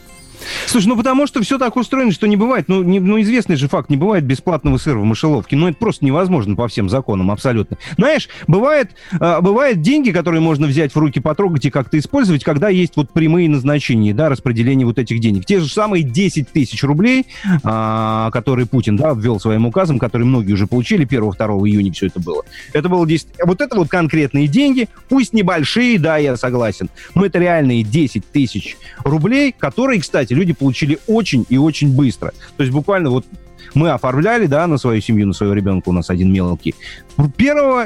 Слушай, 0.66 0.88
ну 0.88 0.96
потому 0.96 1.26
что 1.26 1.42
все 1.42 1.58
так 1.58 1.76
устроено, 1.76 2.12
что 2.12 2.26
не 2.26 2.36
бывает, 2.36 2.68
ну, 2.68 2.82
не, 2.82 3.00
ну 3.00 3.20
известный 3.20 3.56
же 3.56 3.68
факт, 3.68 3.90
не 3.90 3.96
бывает 3.96 4.24
бесплатного 4.24 4.78
сыра 4.78 4.98
в 4.98 5.04
мышеловке. 5.04 5.56
Ну 5.56 5.68
это 5.68 5.76
просто 5.78 6.04
невозможно 6.04 6.56
по 6.56 6.68
всем 6.68 6.88
законам 6.88 7.30
абсолютно. 7.30 7.78
Знаешь, 7.96 8.28
бывает, 8.46 8.90
э, 9.12 9.40
бывают 9.40 9.80
деньги, 9.80 10.10
которые 10.10 10.40
можно 10.40 10.66
взять 10.66 10.94
в 10.94 10.98
руки, 10.98 11.20
потрогать 11.20 11.64
и 11.66 11.70
как-то 11.70 11.98
использовать, 11.98 12.44
когда 12.44 12.68
есть 12.68 12.96
вот 12.96 13.10
прямые 13.10 13.48
назначения, 13.48 14.14
да, 14.14 14.28
распределение 14.28 14.86
вот 14.86 14.98
этих 14.98 15.20
денег. 15.20 15.44
Те 15.44 15.60
же 15.60 15.68
самые 15.68 16.02
10 16.02 16.48
тысяч 16.48 16.82
рублей, 16.82 17.26
э, 17.44 18.30
которые 18.32 18.66
Путин, 18.66 18.96
да, 18.96 19.12
ввел 19.12 19.38
своим 19.40 19.66
указом, 19.66 19.98
которые 19.98 20.26
многие 20.26 20.52
уже 20.52 20.66
получили 20.66 21.06
1-2 21.06 21.68
июня 21.68 21.92
все 21.92 22.06
это 22.06 22.20
было. 22.20 22.42
Это 22.72 22.88
было 22.88 23.06
10... 23.06 23.28
Вот 23.44 23.60
это 23.60 23.76
вот 23.76 23.88
конкретные 23.88 24.46
деньги, 24.46 24.88
пусть 25.08 25.32
небольшие, 25.32 25.98
да, 25.98 26.16
я 26.16 26.36
согласен, 26.36 26.88
но 27.14 27.24
это 27.26 27.38
реальные 27.38 27.82
10 27.82 28.24
тысяч 28.32 28.76
рублей, 29.04 29.54
которые, 29.56 30.00
кстати, 30.00 30.23
люди 30.30 30.52
получили 30.52 30.98
очень 31.06 31.44
и 31.48 31.58
очень 31.58 31.94
быстро. 31.94 32.32
То 32.56 32.62
есть 32.62 32.72
буквально 32.72 33.10
вот 33.10 33.26
мы 33.74 33.90
оформляли, 33.90 34.46
да, 34.46 34.66
на 34.66 34.78
свою 34.78 35.00
семью, 35.00 35.26
на 35.26 35.32
своего 35.32 35.54
ребенка, 35.54 35.88
у 35.88 35.92
нас 35.92 36.10
один 36.10 36.32
мелкий. 36.32 36.74
1 37.16 37.28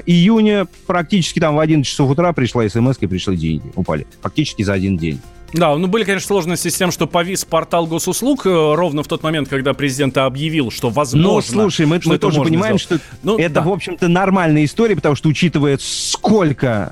июня 0.07 0.67
практически 0.87 1.41
там 1.41 1.57
в 1.57 1.61
11 1.61 1.89
часов 1.89 2.11
утра 2.11 2.33
пришла 2.33 2.69
смс 2.69 2.97
и 3.01 3.07
пришли 3.07 3.37
деньги, 3.37 3.73
упали. 3.75 4.07
Фактически 4.21 4.63
за 4.63 4.75
один 4.75 4.97
день. 4.97 5.21
Да, 5.53 5.75
ну 5.77 5.87
были, 5.87 6.05
конечно, 6.05 6.27
сложности 6.27 6.69
с 6.69 6.77
тем, 6.77 6.91
что 6.91 7.07
повис 7.07 7.45
портал 7.45 7.87
госуслуг 7.87 8.47
э, 8.47 8.75
ровно 8.75 9.03
в 9.03 9.09
тот 9.09 9.23
момент, 9.23 9.49
когда 9.49 9.73
президент 9.73 10.17
объявил, 10.19 10.71
что 10.71 10.91
возможно... 10.91 11.57
Ну, 11.57 11.63
слушай, 11.63 11.87
мы, 11.87 12.01
мы 12.05 12.19
тоже 12.19 12.43
понимаем, 12.43 12.79
сделать. 12.79 13.03
что 13.03 13.17
ну, 13.23 13.39
это, 13.39 13.55
да. 13.55 13.63
в 13.63 13.71
общем-то, 13.71 14.09
нормальная 14.09 14.65
история, 14.65 14.95
потому 14.95 15.15
что, 15.15 15.29
учитывая, 15.29 15.79
сколько 15.81 16.89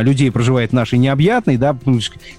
э, 0.00 0.04
людей 0.04 0.30
проживает 0.30 0.70
в 0.70 0.74
нашей 0.74 0.98
необъятной, 0.98 1.56
да, 1.56 1.76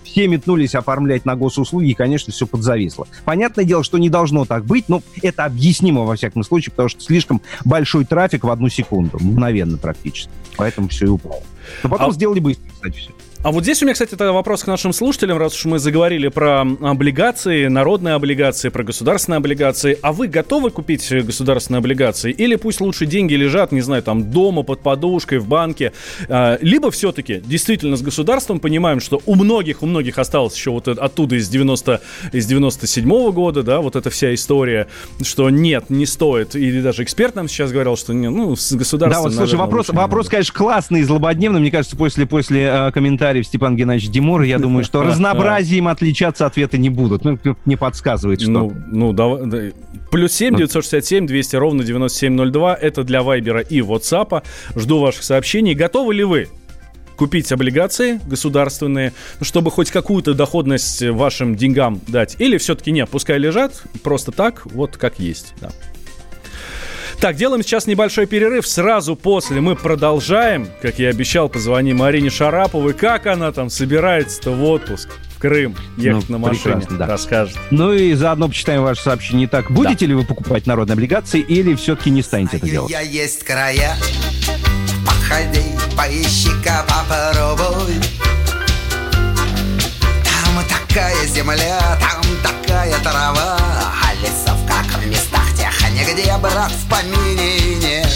все 0.03 0.27
метнулись 0.27 0.75
оформлять 0.75 1.25
на 1.25 1.35
госуслуги, 1.35 1.89
и, 1.89 1.93
конечно, 1.95 2.31
все 2.31 2.45
подзависло. 2.45 3.07
Понятное 3.25 3.65
дело, 3.65 3.83
что 3.83 3.97
не 3.97 4.09
должно 4.09 4.45
так 4.45 4.65
быть, 4.65 4.87
но 4.87 5.01
это 5.23 5.45
объяснимо 5.45 6.03
во 6.03 6.15
всяком 6.15 6.43
случае, 6.43 6.71
потому 6.71 6.89
что 6.89 7.01
слишком 7.01 7.41
большой 7.65 8.05
трафик 8.05 8.43
в 8.43 8.51
одну 8.51 8.69
секунду, 8.69 9.17
мгновенно 9.19 9.77
практически. 9.77 10.29
Поэтому 10.57 10.89
все 10.89 11.05
и 11.05 11.09
упало. 11.09 11.41
Но 11.83 11.89
потом 11.89 12.09
а... 12.11 12.13
сделали 12.13 12.39
быстро, 12.39 12.69
кстати, 12.71 12.97
все. 12.97 13.11
А 13.43 13.51
вот 13.51 13.63
здесь 13.63 13.81
у 13.81 13.85
меня, 13.85 13.93
кстати, 13.93 14.15
это 14.15 14.33
вопрос 14.33 14.63
к 14.63 14.67
нашим 14.67 14.91
слушателям, 14.93 15.37
раз 15.37 15.53
уж 15.53 15.65
мы 15.65 15.79
заговорили 15.79 16.27
про 16.27 16.61
облигации, 16.61 17.67
народные 17.67 18.15
облигации, 18.15 18.69
про 18.69 18.83
государственные 18.83 19.37
облигации. 19.37 19.97
А 20.01 20.11
вы 20.11 20.27
готовы 20.27 20.71
купить 20.71 21.07
государственные 21.23 21.79
облигации? 21.79 22.31
Или 22.31 22.55
пусть 22.55 22.81
лучше 22.81 23.05
деньги 23.05 23.35
лежат, 23.35 23.71
не 23.71 23.81
знаю, 23.81 24.01
там 24.01 24.31
дома, 24.31 24.63
под 24.63 24.81
подушкой, 24.81 25.37
в 25.37 25.47
банке? 25.47 25.93
А, 26.27 26.57
либо 26.61 26.89
все-таки 26.89 27.39
действительно 27.45 27.95
с 27.95 28.01
государством 28.01 28.59
понимаем, 28.59 28.99
что 28.99 29.21
у 29.27 29.35
многих, 29.35 29.83
у 29.83 29.85
многих 29.85 30.17
осталось 30.17 30.55
еще 30.55 30.71
вот 30.71 30.87
оттуда 30.87 31.35
из 31.35 31.47
90, 31.47 32.01
из 32.33 32.47
97 32.47 33.07
-го 33.07 33.31
года, 33.31 33.61
да, 33.61 33.81
вот 33.81 33.95
эта 33.95 34.09
вся 34.09 34.33
история, 34.33 34.87
что 35.21 35.51
нет, 35.51 35.89
не 35.89 36.07
стоит. 36.07 36.55
Или 36.55 36.81
даже 36.81 37.03
эксперт 37.03 37.35
нам 37.35 37.47
сейчас 37.47 37.71
говорил, 37.71 37.97
что 37.97 38.13
не, 38.13 38.29
ну, 38.29 38.55
с 38.55 38.73
государством... 38.73 39.23
Да, 39.23 39.29
вот, 39.29 39.33
слушай, 39.35 39.59
вопрос, 39.59 39.89
вопрос, 39.89 40.27
конечно, 40.27 40.53
классный 40.53 41.01
и 41.01 41.03
злободневный. 41.03 41.59
Мне 41.59 41.71
кажется, 41.71 41.95
после, 41.95 42.25
после 42.25 42.63
э, 42.63 42.91
комментария 42.91 43.26
комментариев 43.27 43.45
Степан 43.45 43.75
Геннадьевич 43.75 44.09
Димур, 44.09 44.41
я 44.43 44.57
думаю, 44.57 44.83
что 44.83 45.03
разнообразием 45.03 45.87
отличаться 45.87 46.45
ответы 46.45 46.77
не 46.77 46.89
будут. 46.89 47.25
Ну, 47.25 47.37
не 47.65 47.75
подсказывает, 47.75 48.41
что. 48.41 48.51
Ну, 48.51 48.73
ну 48.87 49.13
давай. 49.13 49.73
Плюс 50.11 50.31
7 50.33 50.55
967 50.55 51.27
200 51.27 51.55
ровно 51.57 51.83
9702. 51.83 52.75
Это 52.75 53.03
для 53.03 53.23
Вайбера 53.23 53.61
и 53.61 53.79
WhatsApp. 53.79 54.43
Жду 54.75 54.99
ваших 54.99 55.23
сообщений. 55.23 55.73
Готовы 55.73 56.13
ли 56.13 56.23
вы 56.23 56.47
купить 57.17 57.51
облигации 57.51 58.21
государственные, 58.27 59.11
чтобы 59.41 59.71
хоть 59.71 59.91
какую-то 59.91 60.33
доходность 60.33 61.01
вашим 61.01 61.55
деньгам 61.55 61.99
дать? 62.07 62.35
Или 62.39 62.57
все-таки 62.57 62.91
нет, 62.91 63.09
пускай 63.09 63.37
лежат 63.37 63.83
просто 64.03 64.31
так, 64.31 64.65
вот 64.67 64.97
как 64.97 65.19
есть. 65.19 65.53
Да. 65.59 65.71
Так, 67.19 67.35
делаем 67.35 67.63
сейчас 67.63 67.87
небольшой 67.87 68.27
перерыв. 68.27 68.67
Сразу 68.67 69.15
после 69.15 69.59
мы 69.59 69.75
продолжаем. 69.75 70.69
Как 70.81 70.99
я 70.99 71.09
обещал, 71.09 71.49
позвоним 71.49 71.97
Марине 71.97 72.29
Шараповой. 72.29 72.93
Как 72.93 73.25
она 73.25 73.51
там 73.51 73.69
собирается-то 73.69 74.51
в 74.51 74.63
отпуск? 74.63 75.09
в 75.37 75.39
Крым 75.39 75.75
ехать 75.97 76.29
ну, 76.29 76.39
на 76.39 76.47
машине, 76.47 76.81
да. 76.89 77.05
расскажет. 77.05 77.55
Ну 77.69 77.93
и 77.93 78.13
заодно 78.15 78.47
почитаем 78.47 78.81
ваше 78.81 79.03
сообщение. 79.03 79.47
Так, 79.47 79.69
будете 79.69 80.05
да. 80.05 80.09
ли 80.09 80.15
вы 80.15 80.25
покупать 80.25 80.65
народные 80.65 80.93
облигации 80.93 81.41
или 81.41 81.75
все-таки 81.75 82.09
не 82.09 82.23
станете 82.23 82.57
это 82.57 82.65
делать? 82.65 82.89
Я 82.91 83.01
есть 83.01 83.43
края, 83.43 83.95
походи, 85.05 85.61
поищи-ка, 85.95 86.83
попробуй. 86.87 87.93
Там 90.23 90.63
такая 90.67 91.27
земля, 91.27 91.79
там 91.99 92.23
такая 92.41 92.97
трава, 93.03 93.59
а 93.59 94.15
лесов 94.15 94.57
как 94.67 94.87
в 94.99 95.07
местах 95.07 95.46
Нигде, 95.97 96.31
брат, 96.37 96.71
в 96.71 96.89
помине. 96.89 97.75
Нет 97.77 98.07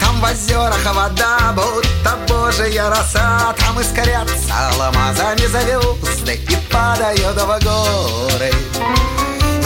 Там 0.00 0.18
в 0.18 0.24
озерах 0.24 0.82
вода, 0.94 1.52
будто 1.54 2.16
божья 2.26 2.88
роса. 2.88 3.54
Там 3.58 3.78
искрятся 3.80 4.70
алмазами 4.70 5.46
звезды 5.46 6.40
И 6.48 6.56
падают 6.72 7.36
в 7.36 7.64
горы. 7.64 8.50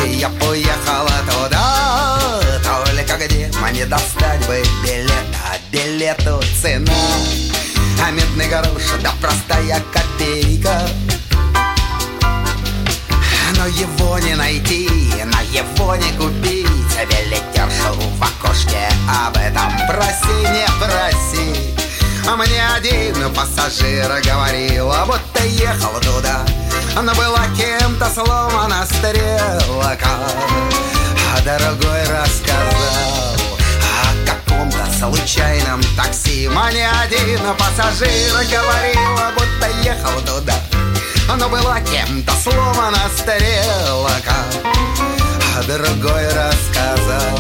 И 0.05 0.11
я 0.17 0.29
поехала 0.29 1.13
туда 1.31 2.41
Только 2.65 3.25
где 3.25 3.49
мне 3.63 3.87
достать 3.87 4.45
бы 4.49 4.61
билет. 4.83 5.13
А 5.49 5.57
билету 5.71 6.43
цена. 6.61 6.93
А 8.05 8.11
медный 8.11 8.49
грош, 8.49 8.83
да 9.05 9.13
простая 9.21 9.81
копейка. 9.93 10.81
Но 13.57 13.67
его 13.67 14.19
не 14.19 14.35
найти, 14.35 14.89
на 15.25 15.41
его 15.43 15.95
не 15.95 16.13
купить 16.13 16.68
Билетершу 17.07 17.95
в 17.95 18.23
окошке 18.23 18.89
об 19.09 19.37
этом 19.37 19.71
проси, 19.87 20.39
не 20.51 20.67
проси. 20.79 21.75
А 22.29 22.37
мне 22.37 22.63
один 22.77 23.33
пассажир 23.33 24.09
говорил, 24.25 24.91
а 24.91 25.07
будто 25.07 25.45
ехал 25.47 25.99
туда 26.01 26.45
Но 26.95 27.15
была 27.15 27.47
кем-то 27.57 28.07
сломана 28.13 28.85
стрелка. 28.85 30.09
А 31.35 31.41
дорогой 31.45 32.03
рассказал 32.05 33.37
о 34.05 34.27
каком-то 34.27 34.85
случайном 34.99 35.81
такси. 35.97 36.49
Мне 36.49 36.89
один 37.03 37.41
пассажир 37.57 38.35
говорил, 38.35 39.19
а 39.19 39.33
будто 39.33 39.69
ехал 39.83 40.21
туда 40.23 40.55
но 41.37 41.49
была 41.49 41.79
кем-то 41.81 42.33
сломана 42.33 42.99
стрелка 43.17 44.35
А 45.59 45.63
другой 45.63 46.25
рассказал 46.29 47.37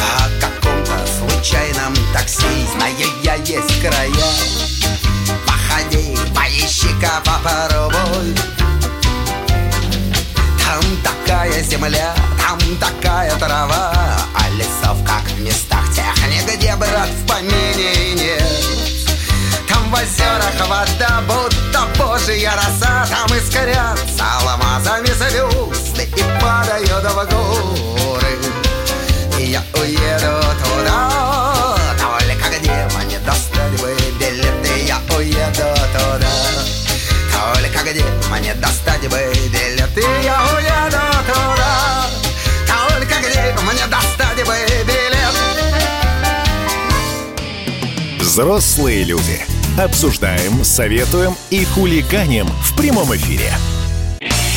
О 0.00 0.28
каком-то 0.40 0.98
случайном 1.06 1.94
такси 2.12 2.44
Знаю 2.74 3.06
я 3.22 3.34
есть 3.34 3.80
края. 3.80 4.10
Походи, 5.46 6.18
поищи-ка, 6.34 7.22
попробуй 7.24 8.34
Там 10.58 10.82
такая 11.04 11.62
земля, 11.62 12.16
там 12.36 12.58
такая 12.78 13.32
трава 13.36 13.92
А 14.34 14.50
лесов, 14.50 14.98
как 15.06 15.22
в 15.30 15.40
местах 15.40 15.84
тех 15.94 16.04
Нигде, 16.28 16.74
брат, 16.74 17.08
в 17.08 17.26
помине 17.28 18.14
нет. 18.14 18.42
В 19.88 19.94
озерах 19.94 20.68
вода, 20.68 21.22
будто 21.28 21.86
божья 21.96 22.54
роса 22.56 23.06
Там 23.08 23.38
искрятся 23.38 24.24
алмазами 24.40 25.06
звезды 25.06 25.75
И 26.16 26.22
падают 26.40 27.04
в 27.04 27.14
горы 27.14 28.38
И 29.38 29.50
я 29.50 29.62
уеду 29.74 30.42
туда 30.62 31.76
Только 31.98 32.58
где 32.58 32.88
мне 32.96 33.18
достать 33.20 33.80
бы 33.80 33.96
билеты 34.18 34.84
Я 34.86 34.98
уеду 35.16 35.74
туда 35.92 36.34
Только 37.32 37.90
где 37.90 38.04
мне 38.30 38.54
достать 38.54 39.08
бы 39.08 39.32
билеты 39.52 40.04
Я 40.22 40.42
уеду 40.54 41.04
туда 41.26 42.06
Только 42.66 43.14
где 43.20 43.54
мне 43.62 43.86
достать 43.86 44.46
бы 44.46 44.56
билеты 44.84 45.06
Взрослые 48.36 49.04
люди. 49.04 49.40
Обсуждаем, 49.78 50.62
советуем 50.62 51.34
и 51.48 51.64
хулиганим 51.64 52.46
в 52.46 52.76
прямом 52.76 53.14
эфире. 53.16 53.50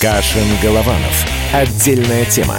Кашин-Голованов. 0.00 1.26
Отдельная 1.52 2.26
тема. 2.26 2.58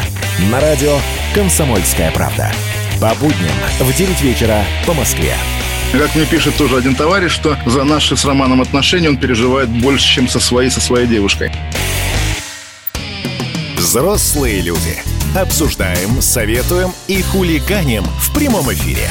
На 0.52 0.60
радио 0.60 0.98
«Комсомольская 1.36 2.12
правда». 2.12 2.52
По 3.00 3.14
будням 3.16 3.54
в 3.80 3.96
9 3.96 4.22
вечера 4.22 4.64
по 4.88 4.94
Москве. 4.94 5.36
Как 5.92 6.16
мне 6.16 6.26
пишет 6.26 6.56
тоже 6.58 6.78
один 6.78 6.96
товарищ, 6.96 7.32
что 7.32 7.56
за 7.68 7.84
наши 7.84 8.18
с 8.18 8.26
Романом 8.26 8.62
отношения 8.62 9.10
он 9.10 9.18
переживает 9.18 9.70
больше, 9.70 10.16
чем 10.16 10.28
со 10.28 10.40
своей, 10.40 10.72
со 10.72 10.82
своей 10.82 11.06
девушкой. 11.06 11.52
Взрослые 13.76 14.62
люди. 14.62 14.98
Обсуждаем, 15.36 16.22
советуем 16.22 16.92
и 17.08 17.22
хулиганим 17.22 18.04
в 18.20 18.34
прямом 18.34 18.74
эфире. 18.74 19.10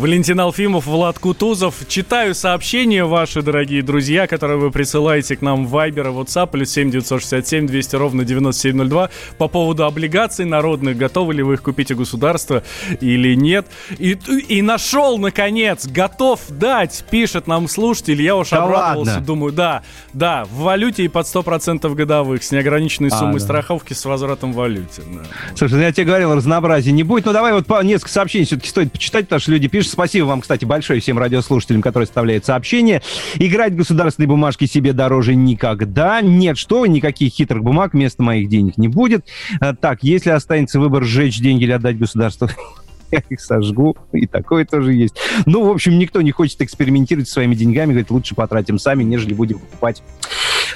Валентин 0.00 0.40
Алфимов, 0.40 0.86
Влад 0.86 1.18
Кутузов. 1.18 1.74
Читаю 1.86 2.34
сообщения 2.34 3.04
ваши, 3.04 3.42
дорогие 3.42 3.82
друзья, 3.82 4.26
которые 4.26 4.56
вы 4.56 4.70
присылаете 4.70 5.36
к 5.36 5.42
нам 5.42 5.66
в 5.66 5.76
Viber 5.76 6.08
и 6.08 6.14
WhatsApp, 6.14 6.46
плюс 6.46 6.70
7 6.70 6.90
967 6.90 7.66
200 7.66 7.96
ровно 7.96 8.24
9702, 8.24 9.10
по 9.36 9.46
поводу 9.48 9.84
облигаций 9.84 10.46
народных. 10.46 10.96
Готовы 10.96 11.34
ли 11.34 11.42
вы 11.42 11.54
их 11.54 11.62
купить 11.62 11.90
у 11.90 11.96
государства 11.96 12.62
или 13.02 13.34
нет? 13.34 13.66
И, 13.98 14.12
и 14.48 14.62
нашел, 14.62 15.18
наконец, 15.18 15.86
готов 15.86 16.40
дать, 16.48 17.04
пишет 17.10 17.46
нам 17.46 17.68
слушатель. 17.68 18.22
Я 18.22 18.36
уж 18.36 18.48
Да 18.48 18.64
обрадовался, 18.64 19.10
ладно? 19.12 19.26
думаю, 19.26 19.52
да, 19.52 19.82
да, 20.14 20.44
в 20.46 20.60
валюте 20.60 21.04
и 21.04 21.08
под 21.08 21.26
100% 21.26 21.94
годовых, 21.94 22.42
с 22.42 22.50
неограниченной 22.52 23.10
А, 23.12 23.18
суммой 23.18 23.40
да. 23.40 23.44
страховки 23.44 23.92
с 23.92 24.02
возвратом 24.06 24.54
в 24.54 24.56
валюте. 24.56 25.02
да. 25.12 25.24
Слушай, 25.54 25.74
ну 25.74 25.80
я 25.82 25.92
тебе 25.92 26.06
говорил, 26.06 26.34
разнообразия 26.34 26.92
не 26.92 27.02
будет. 27.02 27.26
Ну 27.26 27.34
давай 27.34 27.52
вот 27.52 27.66
по 27.66 27.82
несколько 27.82 28.10
сообщений 28.10 28.46
все-таки 28.46 28.70
стоит 28.70 28.92
почитать, 28.92 29.26
потому 29.26 29.40
что 29.40 29.50
люди 29.52 29.68
пишут. 29.68 29.89
Спасибо 29.90 30.26
вам, 30.26 30.40
кстати, 30.40 30.64
большое 30.64 31.00
всем 31.00 31.18
радиослушателям, 31.18 31.82
которые 31.82 32.04
оставляют 32.04 32.44
сообщения. 32.44 33.02
Играть 33.34 33.74
государственные 33.74 34.28
бумажки 34.28 34.66
себе 34.66 34.92
дороже 34.92 35.34
никогда. 35.34 36.20
Нет, 36.20 36.56
что 36.56 36.86
никаких 36.86 37.32
хитрых 37.32 37.62
бумаг 37.62 37.92
вместо 37.92 38.22
моих 38.22 38.48
денег 38.48 38.78
не 38.78 38.88
будет. 38.88 39.26
А, 39.60 39.74
Так, 39.74 40.02
если 40.02 40.30
останется 40.30 40.78
выбор 40.78 41.04
сжечь 41.04 41.40
деньги 41.40 41.64
или 41.64 41.72
отдать 41.72 41.98
государству, 41.98 42.48
я 43.10 43.22
их 43.28 43.40
сожгу, 43.40 43.96
и 44.12 44.26
такое 44.26 44.64
тоже 44.64 44.94
есть. 44.94 45.16
Ну, 45.46 45.64
в 45.64 45.70
общем, 45.70 45.98
никто 45.98 46.20
не 46.22 46.30
хочет 46.30 46.60
экспериментировать 46.62 47.28
со 47.28 47.34
своими 47.34 47.54
деньгами, 47.54 47.90
говорит, 47.90 48.10
лучше 48.10 48.34
потратим 48.34 48.78
сами, 48.78 49.02
нежели 49.02 49.34
будем 49.34 49.58
покупать 49.58 50.02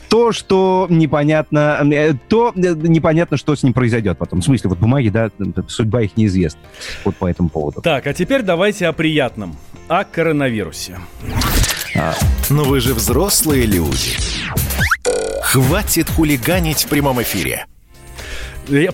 то, 0.08 0.30
что 0.30 0.86
непонятно, 0.90 1.80
э, 1.92 2.14
то 2.28 2.52
э, 2.54 2.74
непонятно, 2.74 3.36
что 3.36 3.56
с 3.56 3.64
ним 3.64 3.72
произойдет 3.72 4.16
потом. 4.16 4.42
В 4.42 4.44
смысле, 4.44 4.70
вот 4.70 4.78
бумаги, 4.78 5.08
да, 5.08 5.30
судьба 5.66 6.02
их 6.02 6.16
неизвестна. 6.16 6.60
Вот 7.04 7.16
по 7.16 7.26
этому 7.26 7.48
поводу. 7.48 7.80
Так, 7.80 8.06
а 8.06 8.14
теперь 8.14 8.42
давайте 8.42 8.86
о 8.86 8.92
приятном. 8.92 9.56
О 9.88 10.04
коронавирусе. 10.04 10.98
Но 12.48 12.64
вы 12.64 12.80
же 12.80 12.94
взрослые 12.94 13.66
люди. 13.66 14.16
Хватит 15.42 16.08
хулиганить 16.10 16.84
в 16.84 16.88
прямом 16.88 17.20
эфире. 17.22 17.66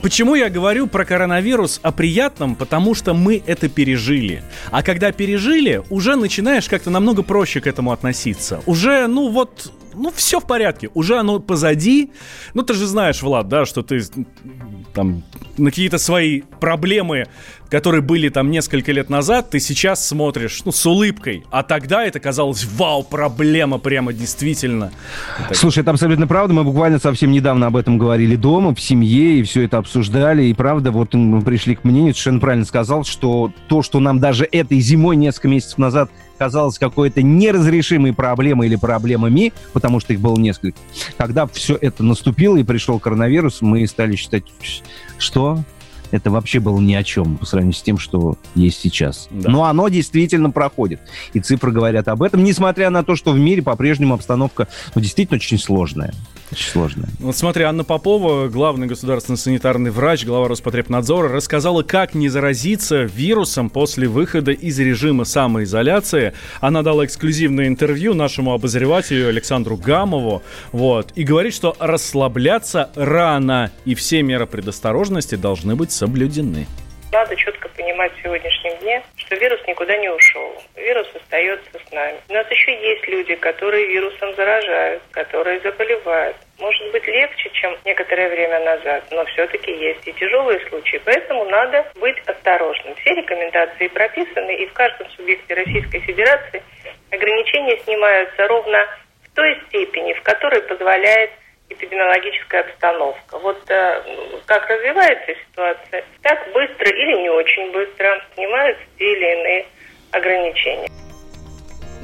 Почему 0.03 0.35
я 0.35 0.51
говорю 0.51 0.87
про 0.87 1.05
коронавирус 1.05 1.81
о 1.83 1.93
приятном? 1.93 2.57
Потому 2.57 2.95
что 2.95 3.15
мы 3.15 3.43
это 3.47 3.69
пережили. 3.69 4.43
А 4.71 4.83
когда 4.83 5.13
пережили, 5.13 5.83
уже 5.91 6.17
начинаешь 6.17 6.69
как-то 6.69 6.91
намного 6.91 7.23
проще 7.23 7.61
к 7.61 7.67
этому 7.67 7.93
относиться. 7.93 8.63
Уже, 8.67 9.07
ну 9.07 9.29
вот, 9.29 9.73
ну 9.95 10.11
все 10.15 10.41
в 10.41 10.47
порядке. 10.47 10.91
Уже 10.95 11.19
оно 11.19 11.39
позади. 11.41 12.11
Ну 12.55 12.63
ты 12.63 12.75
же 12.75 12.87
знаешь, 12.87 13.23
Влад, 13.23 13.49
да, 13.49 13.65
что 13.67 13.83
ты 13.83 14.03
там 14.95 15.23
на 15.57 15.71
какие-то 15.71 15.99
свои 15.99 16.43
проблемы, 16.61 17.27
которые 17.69 18.01
были 18.03 18.29
там 18.29 18.51
несколько 18.51 18.93
лет 18.93 19.11
назад, 19.11 19.51
ты 19.51 19.61
сейчас 19.61 20.07
смотришь, 20.07 20.63
ну, 20.65 20.73
с 20.73 20.85
улыбкой. 20.87 21.45
А 21.51 21.63
тогда 21.63 22.05
это 22.05 22.19
казалось, 22.19 22.65
вау, 22.65 23.03
проблема 23.05 23.79
прямо 23.79 24.13
действительно. 24.13 24.91
Слушай, 25.53 25.81
это 25.81 25.93
абсолютно 25.93 26.27
правда. 26.27 26.55
Мы 26.55 26.65
буквально 26.65 26.99
совсем 26.99 27.31
недавно 27.31 27.67
об 27.67 27.77
этом 27.77 27.99
говорили 27.99 28.37
дома, 28.37 28.75
в 28.75 28.81
семье, 28.81 29.39
и 29.39 29.43
все 29.43 29.63
это 29.63 29.79
обсуждали. 29.79 30.45
И 30.45 30.55
правда, 30.55 30.91
вот 30.91 31.15
мы 31.15 31.43
пришли 31.43 31.77
к 31.77 31.85
мнению, 31.85 32.15
совершенно 32.15 32.41
правильно 32.41 32.65
сказал, 32.65 33.05
что 33.05 33.53
то, 33.69 33.83
что 33.83 34.01
нам 34.01 34.19
даже 34.19 34.49
этой 34.51 34.81
зимой 34.81 35.17
несколько 35.17 35.49
месяцев 35.49 35.79
назад 35.79 36.11
казалось 36.41 36.79
какой-то 36.79 37.21
неразрешимой 37.21 38.15
проблемой 38.15 38.69
или 38.69 38.77
проблемами, 38.77 39.53
потому 39.75 40.01
что 40.01 40.15
их 40.15 40.21
было 40.21 40.39
несколько. 40.39 40.79
Когда 41.19 41.47
все 41.47 41.77
это 41.79 42.03
наступило 42.03 42.57
и 42.57 42.65
пришел 42.65 42.99
коронавирус, 42.99 43.61
мы 43.61 43.87
стали 43.87 44.17
считать, 44.17 44.45
что 45.19 45.63
это 46.11 46.31
вообще 46.31 46.59
было 46.59 46.81
ни 46.81 46.95
о 46.95 47.05
чем 47.05 47.37
по 47.37 47.45
сравнению 47.45 47.75
с 47.75 47.83
тем, 47.83 47.99
что 47.99 48.39
есть 48.55 48.81
сейчас. 48.81 49.29
Да. 49.31 49.51
Но 49.51 49.65
оно 49.65 49.89
действительно 49.89 50.51
проходит. 50.51 51.03
И 51.35 51.41
цифры 51.41 51.73
говорят 51.73 52.09
об 52.09 52.23
этом, 52.23 52.43
несмотря 52.43 52.89
на 52.89 53.05
то, 53.05 53.17
что 53.17 53.33
в 53.33 53.39
мире 53.39 53.61
по-прежнему 53.61 54.15
обстановка 54.15 54.67
ну, 54.95 55.03
действительно 55.03 55.37
очень 55.37 55.59
сложная. 55.59 56.15
Очень 56.53 56.71
сложная. 56.71 57.09
Вот 57.21 57.37
смотри, 57.37 57.63
Анна 57.63 57.85
Попова, 57.85 58.49
главный 58.49 58.89
государственный 58.89 59.37
санитарный 59.37 59.91
врач, 59.91 60.25
глава 60.25 60.49
Роспотребнадзора, 60.49 61.29
рассказала, 61.29 61.83
как 61.83 62.15
не 62.15 62.29
заразиться 62.29 63.03
вирусом 63.03 63.71
после 63.71 64.09
выхода 64.09 64.51
из 64.51 64.79
режима 64.81 65.25
самоизоляции. 65.25 66.33
Она 66.61 66.83
дала 66.83 67.05
эксклюзивное 67.05 67.69
интервью 67.69 68.15
нашему 68.15 68.53
обозревателю 68.53 69.29
Александру 69.29 69.77
Гамову, 69.77 70.43
вот, 70.73 71.13
и 71.15 71.23
говорит, 71.23 71.55
что 71.55 71.77
расслабляться 71.79 72.91
рано, 72.97 73.71
и 73.85 73.95
все 73.95 74.23
меры 74.23 74.47
предосторожности 74.47 75.37
должны 75.37 75.77
быть 75.77 75.93
соблюдены. 75.93 76.67
Надо 77.13 77.37
четко 77.37 77.69
понимать 77.69 78.13
в 78.19 78.23
сегодняшнем 78.23 78.81
дне, 78.81 79.03
что 79.31 79.37
вирус 79.37 79.61
никуда 79.69 79.97
не 79.97 80.09
ушел. 80.09 80.61
Вирус 80.75 81.09
остается 81.15 81.71
с 81.79 81.93
нами. 81.93 82.19
У 82.29 82.33
нас 82.33 82.51
еще 82.51 82.75
есть 82.75 83.07
люди, 83.07 83.37
которые 83.37 83.87
вирусом 83.87 84.35
заражают, 84.35 85.03
которые 85.13 85.61
заболевают. 85.61 86.37
Может 86.59 86.91
быть 86.91 87.07
легче, 87.07 87.49
чем 87.53 87.77
некоторое 87.85 88.29
время 88.29 88.59
назад, 88.65 89.05
но 89.13 89.25
все-таки 89.27 89.71
есть 89.71 90.07
и 90.07 90.13
тяжелые 90.15 90.59
случаи. 90.69 91.01
Поэтому 91.05 91.45
надо 91.45 91.87
быть 92.01 92.19
осторожным. 92.27 92.97
Все 92.97 93.15
рекомендации 93.15 93.87
прописаны, 93.87 94.57
и 94.57 94.67
в 94.67 94.73
каждом 94.73 95.09
субъекте 95.11 95.55
Российской 95.55 96.01
Федерации 96.01 96.61
ограничения 97.13 97.79
снимаются 97.85 98.49
ровно 98.49 98.85
в 99.23 99.37
той 99.37 99.57
степени, 99.69 100.13
в 100.15 100.23
которой 100.23 100.61
позволяет 100.63 101.31
эпидемиологическая 101.71 102.63
обстановка. 102.63 103.39
Вот 103.39 103.59
э, 103.71 104.03
как 104.47 104.69
развивается 104.69 105.33
ситуация, 105.49 106.05
так 106.23 106.39
быстро 106.53 106.91
или 106.91 107.23
не 107.23 107.31
очень 107.31 107.73
быстро 107.73 108.21
снимаются 108.35 108.83
те 108.99 109.05
или 109.05 109.41
иные 109.41 109.67
ограничения. 110.13 110.89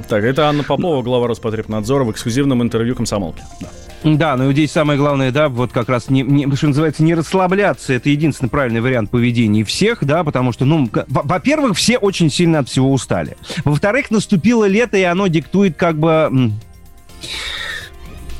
Так, 0.09 0.23
это 0.23 0.47
Анна 0.47 0.63
Попова, 0.63 1.01
глава 1.01 1.27
Роспотребнадзора 1.27 2.03
в 2.03 2.11
эксклюзивном 2.11 2.63
интервью 2.63 2.95
комсомолки. 2.95 3.41
Да. 3.61 3.69
Да, 4.03 4.35
но 4.37 4.51
здесь 4.51 4.71
самое 4.71 4.97
главное, 4.97 5.31
да, 5.31 5.49
вот 5.49 5.73
как 5.73 5.89
раз, 5.89 6.09
не, 6.09 6.21
не- 6.21 6.55
что 6.55 6.67
называется, 6.67 7.03
не 7.03 7.15
расслабляться. 7.15 7.93
Это 7.93 8.09
единственный 8.09 8.47
правильный 8.47 8.79
вариант 8.79 9.09
поведения 9.09 9.63
всех, 9.63 10.03
да, 10.03 10.23
потому 10.23 10.53
что, 10.53 10.65
ну, 10.65 10.87
во-первых, 11.07 11.75
все 11.75 11.97
очень 11.97 12.29
сильно 12.29 12.59
от 12.59 12.69
всего 12.69 12.91
устали. 12.91 13.35
Во-вторых, 13.65 14.11
наступило 14.11 14.65
лето, 14.65 14.97
и 14.97 15.03
оно 15.03 15.27
диктует 15.27 15.77
как 15.77 15.97
бы... 15.97 16.51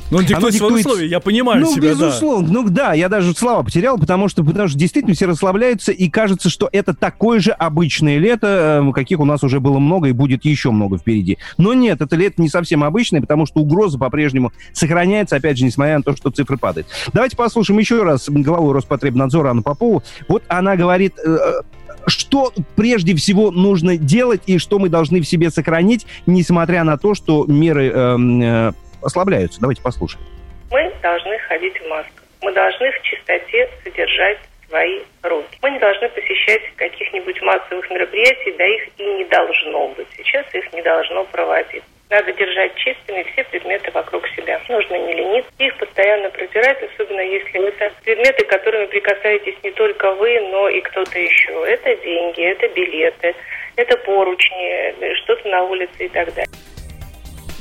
Ну, 0.10 0.20
он 0.20 0.26
диктует 0.26 0.44
Оно 0.44 0.50
диктует- 0.50 0.86
условия, 0.86 1.08
я 1.08 1.20
понимаю 1.20 1.62
ну, 1.62 1.74
себя, 1.74 1.94
да. 1.94 2.06
безусловно. 2.08 2.48
Ну, 2.50 2.70
да, 2.70 2.94
я 2.94 3.10
даже 3.10 3.34
слова 3.34 3.64
потерял, 3.64 3.98
потому 3.98 4.30
что, 4.30 4.44
потому 4.44 4.68
что 4.70 4.78
действительно 4.78 5.16
все 5.16 5.26
расслабляются, 5.26 5.92
и 5.92 6.10
кажется, 6.10 6.50
что 6.50 6.70
это 6.72 6.94
такое 6.94 7.40
же 7.40 7.52
обычное 7.52 8.18
лето, 8.18 8.82
э, 8.88 8.92
каких 8.94 9.20
у 9.20 9.26
нас 9.26 9.44
уже 9.44 9.60
было 9.60 9.80
много 9.80 10.08
и 10.08 10.14
будет 10.14 10.46
еще 10.46 10.72
много 10.72 10.98
впереди. 10.98 11.38
Но 11.58 11.74
нет, 11.74 12.02
это 12.02 12.16
лето 12.16 12.42
не 12.42 12.50
совсем 12.50 12.84
обычное, 12.84 13.22
потому 13.22 13.46
что 13.46 13.60
угроза 13.60 13.98
по-прежнему 13.98 14.54
сохраняется, 14.72 15.36
опять 15.36 15.58
же, 15.58 15.66
несмотря 15.66 15.98
на 15.98 16.04
то, 16.04 16.16
что 16.16 16.30
цифры 16.30 16.58
падают. 16.58 16.88
Давайте 17.14 17.36
послушаем 17.36 17.80
еще 17.80 18.04
раз 18.04 18.30
главу 18.30 18.72
Роспотребнадзора 18.72 19.52
Анну 19.52 19.64
Попову. 19.64 20.04
Вот 20.28 20.44
она 20.48 20.76
говорит... 20.76 21.16
э, 21.24 21.62
что 22.10 22.54
прежде 22.78 23.14
всего 23.18 23.52
нужно 23.52 23.98
делать 23.98 24.42
и 24.46 24.60
что 24.60 24.80
мы 24.80 24.88
должны 24.88 25.20
в 25.20 25.28
себе 25.28 25.52
сохранить, 25.52 26.06
несмотря 26.26 26.86
на 26.86 26.98
то, 26.98 27.14
что 27.14 27.44
меры 27.46 27.90
эм, 27.90 28.42
э, 28.42 28.72
ослабляются. 29.02 29.60
Давайте 29.60 29.82
послушаем. 29.82 30.26
Мы 30.72 30.92
должны 31.02 31.38
ходить 31.40 31.80
в 31.80 31.88
масках. 31.88 32.24
Мы 32.42 32.54
должны 32.54 32.92
в 32.92 33.02
чистоте 33.02 33.70
содержать 33.84 34.40
свои 34.68 35.00
руки. 35.24 35.58
Мы 35.62 35.72
не 35.72 35.80
должны 35.80 36.10
посещать 36.10 36.62
каких-нибудь 36.76 37.42
массовых 37.42 37.90
мероприятий, 37.90 38.54
да 38.58 38.66
их 38.66 38.88
и 38.98 39.04
не 39.04 39.26
должно 39.26 39.88
быть. 39.90 40.08
Сейчас 40.16 40.46
их 40.54 40.72
не 40.74 40.82
должно 40.82 41.24
проводить. 41.26 41.84
Надо 42.10 42.32
держать 42.32 42.74
чистыми 42.76 43.24
все 43.34 43.44
предметы 43.46 43.92
вокруг 43.92 44.26
себя. 44.30 44.62
Нужно 44.70 44.96
не 44.96 45.14
лениться, 45.14 45.52
их 45.58 45.78
постоянно 45.78 46.30
протирать, 46.30 46.78
особенно 46.82 47.20
если 47.20 47.68
это 47.68 47.92
предметы, 48.04 48.46
которыми 48.46 48.86
прикасаетесь 48.86 49.56
не 49.62 49.72
только 49.72 50.14
вы, 50.14 50.40
но 50.52 50.70
и 50.70 50.80
кто-то 50.82 51.20
еще. 51.20 51.52
Это 51.68 51.96
деньги, 52.02 52.44
это 52.44 52.70
билеты, 52.70 53.36
это 53.76 53.98
поручни, 53.98 55.16
что-то 55.24 55.50
на 55.50 55.64
улице 55.64 56.06
и 56.06 56.08
так 56.08 56.34
далее. 56.34 56.48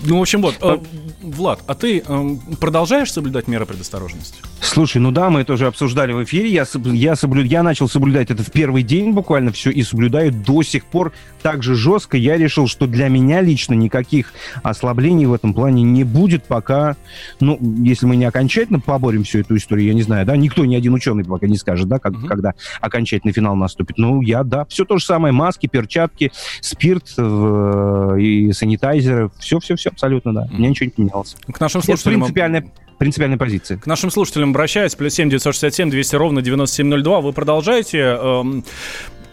Ну, 0.07 0.19
в 0.19 0.23
общем, 0.23 0.43
вот, 0.43 0.55
э, 0.63 0.79
Влад, 1.27 1.61
а 1.67 1.75
ты 1.75 2.05
э, 2.07 2.37
продолжаешь 2.61 3.13
соблюдать 3.13 3.49
меры 3.49 3.67
предосторожности? 3.67 4.39
Слушай, 4.61 4.99
ну 4.99 5.11
да, 5.11 5.31
мы 5.31 5.41
это 5.41 5.53
уже 5.53 5.67
обсуждали 5.67 6.13
в 6.13 6.25
эфире. 6.25 6.49
Я, 6.51 6.67
я, 6.75 7.17
соблю... 7.17 7.43
я 7.43 7.63
начал 7.63 7.89
соблюдать 7.89 8.31
это 8.31 8.43
в 8.43 8.51
первый 8.51 8.83
день 8.83 9.13
буквально 9.13 9.53
все 9.53 9.71
и 9.71 9.83
соблюдаю 9.83 10.33
до 10.33 10.63
сих 10.63 10.85
пор 10.85 11.13
так 11.43 11.63
же 11.63 11.75
жестко. 11.75 12.17
Я 12.17 12.37
решил, 12.37 12.67
что 12.67 12.87
для 12.87 13.09
меня 13.09 13.41
лично 13.41 13.75
никаких 13.75 14.33
ослаблений 14.63 15.27
в 15.27 15.33
этом 15.33 15.55
плане 15.55 15.83
не 15.83 16.05
будет, 16.05 16.45
пока, 16.45 16.97
ну, 17.41 17.59
если 17.83 18.07
мы 18.07 18.17
не 18.17 18.25
окончательно 18.25 18.81
поборем 18.81 19.25
всю 19.25 19.41
эту 19.41 19.57
историю, 19.57 19.89
я 19.89 19.95
не 19.95 20.03
знаю, 20.03 20.27
да, 20.27 20.37
никто, 20.37 20.65
ни 20.65 20.75
один 20.75 20.95
ученый 20.95 21.25
пока 21.25 21.47
не 21.47 21.57
скажет, 21.57 21.89
да, 21.89 21.99
как, 21.99 22.15
когда 22.27 22.55
окончательный 22.81 23.33
финал 23.33 23.57
наступит. 23.57 23.99
Ну, 23.99 24.23
я, 24.23 24.43
да, 24.43 24.65
все 24.67 24.85
то 24.85 24.99
же 24.99 25.05
самое, 25.05 25.33
маски, 25.33 25.67
перчатки, 25.67 26.33
спирт 26.61 27.15
э, 27.19 28.17
и 28.21 28.53
санитайзеры, 28.53 29.31
все-все-все 29.39 29.91
абсолютно, 29.91 30.33
да. 30.33 30.49
У 30.51 30.57
меня 30.57 30.71
ничего 30.71 30.87
не 30.87 30.91
поменялось. 30.91 31.37
К 31.53 31.61
нашим 31.61 31.79
Это 31.81 31.87
слушателям... 31.87 32.21
принципиальная, 32.21 32.71
принципиальная 32.99 33.39
позиция. 33.39 33.79
К 33.79 33.87
нашим 33.87 34.11
слушателям 34.11 34.51
обращаюсь, 34.51 34.95
плюс 34.95 35.15
7 35.15 35.29
967 35.29 35.91
200 35.91 36.17
ровно 36.17 36.43
9702. 36.43 37.21
Вы 37.21 37.33
продолжаете, 37.33 37.99
эм, 37.99 38.65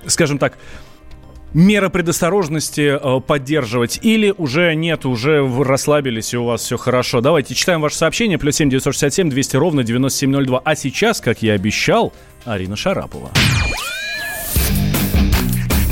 скажем 0.06 0.38
так, 0.38 0.58
меры 1.54 1.90
предосторожности 1.90 2.98
э, 3.00 3.22
поддерживать? 3.22 4.00
Или 4.02 4.34
уже 4.38 4.74
нет, 4.76 5.06
уже 5.06 5.42
вы 5.42 5.64
расслабились 5.64 6.34
и 6.34 6.38
у 6.38 6.46
вас 6.46 6.62
все 6.62 6.78
хорошо? 6.78 7.22
Давайте 7.22 7.56
читаем 7.56 7.82
ваше 7.82 7.98
сообщение. 7.98 8.38
Плюс 8.38 8.56
семь 8.56 8.70
девятьсот 8.70 8.94
шестьдесят 8.94 9.14
семь 9.14 9.30
двести 9.30 9.56
ровно 9.56 9.84
девяносто 9.84 10.20
семь 10.20 10.32
ноль 10.32 10.46
два. 10.46 10.62
А 10.64 10.76
сейчас, 10.76 11.22
как 11.22 11.42
я 11.42 11.54
обещал, 11.54 12.14
Арина 12.46 12.76
Шарапова. 12.76 13.32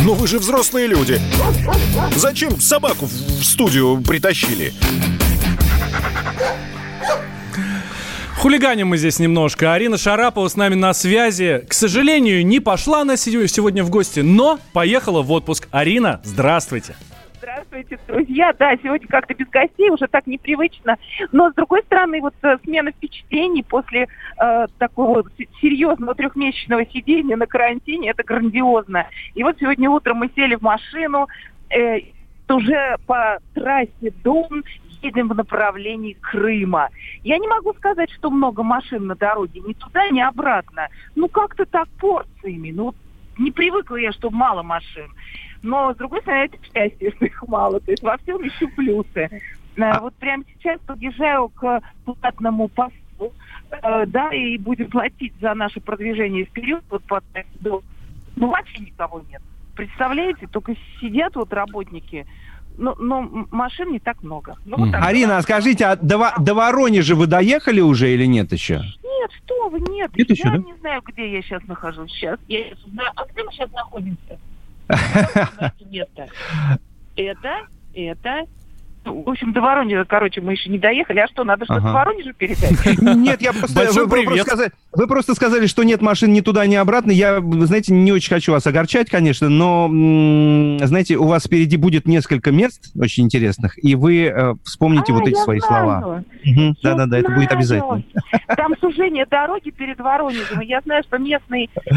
Но 0.04 0.16
вы 0.16 0.28
же 0.28 0.40
взрослые 0.40 0.88
люди. 0.88 1.20
Зачем 2.16 2.60
собаку 2.60 3.06
в 3.06 3.44
студию 3.44 4.02
притащили? 4.02 4.74
Хулиганим 8.42 8.88
мы 8.88 8.98
здесь 8.98 9.20
немножко. 9.20 9.72
Арина 9.72 10.00
Шарапова 10.00 10.48
с 10.48 10.56
нами 10.56 10.74
на 10.74 10.94
связи. 10.94 11.64
К 11.70 11.74
сожалению, 11.74 12.44
не 12.44 12.60
пошла 12.60 13.02
она 13.02 13.16
сегодня 13.16 13.84
в 13.84 13.92
гости, 13.92 14.22
но 14.22 14.58
поехала 14.74 15.22
в 15.22 15.32
отпуск. 15.32 15.68
Арина, 15.70 16.20
здравствуйте. 16.24 16.96
Здравствуйте, 17.38 18.00
друзья. 18.08 18.52
Да, 18.58 18.76
сегодня 18.82 19.08
как-то 19.08 19.36
без 19.36 19.48
гостей, 19.48 19.92
уже 19.92 20.08
так 20.08 20.26
непривычно. 20.26 20.98
Но, 21.32 21.52
с 21.52 21.54
другой 21.54 21.84
стороны, 21.84 22.20
вот 22.20 22.34
э, 22.42 22.58
смена 22.64 22.90
впечатлений 22.90 23.62
после 23.62 24.08
э, 24.42 24.66
такого 24.80 25.24
серьезного 25.62 26.16
трехмесячного 26.16 26.84
сидения 26.88 27.36
на 27.36 27.46
карантине, 27.46 28.10
это 28.10 28.24
грандиозно. 28.24 29.06
И 29.36 29.44
вот 29.44 29.58
сегодня 29.60 29.88
утром 29.88 30.18
мы 30.18 30.32
сели 30.36 30.56
в 30.56 30.64
машину, 30.64 31.28
э, 31.70 32.00
уже 32.50 32.98
по 33.06 33.38
трассе 33.54 34.12
Дон 34.24 34.64
едем 35.02 35.30
в 35.30 35.36
направлении 35.36 36.14
Крыма. 36.14 36.90
Я 37.24 37.38
не 37.38 37.48
могу 37.48 37.74
сказать, 37.74 38.12
что 38.12 38.30
много 38.30 38.64
машин 38.64 39.08
на 39.08 39.16
дороге, 39.16 39.62
ни 39.62 39.74
туда, 39.74 40.10
ни 40.10 40.20
обратно. 40.20 40.88
Ну, 41.16 41.28
как-то 41.28 41.66
так 41.66 41.88
порциями. 42.00 42.72
Ну, 42.72 42.94
не 43.38 43.52
привыкла 43.52 43.96
я, 43.96 44.12
что 44.12 44.30
мало 44.30 44.64
машин. 44.64 45.08
Но, 45.64 45.94
с 45.94 45.98
другой 45.98 46.22
стороны, 46.22 46.46
это 46.46 46.58
счастье, 46.64 47.12
что 47.12 47.26
их 47.26 47.48
мало. 47.48 47.80
То 47.80 47.92
есть 47.92 48.04
во 48.04 48.18
всем 48.18 48.46
ищу 48.48 48.68
плюсы. 48.70 49.30
Э, 49.76 49.82
а... 49.82 50.00
Вот 50.00 50.16
прямо 50.16 50.44
сейчас 50.48 50.80
подъезжаю 50.82 51.50
к 51.50 51.82
платному 52.06 52.68
посту, 52.68 53.34
э, 53.70 54.06
да, 54.08 54.34
и 54.34 54.58
будем 54.58 54.90
платить 54.90 55.34
за 55.40 55.54
наше 55.54 55.80
продвижение 55.80 56.46
вперед, 56.46 56.84
вот 56.90 57.04
по 57.04 57.22
до... 57.60 57.82
Ну, 58.36 58.48
вообще 58.48 58.80
никого 58.80 59.22
нет. 59.30 59.42
Представляете, 59.76 60.48
только 60.48 60.76
сидят 61.00 61.36
вот 61.36 61.54
работники, 61.54 62.26
но, 62.78 62.96
но 62.96 63.22
машин 63.52 63.92
не 63.92 64.00
так 64.00 64.24
много. 64.24 64.56
Ну, 64.66 64.78
вот 64.78 64.92
так 64.92 65.04
Арина, 65.04 65.38
а 65.38 65.42
скажите, 65.42 65.86
а 65.86 65.96
до, 65.96 66.34
до 66.40 66.54
Воронежа 66.54 67.16
вы 67.16 67.28
доехали 67.28 67.82
уже 67.82 68.14
или 68.14 68.26
нет 68.26 68.52
еще? 68.52 68.82
Нет, 69.04 69.32
что 69.44 69.70
вы, 69.70 69.80
нет. 69.80 70.12
нет 70.16 70.30
я 70.30 70.34
еще, 70.34 70.50
да? 70.50 70.58
не 70.58 70.76
знаю, 70.80 71.02
где 71.06 71.32
я 71.32 71.42
сейчас 71.42 71.64
нахожусь. 71.68 72.12
Сейчас 72.12 72.40
я 72.48 72.64
знаю. 72.92 73.12
А 73.16 73.26
где 73.26 73.44
мы 73.44 73.52
сейчас 73.52 73.72
находимся? 73.72 74.40
Это, 77.18 77.68
это, 77.94 78.46
в 79.04 79.30
общем, 79.30 79.52
до 79.52 79.62
Воронежа, 79.62 80.06
короче, 80.06 80.42
мы 80.42 80.54
еще 80.54 80.70
не 80.70 80.78
доехали. 80.78 81.20
А 81.20 81.28
что, 81.28 81.44
надо 81.44 81.66
что-то 81.66 81.82
ага. 81.82 81.94
Воронежу 81.94 82.34
передать? 82.34 83.02
Нет, 83.02 83.42
я 83.42 83.52
просто... 83.52 83.92
Вы, 83.94 84.08
просто 84.08 84.44
сказали, 84.44 84.72
вы 84.94 85.08
просто 85.08 85.34
сказали, 85.34 85.68
что 85.68 85.84
нет 85.84 86.02
машин 86.02 86.32
ни 86.32 86.42
туда, 86.42 86.66
ни 86.68 86.76
обратно. 86.76 87.12
Я, 87.12 87.42
знаете, 87.42 87.94
не 87.94 88.12
очень 88.12 88.30
хочу 88.30 88.52
вас 88.52 88.68
огорчать, 88.68 89.10
конечно, 89.10 89.50
но, 89.50 89.88
знаете, 90.86 91.18
у 91.18 91.26
вас 91.26 91.46
впереди 91.46 91.78
будет 91.78 92.06
несколько 92.06 92.52
мест 92.52 92.92
очень 92.96 93.24
интересных, 93.24 93.84
и 93.84 93.96
вы 93.96 94.26
э, 94.26 94.54
вспомните 94.64 95.14
а, 95.14 95.16
вот 95.16 95.28
эти 95.28 95.36
свои 95.36 95.60
знаю. 95.60 95.84
слова. 95.84 96.24
Да-да-да, 96.84 97.18
это 97.18 97.32
будет 97.32 97.52
обязательно. 97.52 98.04
Там 98.56 98.74
сужение 98.80 99.26
дороги 99.26 99.72
перед 99.72 100.00
Воронежем. 100.00 100.60
Я 100.62 100.82
знаю, 100.82 101.04
что 101.04 101.18
местный, 101.18 101.70
э, 101.86 101.92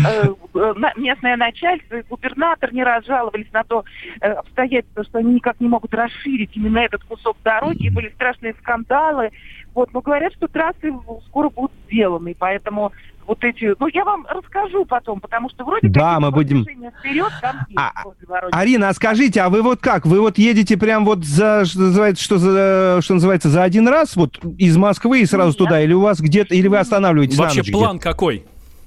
э 0.54 0.74
местное 0.96 1.36
начальство 1.36 1.96
и 1.96 2.02
губернатор 2.08 2.72
не 2.72 2.82
раз 2.82 3.04
жаловались 3.04 3.52
на 3.52 3.64
то 3.64 3.84
э, 4.20 4.28
обстоятельство, 4.28 5.04
что 5.04 5.18
они 5.18 5.34
никак 5.34 5.60
не 5.60 5.68
могут 5.68 5.92
расширить 5.94 6.50
именно 6.54 6.78
это 6.78 6.94
этот 6.94 7.04
кусок 7.08 7.36
дороги, 7.44 7.88
были 7.88 8.10
страшные 8.10 8.54
скандалы. 8.54 9.30
Вот, 9.74 9.92
но 9.92 10.00
говорят, 10.00 10.32
что 10.34 10.46
трассы 10.46 10.92
скоро 11.26 11.48
будут 11.48 11.72
сделаны, 11.86 12.36
поэтому 12.38 12.92
вот 13.26 13.42
эти... 13.42 13.74
Ну, 13.78 13.86
я 13.88 14.04
вам 14.04 14.26
расскажу 14.28 14.84
потом, 14.84 15.20
потому 15.20 15.50
что 15.50 15.64
вроде 15.64 15.88
да, 15.88 16.20
мы 16.20 16.30
будем... 16.30 16.64
вперед 16.64 17.32
там 17.40 17.56
есть 17.68 17.78
а, 17.78 18.04
Арина, 18.52 18.90
а 18.90 18.94
скажите, 18.94 19.40
а 19.40 19.48
вы 19.48 19.62
вот 19.62 19.80
как? 19.80 20.06
Вы 20.06 20.20
вот 20.20 20.38
едете 20.38 20.76
прям 20.76 21.04
вот 21.04 21.24
за, 21.24 21.64
что 21.64 21.80
называется, 21.80 22.22
что, 22.22 22.38
за, 22.38 23.00
что 23.02 23.14
называется, 23.14 23.48
за 23.48 23.62
один 23.62 23.88
раз 23.88 24.14
вот 24.16 24.38
из 24.58 24.76
Москвы 24.76 25.22
и 25.22 25.26
сразу 25.26 25.50
Нет. 25.50 25.58
туда? 25.58 25.80
Или 25.80 25.92
у 25.92 26.00
вас 26.00 26.20
где-то, 26.20 26.54
или 26.54 26.68
вы 26.68 26.78
останавливаетесь 26.78 27.38
Вообще 27.38 27.62
план 27.72 27.98
какой? 27.98 28.44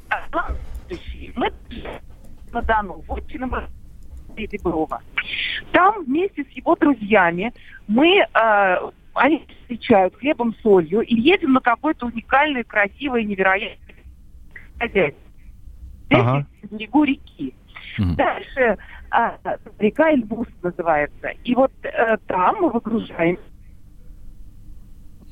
А, 0.09 0.17
план 0.31 0.55
Мы 1.35 1.51
на 2.51 2.61
Дону, 2.61 3.03
в 3.07 3.17
Реброва. 4.37 5.01
Там 5.71 6.05
вместе 6.05 6.43
с 6.43 6.49
его 6.55 6.75
друзьями 6.75 7.51
мы, 7.87 8.19
э, 8.19 8.77
они 9.17 9.45
встречают 9.61 10.15
хлебом, 10.15 10.55
солью 10.61 11.01
и 11.01 11.15
едем 11.15 11.53
на 11.53 11.59
какой-то 11.59 12.07
уникальный, 12.07 12.63
красивый, 12.63 13.25
невероятный 13.25 13.95
хозяйство. 14.79 15.21
Ага. 16.09 16.47
в 16.63 16.73
берегу 16.73 17.03
реки. 17.03 17.53
Mm. 17.99 18.15
Дальше 18.15 18.77
а, 19.11 19.37
река 19.79 20.11
Эльбус 20.11 20.47
называется. 20.61 21.29
И 21.43 21.53
вот 21.55 21.71
э, 21.83 22.17
там 22.27 22.57
мы 22.61 22.69
выгружаем 22.69 23.37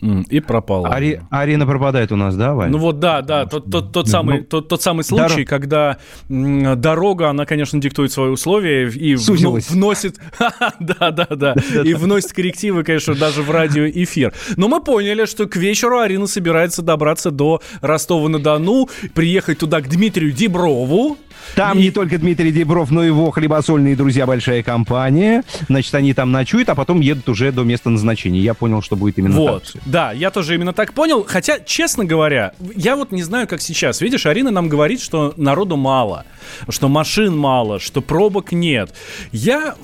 и 0.02 0.40
пропала. 0.40 0.90
Ари, 0.90 1.22
Арина 1.30 1.66
пропадает 1.66 2.12
у 2.12 2.16
нас, 2.16 2.36
да, 2.36 2.54
Вань? 2.54 2.70
Ну 2.70 2.78
вот 2.78 3.00
да, 3.00 3.22
да, 3.22 3.46
тот, 3.46 3.70
тот, 3.72 3.92
тот, 3.92 4.08
самый, 4.08 4.40
ну, 4.40 4.44
тот, 4.44 4.68
тот 4.68 4.82
самый 4.82 5.04
случай, 5.04 5.46
дор... 5.46 5.46
когда 5.46 5.98
дорога, 6.30 7.30
она, 7.30 7.46
конечно, 7.46 7.80
диктует 7.80 8.12
свои 8.12 8.30
условия 8.30 8.90
и 8.90 9.16
вно, 9.16 9.58
вносит, 9.70 10.20
да, 10.80 11.12
да, 11.12 11.28
да, 11.30 11.56
и 11.84 11.94
вносит 11.94 12.34
коррективы, 12.34 12.84
конечно, 12.84 13.16
даже 13.16 13.42
в 13.42 13.50
радиоэфир. 13.50 14.34
Но 14.58 14.68
мы 14.68 14.82
поняли, 14.82 15.26
что 15.26 15.48
к 15.48 15.56
вечеру 15.56 16.00
Арина 16.00 16.28
собирается 16.28 16.82
добраться 16.82 17.32
до 17.32 17.62
Ростова-на-Дону, 17.82 18.90
приехать 19.14 19.60
туда 19.60 19.82
к 19.82 19.88
Дмитрию 19.88 20.32
Деброву, 20.32 21.18
там 21.54 21.78
и... 21.78 21.84
не 21.84 21.92
только 21.92 22.18
Дмитрий 22.18 22.52
Дебров, 22.52 22.92
но 22.92 23.04
и 23.04 23.08
его 23.08 23.32
хлебосольные 23.32 23.96
друзья, 23.96 24.26
большая 24.26 24.64
компания. 24.64 25.44
Значит, 25.68 25.94
они 25.96 26.14
там 26.14 26.32
ночуют, 26.32 26.70
а 26.70 26.76
потом 26.76 27.02
едут 27.02 27.30
уже 27.30 27.52
до 27.52 27.64
места 27.64 27.90
назначения. 27.90 28.40
Я 28.40 28.54
понял, 28.54 28.82
что 28.82 28.96
будет 28.96 29.18
именно 29.20 29.36
вот. 29.36 29.72
так. 29.74 29.82
Да, 29.86 30.12
я 30.12 30.32
тоже 30.32 30.56
именно 30.56 30.74
так 30.74 30.94
понял. 30.94 31.26
Хотя, 31.28 31.60
честно 31.60 32.06
говоря, 32.06 32.54
я 32.76 32.96
вот 32.96 33.12
не 33.12 33.24
знаю, 33.24 33.48
как 33.48 33.62
сейчас. 33.62 34.02
Видишь, 34.02 34.26
Арина 34.26 34.52
нам 34.52 34.70
говорит, 34.70 35.02
что 35.02 35.34
народу 35.38 35.78
мало, 35.78 36.26
что 36.70 36.88
машин 36.88 37.38
мало, 37.38 37.80
что 37.80 38.02
пробок 38.02 38.52
нет. 38.52 38.94
Я 39.32 39.76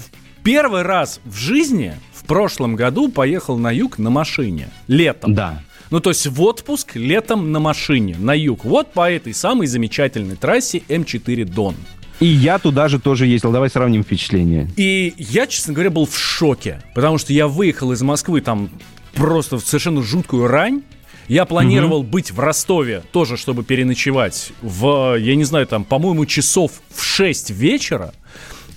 первый 0.44 0.82
раз 0.82 1.20
в 1.26 1.38
жизни 1.38 1.94
в 2.14 2.26
прошлом 2.26 2.76
году 2.76 3.10
поехал 3.10 3.58
на 3.58 3.72
юг 3.72 3.98
на 3.98 4.10
машине. 4.10 4.70
Летом. 4.88 5.34
Да. 5.34 5.62
Ну, 5.92 6.00
то 6.00 6.10
есть 6.10 6.26
в 6.26 6.42
отпуск 6.42 6.96
летом 6.96 7.52
на 7.52 7.60
машине, 7.60 8.16
на 8.18 8.34
юг. 8.34 8.64
Вот 8.64 8.94
по 8.94 9.12
этой 9.12 9.34
самой 9.34 9.68
замечательной 9.68 10.38
трассе 10.38 10.82
М4 10.88 11.44
Дон. 11.44 11.76
И 12.22 12.28
я 12.28 12.60
туда 12.60 12.88
же 12.88 12.98
тоже 12.98 13.28
ездил. 13.28 13.52
Давай 13.52 13.70
сравним 13.70 14.04
впечатления. 14.04 14.70
И 14.78 15.14
я, 15.18 15.48
честно 15.48 15.74
говоря, 15.74 15.90
был 15.90 16.06
в 16.06 16.18
шоке. 16.18 16.82
Потому 16.96 17.18
что 17.18 17.34
я 17.34 17.48
выехал 17.48 17.92
из 17.92 18.02
Москвы 18.04 18.40
там 18.40 18.70
просто 19.14 19.58
в 19.58 19.66
совершенно 19.66 20.02
жуткую 20.02 20.48
рань. 20.48 20.84
Я 21.28 21.46
планировал 21.46 22.00
угу. 22.00 22.08
быть 22.08 22.32
в 22.32 22.40
Ростове 22.40 23.04
тоже, 23.12 23.38
чтобы 23.38 23.64
переночевать 23.64 24.54
в, 24.62 25.18
я 25.18 25.36
не 25.36 25.44
знаю, 25.44 25.68
там, 25.68 25.84
по-моему, 25.84 26.26
часов 26.26 26.72
в 26.90 27.04
6 27.04 27.50
вечера. 27.50 28.14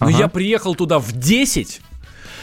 Но 0.00 0.08
ага. 0.08 0.18
я 0.18 0.28
приехал 0.28 0.74
туда 0.74 0.98
в 0.98 1.12
10, 1.12 1.80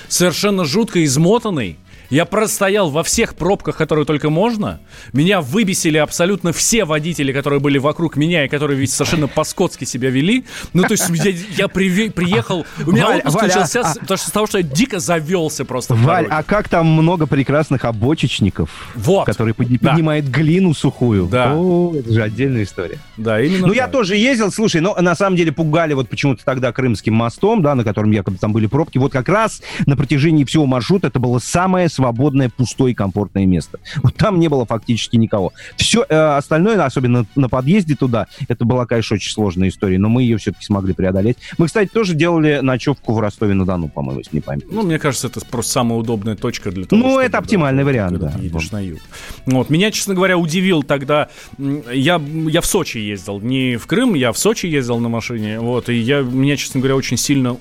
совершенно 0.08 0.64
жутко 0.66 1.04
измотанный. 1.04 1.78
Я 2.12 2.26
простоял 2.26 2.90
во 2.90 3.04
всех 3.04 3.36
пробках, 3.36 3.78
которые 3.78 4.06
только 4.06 4.30
можно. 4.30 4.82
Меня 5.14 5.40
выбесили 5.40 5.98
абсолютно 5.98 6.52
все 6.52 6.84
водители, 6.84 7.32
которые 7.32 7.62
были 7.62 7.78
вокруг 7.78 8.18
меня 8.18 8.46
и 8.46 8.50
которые 8.50 8.78
ведь 8.78 8.92
совершенно 8.92 9.30
по-скотски 9.30 9.86
себя 9.86 10.10
вели. 10.10 10.44
Ну, 10.74 10.84
то 10.84 10.92
есть 10.92 11.10
я, 11.10 11.32
я 11.56 11.68
при, 11.70 12.10
приехал, 12.10 12.66
у 12.86 12.92
меня 12.92 13.06
Валь, 13.06 13.18
отпуск 13.20 13.36
Валь, 13.36 13.48
начался 13.48 13.82
а, 13.82 13.94
потому 13.94 14.18
что, 14.18 14.28
с 14.28 14.32
того, 14.32 14.48
что 14.48 14.58
я 14.58 14.64
дико 14.64 15.00
завелся 15.00 15.64
просто. 15.64 15.96
Валь, 15.96 16.28
а 16.30 16.44
как 16.44 16.68
там 16.68 16.86
много 16.86 17.28
прекрасных 17.28 17.86
обочечников, 17.86 18.70
вот. 18.96 19.26
которые 19.26 19.54
подни, 19.54 19.78
да. 19.80 19.92
поднимают 19.92 20.26
глину 20.26 20.74
сухую? 20.74 21.28
Да. 21.28 21.54
О, 21.56 21.94
это 21.96 22.12
же 22.12 22.22
отдельная 22.22 22.64
история. 22.64 23.00
Да, 23.16 23.42
именно 23.42 23.68
Ну, 23.68 23.68
так. 23.68 23.76
я 23.78 23.88
тоже 23.88 24.18
ездил, 24.18 24.52
слушай, 24.52 24.82
но 24.82 24.96
на 25.00 25.16
самом 25.16 25.38
деле 25.38 25.54
пугали 25.54 25.94
вот 25.94 26.10
почему-то 26.10 26.44
тогда 26.44 26.74
Крымским 26.74 27.14
мостом, 27.14 27.62
да, 27.62 27.74
на 27.74 27.86
котором 27.86 28.12
якобы 28.12 28.38
там 28.38 28.52
были 28.52 28.68
пробки. 28.68 28.98
Вот 28.98 29.14
как 29.14 29.30
раз 29.30 29.62
на 29.86 29.96
протяжении 29.96 30.44
всего 30.44 30.66
маршрута 30.66 31.08
это 31.08 31.20
было 31.20 31.40
самое 31.40 31.88
свободное, 32.02 32.50
пустое, 32.50 32.96
комфортное 32.96 33.46
место. 33.46 33.80
Вот 34.02 34.16
там 34.16 34.40
не 34.40 34.48
было 34.48 34.66
фактически 34.66 35.18
никого. 35.18 35.54
Все 35.76 36.04
э, 36.10 36.16
остальное, 36.16 36.84
особенно 36.84 37.28
на 37.36 37.48
подъезде 37.48 37.96
туда, 37.96 38.26
это 38.48 38.66
была, 38.66 38.88
конечно, 38.88 39.16
очень 39.16 39.32
сложная 39.32 39.70
история, 39.70 40.00
но 40.00 40.10
мы 40.10 40.24
ее 40.24 40.38
все-таки 40.38 40.66
смогли 40.66 40.94
преодолеть. 40.94 41.38
Мы, 41.60 41.68
кстати, 41.68 41.90
тоже 41.90 42.16
делали 42.16 42.60
ночевку 42.64 43.14
в 43.14 43.20
Ростове-на-Дону, 43.20 43.90
по-моему, 43.90 44.22
если 44.22 44.36
не 44.36 44.42
память. 44.42 44.66
Ну, 44.72 44.82
мне 44.82 44.98
кажется, 44.98 45.28
это 45.28 45.42
просто 45.46 45.74
самая 45.74 46.00
удобная 46.00 46.36
точка 46.36 46.72
для 46.72 46.86
того, 46.86 47.02
Ну, 47.02 47.20
это 47.20 47.38
оптимальный 47.38 47.84
да, 47.84 47.88
вариант, 47.88 48.20
да. 48.20 48.34
едешь 48.40 48.52
вот. 48.52 48.72
на 48.72 48.80
юг. 48.80 49.00
Вот. 49.46 49.70
Меня, 49.70 49.92
честно 49.92 50.16
говоря, 50.16 50.40
удивил 50.40 50.82
тогда... 50.82 51.30
Я, 51.60 52.20
я 52.48 52.62
в 52.62 52.66
Сочи 52.66 52.98
ездил, 52.98 53.40
не 53.40 53.78
в 53.78 53.86
Крым, 53.86 54.16
я 54.16 54.32
в 54.32 54.40
Сочи 54.40 54.66
ездил 54.66 54.98
на 54.98 55.10
машине, 55.10 55.60
вот, 55.60 55.90
и 55.90 55.96
я, 55.96 56.22
меня, 56.22 56.58
честно 56.58 56.80
говоря, 56.80 56.96
очень 56.96 57.18
сильно 57.18 57.58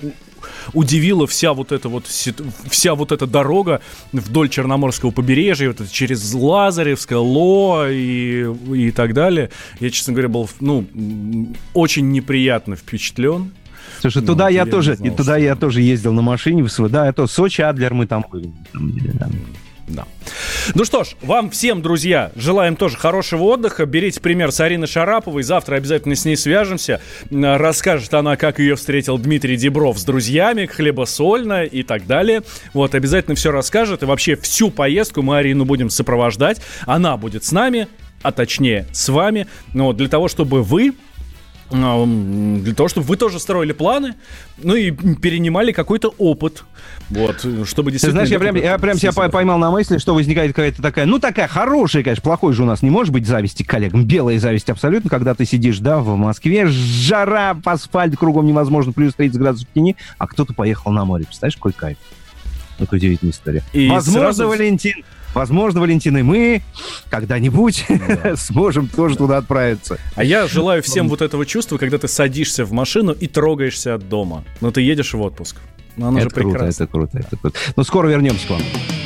удивила 0.72 1.26
вся 1.26 1.52
вот 1.52 1.72
эта 1.72 1.88
вот 1.88 2.06
вся 2.06 2.94
вот 2.94 3.12
эта 3.12 3.26
дорога 3.26 3.80
вдоль 4.12 4.48
Черноморского 4.48 5.10
побережья, 5.10 5.68
вот 5.68 5.80
это 5.80 5.92
через 5.92 6.32
Лазаревское, 6.32 7.18
Ло 7.18 7.88
и, 7.90 8.46
и 8.74 8.90
так 8.90 9.14
далее. 9.14 9.50
Я, 9.80 9.90
честно 9.90 10.12
говоря, 10.12 10.28
был 10.28 10.48
ну, 10.60 10.86
очень 11.74 12.10
неприятно 12.10 12.76
впечатлен. 12.76 13.52
Слушай, 14.00 14.22
ну, 14.22 14.28
туда 14.28 14.48
я, 14.48 14.66
тоже, 14.66 14.94
знал, 14.94 15.08
и 15.08 15.16
туда 15.16 15.34
что... 15.34 15.40
я 15.40 15.56
тоже 15.56 15.82
ездил 15.82 16.12
на 16.12 16.22
машине. 16.22 16.66
Да, 16.88 17.08
это 17.08 17.26
Сочи, 17.26 17.60
Адлер 17.60 17.94
мы 17.94 18.06
там 18.06 18.24
были. 18.30 18.50
Да. 18.72 19.28
Ну 20.74 20.84
что 20.84 21.04
ж, 21.04 21.08
вам 21.22 21.50
всем, 21.50 21.82
друзья, 21.82 22.30
желаем 22.36 22.76
тоже 22.76 22.96
хорошего 22.96 23.44
отдыха. 23.44 23.86
Берите 23.86 24.20
пример 24.20 24.52
с 24.52 24.60
Арины 24.60 24.86
Шараповой. 24.86 25.42
Завтра 25.42 25.76
обязательно 25.76 26.14
с 26.14 26.24
ней 26.24 26.36
свяжемся. 26.36 27.00
Расскажет 27.30 28.12
она, 28.14 28.36
как 28.36 28.58
ее 28.58 28.76
встретил 28.76 29.18
Дмитрий 29.18 29.56
Дебров 29.56 29.98
с 29.98 30.04
друзьями, 30.04 30.66
хлебосольно 30.66 31.64
и 31.64 31.82
так 31.82 32.06
далее. 32.06 32.42
Вот, 32.72 32.94
обязательно 32.94 33.34
все 33.34 33.50
расскажет. 33.50 34.02
И 34.02 34.06
вообще 34.06 34.36
всю 34.36 34.70
поездку 34.70 35.22
мы 35.22 35.38
Арину 35.38 35.64
будем 35.64 35.90
сопровождать. 35.90 36.60
Она 36.86 37.16
будет 37.16 37.44
с 37.44 37.52
нами, 37.52 37.88
а 38.22 38.32
точнее 38.32 38.86
с 38.92 39.08
вами. 39.08 39.46
Но 39.74 39.86
ну, 39.86 39.92
для 39.92 40.08
того, 40.08 40.28
чтобы 40.28 40.62
вы 40.62 40.94
для 41.70 42.74
того, 42.74 42.88
чтобы 42.88 43.06
вы 43.06 43.16
тоже 43.16 43.38
строили 43.38 43.72
планы, 43.72 44.14
ну 44.58 44.74
и 44.74 44.90
перенимали 44.90 45.72
какой-то 45.72 46.14
опыт, 46.18 46.64
вот, 47.10 47.46
чтобы 47.64 47.92
действительно... 47.92 48.22
Ты 48.22 48.26
знаешь, 48.26 48.28
я 48.28 48.38
прям, 48.38 48.56
я 48.56 48.78
прям 48.78 48.98
себя 48.98 49.12
поймал 49.12 49.58
на 49.58 49.70
мысли, 49.70 49.98
что 49.98 50.14
возникает 50.14 50.50
какая-то 50.50 50.82
такая, 50.82 51.06
ну 51.06 51.18
такая 51.18 51.48
хорошая, 51.48 52.02
конечно, 52.02 52.22
плохой 52.22 52.52
же 52.54 52.64
у 52.64 52.66
нас 52.66 52.82
не 52.82 52.90
может 52.90 53.12
быть 53.12 53.26
зависти 53.26 53.62
к 53.62 53.68
коллегам, 53.68 54.04
белая 54.04 54.38
зависть 54.38 54.68
абсолютно, 54.68 55.08
когда 55.08 55.34
ты 55.34 55.44
сидишь, 55.44 55.78
да, 55.78 56.00
в 56.00 56.16
Москве, 56.16 56.66
жара, 56.66 57.56
асфальт 57.64 58.16
кругом 58.16 58.46
невозможно, 58.46 58.92
плюс 58.92 59.14
30 59.14 59.38
градусов 59.38 59.68
в 59.68 59.72
тени, 59.72 59.96
а 60.18 60.26
кто-то 60.26 60.54
поехал 60.54 60.90
на 60.90 61.04
море, 61.04 61.24
представляешь, 61.24 61.56
какой 61.56 61.72
кайф. 61.72 61.98
Это 62.78 62.96
удивительная 62.96 63.32
история. 63.32 63.62
И 63.72 63.88
Возможно, 63.88 64.32
сразу... 64.32 64.48
Валентин, 64.48 65.04
Возможно, 65.34 65.80
Валентин, 65.80 66.16
и 66.18 66.22
мы 66.22 66.62
когда-нибудь 67.08 67.86
да. 67.88 68.36
сможем 68.36 68.88
тоже 68.88 69.16
туда 69.16 69.38
отправиться. 69.38 69.98
А 70.14 70.24
я 70.24 70.46
желаю 70.46 70.82
всем 70.82 71.08
вот 71.08 71.22
этого 71.22 71.46
чувства, 71.46 71.78
когда 71.78 71.98
ты 71.98 72.08
садишься 72.08 72.64
в 72.64 72.72
машину 72.72 73.12
и 73.12 73.26
трогаешься 73.26 73.94
от 73.94 74.08
дома. 74.08 74.44
Но 74.60 74.70
ты 74.70 74.82
едешь 74.82 75.14
в 75.14 75.20
отпуск. 75.20 75.56
Ну, 75.96 76.08
оно 76.08 76.18
это 76.18 76.30
же 76.30 76.34
круто, 76.34 76.50
прекрасно. 76.50 76.84
Это 76.84 76.92
круто, 76.92 77.18
это 77.18 77.36
круто. 77.36 77.58
Ну, 77.76 77.84
скоро 77.84 78.08
вернемся 78.08 78.46
к 78.46 78.50
вам. 78.50 78.62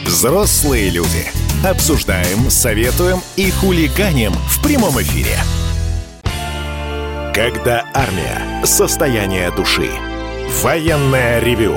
Взрослые 0.06 0.90
люди. 0.90 1.24
Обсуждаем, 1.64 2.50
советуем 2.50 3.18
и 3.36 3.50
хулиганим 3.50 4.32
в 4.32 4.62
прямом 4.62 5.00
эфире. 5.00 5.36
Когда 7.34 7.84
армия. 7.94 8.64
Состояние 8.64 9.50
души. 9.50 9.90
Военное 10.62 11.40
ревю 11.40 11.76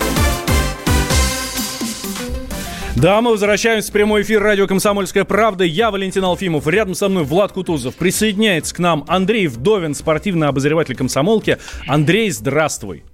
Да, 2.97 3.21
мы 3.21 3.31
возвращаемся 3.31 3.89
в 3.89 3.93
прямой 3.93 4.21
эфир 4.21 4.43
радио 4.43 4.67
«Комсомольская 4.67 5.23
правда». 5.23 5.63
Я 5.63 5.91
Валентин 5.91 6.25
Алфимов. 6.25 6.67
Рядом 6.67 6.93
со 6.93 7.07
мной 7.07 7.23
Влад 7.23 7.53
Кутузов. 7.53 7.95
Присоединяется 7.95 8.75
к 8.75 8.79
нам 8.79 9.05
Андрей 9.07 9.47
Вдовин, 9.47 9.93
спортивный 9.93 10.47
обозреватель 10.49 10.95
«Комсомолки». 10.95 11.57
Андрей, 11.87 12.29
здравствуй. 12.31 13.05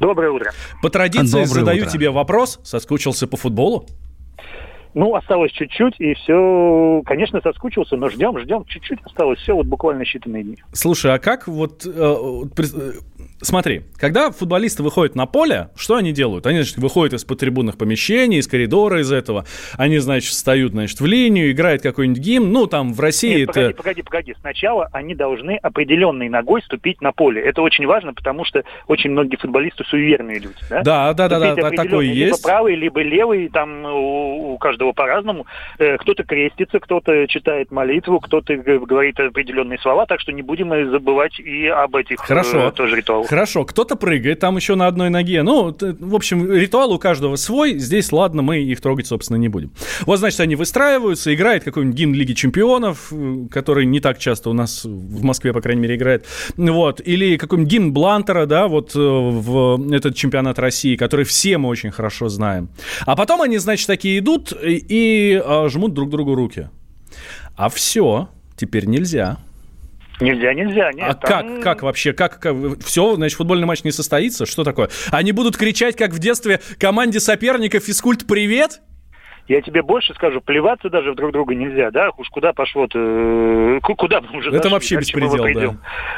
Доброе 0.00 0.32
утро. 0.32 0.52
По 0.82 0.90
традиции 0.90 1.44
Доброе 1.44 1.46
задаю 1.46 1.82
утро. 1.82 1.90
тебе 1.92 2.10
вопрос. 2.10 2.58
Соскучился 2.64 3.28
по 3.28 3.36
футболу? 3.36 3.86
Ну, 4.94 5.14
осталось 5.14 5.52
чуть-чуть, 5.52 5.94
и 6.00 6.14
все, 6.14 7.02
конечно, 7.06 7.40
соскучился, 7.40 7.96
но 7.96 8.08
ждем, 8.08 8.36
ждем, 8.40 8.64
чуть-чуть 8.64 8.98
осталось, 9.04 9.38
все 9.38 9.54
вот 9.54 9.66
буквально 9.66 10.02
считанные 10.02 10.42
дни. 10.42 10.56
Слушай, 10.72 11.14
а 11.14 11.20
как 11.20 11.46
вот 11.46 11.86
э, 11.86 12.16
смотри, 13.40 13.82
когда 13.96 14.30
футболисты 14.30 14.82
выходят 14.82 15.14
на 15.14 15.26
поле, 15.26 15.70
что 15.76 15.96
они 15.96 16.12
делают? 16.12 16.46
Они, 16.46 16.58
значит, 16.58 16.78
выходят 16.78 17.14
из-под 17.14 17.38
трибунных 17.38 17.76
помещений, 17.76 18.38
из 18.38 18.46
коридора 18.46 19.00
из 19.00 19.12
этого. 19.12 19.44
Они, 19.76 19.98
значит, 19.98 20.30
встают, 20.30 20.72
значит, 20.72 21.00
в 21.00 21.06
линию, 21.06 21.50
играют 21.50 21.82
какой-нибудь 21.82 22.20
гимн. 22.20 22.52
Ну, 22.52 22.66
там 22.66 22.92
в 22.92 23.00
России 23.00 23.40
Нет, 23.40 23.50
это... 23.50 23.60
Погоди, 23.60 23.76
погоди, 23.76 24.02
погоди. 24.02 24.34
Сначала 24.40 24.88
они 24.92 25.14
должны 25.14 25.56
определенной 25.56 26.28
ногой 26.28 26.62
ступить 26.62 27.00
на 27.00 27.12
поле. 27.12 27.42
Это 27.42 27.62
очень 27.62 27.86
важно, 27.86 28.14
потому 28.14 28.44
что 28.44 28.64
очень 28.86 29.10
многие 29.10 29.36
футболисты 29.36 29.84
суеверные 29.84 30.38
люди. 30.38 30.58
Да, 30.70 30.82
да, 30.82 31.28
да, 31.28 31.28
да, 31.28 31.54
да 31.54 31.70
такой 31.70 32.06
либо 32.06 32.14
есть. 32.14 32.38
Либо 32.38 32.48
правый, 32.48 32.74
либо 32.74 33.02
левый, 33.02 33.48
там 33.48 33.84
у, 33.84 34.54
у 34.54 34.58
каждого 34.58 34.92
по-разному. 34.92 35.46
Э, 35.78 35.96
кто-то 35.98 36.24
крестится, 36.24 36.80
кто-то 36.80 37.26
читает 37.26 37.70
молитву, 37.70 38.20
кто-то 38.20 38.56
говорит 38.56 39.18
определенные 39.18 39.78
слова, 39.78 40.06
так 40.06 40.20
что 40.20 40.32
не 40.32 40.42
будем 40.42 40.70
забывать 40.90 41.38
и 41.38 41.66
об 41.66 41.96
этих 41.96 42.20
Хорошо. 42.20 42.68
Э, 42.68 42.72
тоже 42.72 42.96
ритуалах. 42.96 43.29
Хорошо, 43.30 43.64
кто-то 43.64 43.94
прыгает 43.94 44.40
там 44.40 44.56
еще 44.56 44.74
на 44.74 44.88
одной 44.88 45.08
ноге. 45.08 45.44
Ну, 45.44 45.72
в 45.80 46.14
общем, 46.16 46.52
ритуал 46.52 46.92
у 46.92 46.98
каждого 46.98 47.36
свой. 47.36 47.78
Здесь, 47.78 48.10
ладно, 48.10 48.42
мы 48.42 48.58
их 48.58 48.80
трогать, 48.80 49.06
собственно, 49.06 49.36
не 49.36 49.46
будем. 49.46 49.70
Вот, 50.00 50.18
значит, 50.18 50.40
они 50.40 50.56
выстраиваются, 50.56 51.32
играет 51.32 51.62
какой-нибудь 51.62 51.96
гимн 51.96 52.14
Лиги 52.14 52.32
Чемпионов, 52.32 53.12
э, 53.12 53.46
который 53.48 53.86
не 53.86 54.00
так 54.00 54.18
часто 54.18 54.50
у 54.50 54.52
нас 54.52 54.84
в 54.84 55.22
Москве, 55.22 55.52
по 55.52 55.60
крайней 55.60 55.80
мере, 55.80 55.94
играет. 55.94 56.26
Вот. 56.56 57.00
Или 57.04 57.36
какой-нибудь 57.36 57.70
гимн 57.70 57.92
Блантера, 57.92 58.46
да, 58.46 58.66
вот 58.66 58.96
э, 58.96 58.98
в 58.98 59.92
этот 59.92 60.16
чемпионат 60.16 60.58
России, 60.58 60.96
который 60.96 61.24
все 61.24 61.56
мы 61.56 61.68
очень 61.68 61.92
хорошо 61.92 62.28
знаем. 62.28 62.68
А 63.06 63.14
потом 63.14 63.42
они, 63.42 63.58
значит, 63.58 63.86
такие 63.86 64.18
идут 64.18 64.52
и, 64.60 64.84
и 64.88 65.34
а, 65.36 65.68
жмут 65.68 65.94
друг 65.94 66.10
другу 66.10 66.34
руки. 66.34 66.68
А 67.54 67.68
все, 67.68 68.28
теперь 68.56 68.86
нельзя. 68.86 69.38
Нельзя, 70.20 70.52
нельзя. 70.54 70.92
Нет, 70.92 71.06
а 71.08 71.14
там... 71.14 71.56
как, 71.56 71.62
как 71.62 71.82
вообще? 71.82 72.12
Как, 72.12 72.38
как, 72.38 72.54
все, 72.84 73.14
значит, 73.16 73.36
футбольный 73.36 73.66
матч 73.66 73.84
не 73.84 73.92
состоится? 73.92 74.46
Что 74.46 74.64
такое? 74.64 74.90
Они 75.10 75.32
будут 75.32 75.56
кричать, 75.56 75.96
как 75.96 76.12
в 76.12 76.18
детстве, 76.18 76.60
команде 76.78 77.20
соперника 77.20 77.80
«Физкульт, 77.80 78.26
привет»? 78.26 78.80
Я 79.48 79.60
тебе 79.62 79.82
больше 79.82 80.14
скажу, 80.14 80.40
плеваться 80.40 80.88
даже 80.90 81.12
в 81.12 81.16
друг 81.16 81.32
друга 81.32 81.54
нельзя, 81.54 81.90
да? 81.90 82.10
Уж 82.16 82.28
куда 82.28 82.52
пошло-то, 82.52 82.98
э, 82.98 83.80
куда 83.80 84.20
мы 84.20 84.38
уже 84.38 84.50
Это 84.50 84.68
зашли, 84.68 84.70
вообще 84.72 84.96
беспредел, 84.96 85.74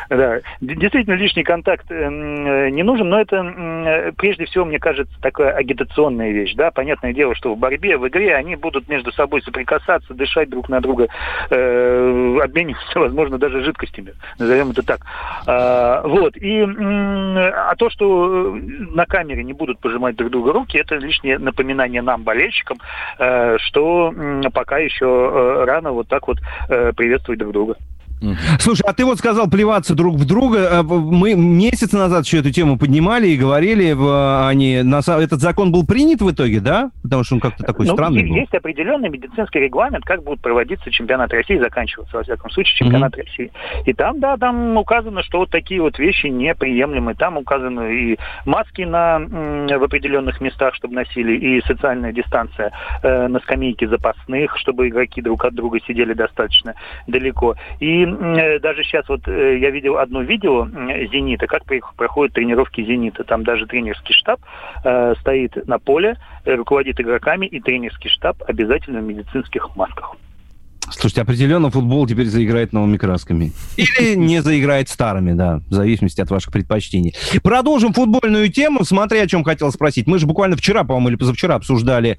да. 0.08 0.16
да. 0.16 0.40
Действительно, 0.60 1.14
лишний 1.14 1.42
контакт 1.42 1.86
э, 1.90 2.68
не 2.70 2.82
нужен, 2.82 3.08
но 3.08 3.20
это, 3.20 4.12
прежде 4.16 4.44
всего, 4.46 4.64
мне 4.64 4.78
кажется, 4.78 5.14
такая 5.20 5.52
агитационная 5.52 6.30
вещь, 6.30 6.54
да? 6.54 6.70
Понятное 6.70 7.12
дело, 7.12 7.34
что 7.34 7.54
в 7.54 7.58
борьбе, 7.58 7.96
в 7.96 8.06
игре 8.08 8.34
они 8.34 8.56
будут 8.56 8.88
между 8.88 9.12
собой 9.12 9.42
соприкасаться, 9.42 10.12
дышать 10.14 10.50
друг 10.50 10.68
на 10.68 10.80
друга, 10.80 11.08
э, 11.50 12.38
обмениваться, 12.42 12.98
возможно, 13.00 13.38
даже 13.38 13.62
жидкостями, 13.62 14.14
назовем 14.38 14.70
это 14.70 14.82
так. 14.82 15.00
А, 15.46 16.02
вот, 16.06 16.36
и 16.36 16.60
а 16.62 17.74
то, 17.76 17.88
что 17.88 18.58
на 18.90 19.06
камере 19.06 19.42
не 19.42 19.52
будут 19.52 19.78
пожимать 19.78 20.16
друг 20.16 20.30
друга 20.30 20.52
руки, 20.52 20.76
это 20.76 20.96
лишнее 20.96 21.38
напоминание 21.38 22.02
нам, 22.02 22.22
болельщикам, 22.22 22.78
Э, 23.21 23.21
что 23.58 24.12
пока 24.52 24.78
еще 24.78 25.06
э, 25.06 25.64
рано 25.64 25.92
вот 25.92 26.08
так 26.08 26.26
вот 26.26 26.38
э, 26.68 26.92
приветствовать 26.92 27.38
друг 27.38 27.52
друга. 27.52 27.76
Слушай, 28.58 28.82
а 28.86 28.92
ты 28.92 29.04
вот 29.04 29.18
сказал 29.18 29.48
плеваться 29.48 29.94
друг 29.94 30.16
в 30.16 30.24
друга. 30.26 30.82
Мы 30.82 31.34
месяц 31.34 31.92
назад 31.92 32.24
еще 32.24 32.38
эту 32.38 32.50
тему 32.50 32.78
поднимали 32.78 33.28
и 33.28 33.36
говорили, 33.36 33.92
они, 34.48 34.74
этот 34.74 35.40
закон 35.40 35.72
был 35.72 35.86
принят 35.86 36.20
в 36.20 36.30
итоге, 36.30 36.60
да? 36.60 36.90
Потому 37.02 37.24
что 37.24 37.34
он 37.36 37.40
как-то 37.40 37.64
такой 37.64 37.86
ну, 37.86 37.94
странный 37.94 38.26
был. 38.26 38.36
Есть 38.36 38.54
определенный 38.54 39.08
медицинский 39.08 39.60
регламент, 39.60 40.04
как 40.04 40.22
будет 40.22 40.40
проводиться 40.40 40.90
чемпионат 40.90 41.32
России, 41.32 41.58
заканчиваться, 41.58 42.16
во 42.16 42.22
всяком 42.22 42.50
случае, 42.50 42.76
чемпионат 42.76 43.14
mm-hmm. 43.14 43.24
России. 43.24 43.52
И 43.86 43.92
там, 43.92 44.20
да, 44.20 44.36
там 44.36 44.76
указано, 44.76 45.22
что 45.22 45.38
вот 45.38 45.50
такие 45.50 45.80
вот 45.80 45.98
вещи 45.98 46.26
неприемлемы. 46.26 47.14
Там 47.14 47.38
указаны 47.38 47.94
и 47.94 48.18
маски 48.44 48.82
на, 48.82 49.18
в 49.18 49.82
определенных 49.82 50.40
местах, 50.40 50.74
чтобы 50.74 50.94
носили, 50.94 51.36
и 51.36 51.60
социальная 51.66 52.12
дистанция 52.12 52.72
э, 53.02 53.28
на 53.28 53.40
скамейке 53.40 53.88
запасных, 53.88 54.56
чтобы 54.58 54.88
игроки 54.88 55.20
друг 55.20 55.44
от 55.44 55.54
друга 55.54 55.78
сидели 55.86 56.12
достаточно 56.12 56.74
далеко. 57.06 57.56
И 57.80 58.04
э, 58.04 58.11
даже 58.60 58.82
сейчас 58.84 59.08
вот 59.08 59.26
э, 59.26 59.58
я 59.58 59.70
видел 59.70 59.98
одно 59.98 60.22
видео 60.22 60.66
э, 60.66 61.06
«Зенита», 61.06 61.46
как 61.46 61.62
проходят 61.96 62.34
тренировки 62.34 62.84
«Зенита». 62.84 63.24
Там 63.24 63.44
даже 63.44 63.66
тренерский 63.66 64.14
штаб 64.14 64.40
э, 64.84 65.14
стоит 65.20 65.66
на 65.66 65.78
поле, 65.78 66.16
э, 66.44 66.54
руководит 66.54 67.00
игроками, 67.00 67.46
и 67.46 67.60
тренерский 67.60 68.10
штаб 68.10 68.42
обязательно 68.46 69.00
в 69.00 69.04
медицинских 69.04 69.74
масках. 69.76 70.16
Слушайте, 70.90 71.22
определенно 71.22 71.70
футбол 71.70 72.06
теперь 72.06 72.26
заиграет 72.26 72.72
новыми 72.72 72.96
красками. 72.96 73.52
Или 73.76 74.14
не 74.14 74.42
заиграет 74.42 74.88
старыми, 74.88 75.32
да, 75.32 75.60
в 75.68 75.72
зависимости 75.72 76.20
от 76.20 76.30
ваших 76.30 76.52
предпочтений. 76.52 77.14
Продолжим 77.42 77.92
футбольную 77.92 78.50
тему. 78.50 78.84
Смотри, 78.84 79.20
о 79.20 79.26
чем 79.26 79.42
хотел 79.44 79.70
спросить. 79.72 80.06
Мы 80.06 80.18
же 80.18 80.26
буквально 80.26 80.56
вчера, 80.56 80.84
по-моему, 80.84 81.08
или 81.10 81.16
позавчера 81.16 81.54
обсуждали 81.54 82.18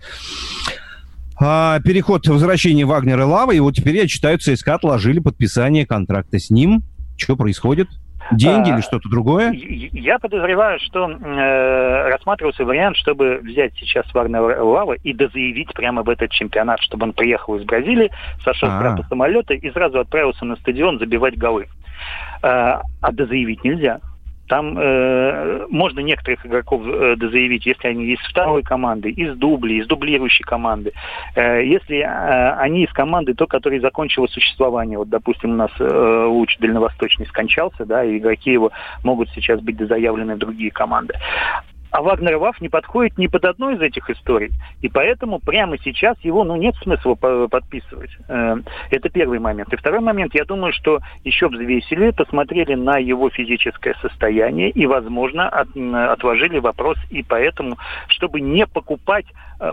а, 1.44 1.80
переход, 1.82 2.28
возвращение 2.28 2.86
Вагнера 2.86 3.26
Лавы, 3.26 3.58
и 3.58 3.60
вот 3.60 3.76
теперь, 3.76 3.98
я 3.98 4.08
читаю, 4.08 4.40
ЦСКА 4.40 4.76
отложили 4.76 5.20
подписание 5.20 5.86
контракта 5.86 6.40
с 6.40 6.50
ним. 6.50 6.84
Что 7.18 7.36
происходит? 7.36 7.90
Деньги 8.32 8.70
А, 8.70 8.76
или 8.76 8.82
что-то 8.82 9.10
другое? 9.10 9.52
Я 9.52 10.18
подозреваю, 10.18 10.80
что 10.80 11.10
э, 11.10 12.10
рассматривался 12.10 12.64
вариант, 12.64 12.96
чтобы 12.96 13.40
взять 13.44 13.74
сейчас 13.78 14.06
Вагнера 14.14 14.64
Лава 14.64 14.94
и 14.94 15.14
дозаявить 15.14 15.74
прямо 15.74 16.04
в 16.04 16.10
этот 16.10 16.32
чемпионат, 16.32 16.80
чтобы 16.82 17.04
он 17.04 17.14
приехал 17.14 17.58
из 17.58 17.66
Бразилии, 17.66 18.10
сошел 18.44 18.70
А. 18.70 18.78
с 18.78 18.82
трапа 18.82 19.06
самолета 19.10 19.54
и 19.54 19.72
сразу 19.72 20.00
отправился 20.00 20.46
на 20.46 20.56
стадион 20.56 21.00
забивать 21.00 21.38
голы. 21.38 21.68
Э, 22.42 22.80
а 23.02 23.12
дозаявить 23.12 23.64
нельзя. 23.64 24.00
Там 24.54 24.78
э, 24.78 25.66
можно 25.72 26.02
некоторых 26.02 26.46
игроков 26.46 26.84
э, 26.86 27.16
дозаявить, 27.16 27.66
если 27.66 27.88
они 27.88 28.06
из 28.14 28.20
второй 28.20 28.62
команды, 28.62 29.10
из 29.10 29.36
дубли, 29.36 29.80
из 29.80 29.88
дублирующей 29.88 30.44
команды. 30.44 30.94
Э, 31.34 31.66
если 31.66 32.02
э, 32.02 32.52
они 32.60 32.84
из 32.84 32.94
команды, 32.94 33.34
то, 33.34 33.48
которая 33.48 33.80
закончила 33.80 34.28
существование. 34.28 35.00
Вот, 35.00 35.10
допустим, 35.10 35.54
у 35.54 35.56
нас 35.56 35.72
э, 35.80 36.26
луч 36.28 36.56
дальневосточный 36.60 37.26
скончался, 37.26 37.84
да, 37.88 38.04
и 38.04 38.20
игроки 38.20 38.52
его 38.52 38.72
могут 39.04 39.30
сейчас 39.32 39.60
быть 39.60 39.76
дозаявлены 39.76 40.36
в 40.36 40.38
другие 40.38 40.70
команды. 40.70 41.16
А 41.94 42.02
Вагнер 42.02 42.38
Ваф 42.38 42.60
не 42.60 42.70
подходит 42.70 43.20
ни 43.20 43.28
под 43.28 43.46
одну 43.46 43.70
из 43.70 43.80
этих 43.80 44.10
историй. 44.10 44.52
И 44.82 44.90
поэтому 44.90 45.38
прямо 45.38 45.78
сейчас 45.78 46.18
его 46.22 46.44
ну, 46.44 46.56
нет 46.56 46.76
смысла 46.78 47.14
по- 47.14 47.48
подписывать. 47.48 48.10
Э, 48.28 48.56
Это 48.90 49.10
первый 49.10 49.38
момент. 49.38 49.72
И 49.72 49.76
второй 49.76 50.00
момент, 50.00 50.34
я 50.34 50.44
думаю, 50.44 50.74
что 50.74 51.02
еще 51.24 51.50
взвесили, 51.50 52.10
посмотрели 52.10 52.74
на 52.74 52.98
его 52.98 53.30
физическое 53.30 53.94
состояние 54.02 54.72
и, 54.72 54.88
возможно, 54.88 55.48
от- 55.48 55.78
отложили 55.78 56.58
вопрос 56.58 56.98
и 57.12 57.22
поэтому, 57.22 57.78
чтобы 58.08 58.42
не 58.42 58.66
покупать 58.66 59.28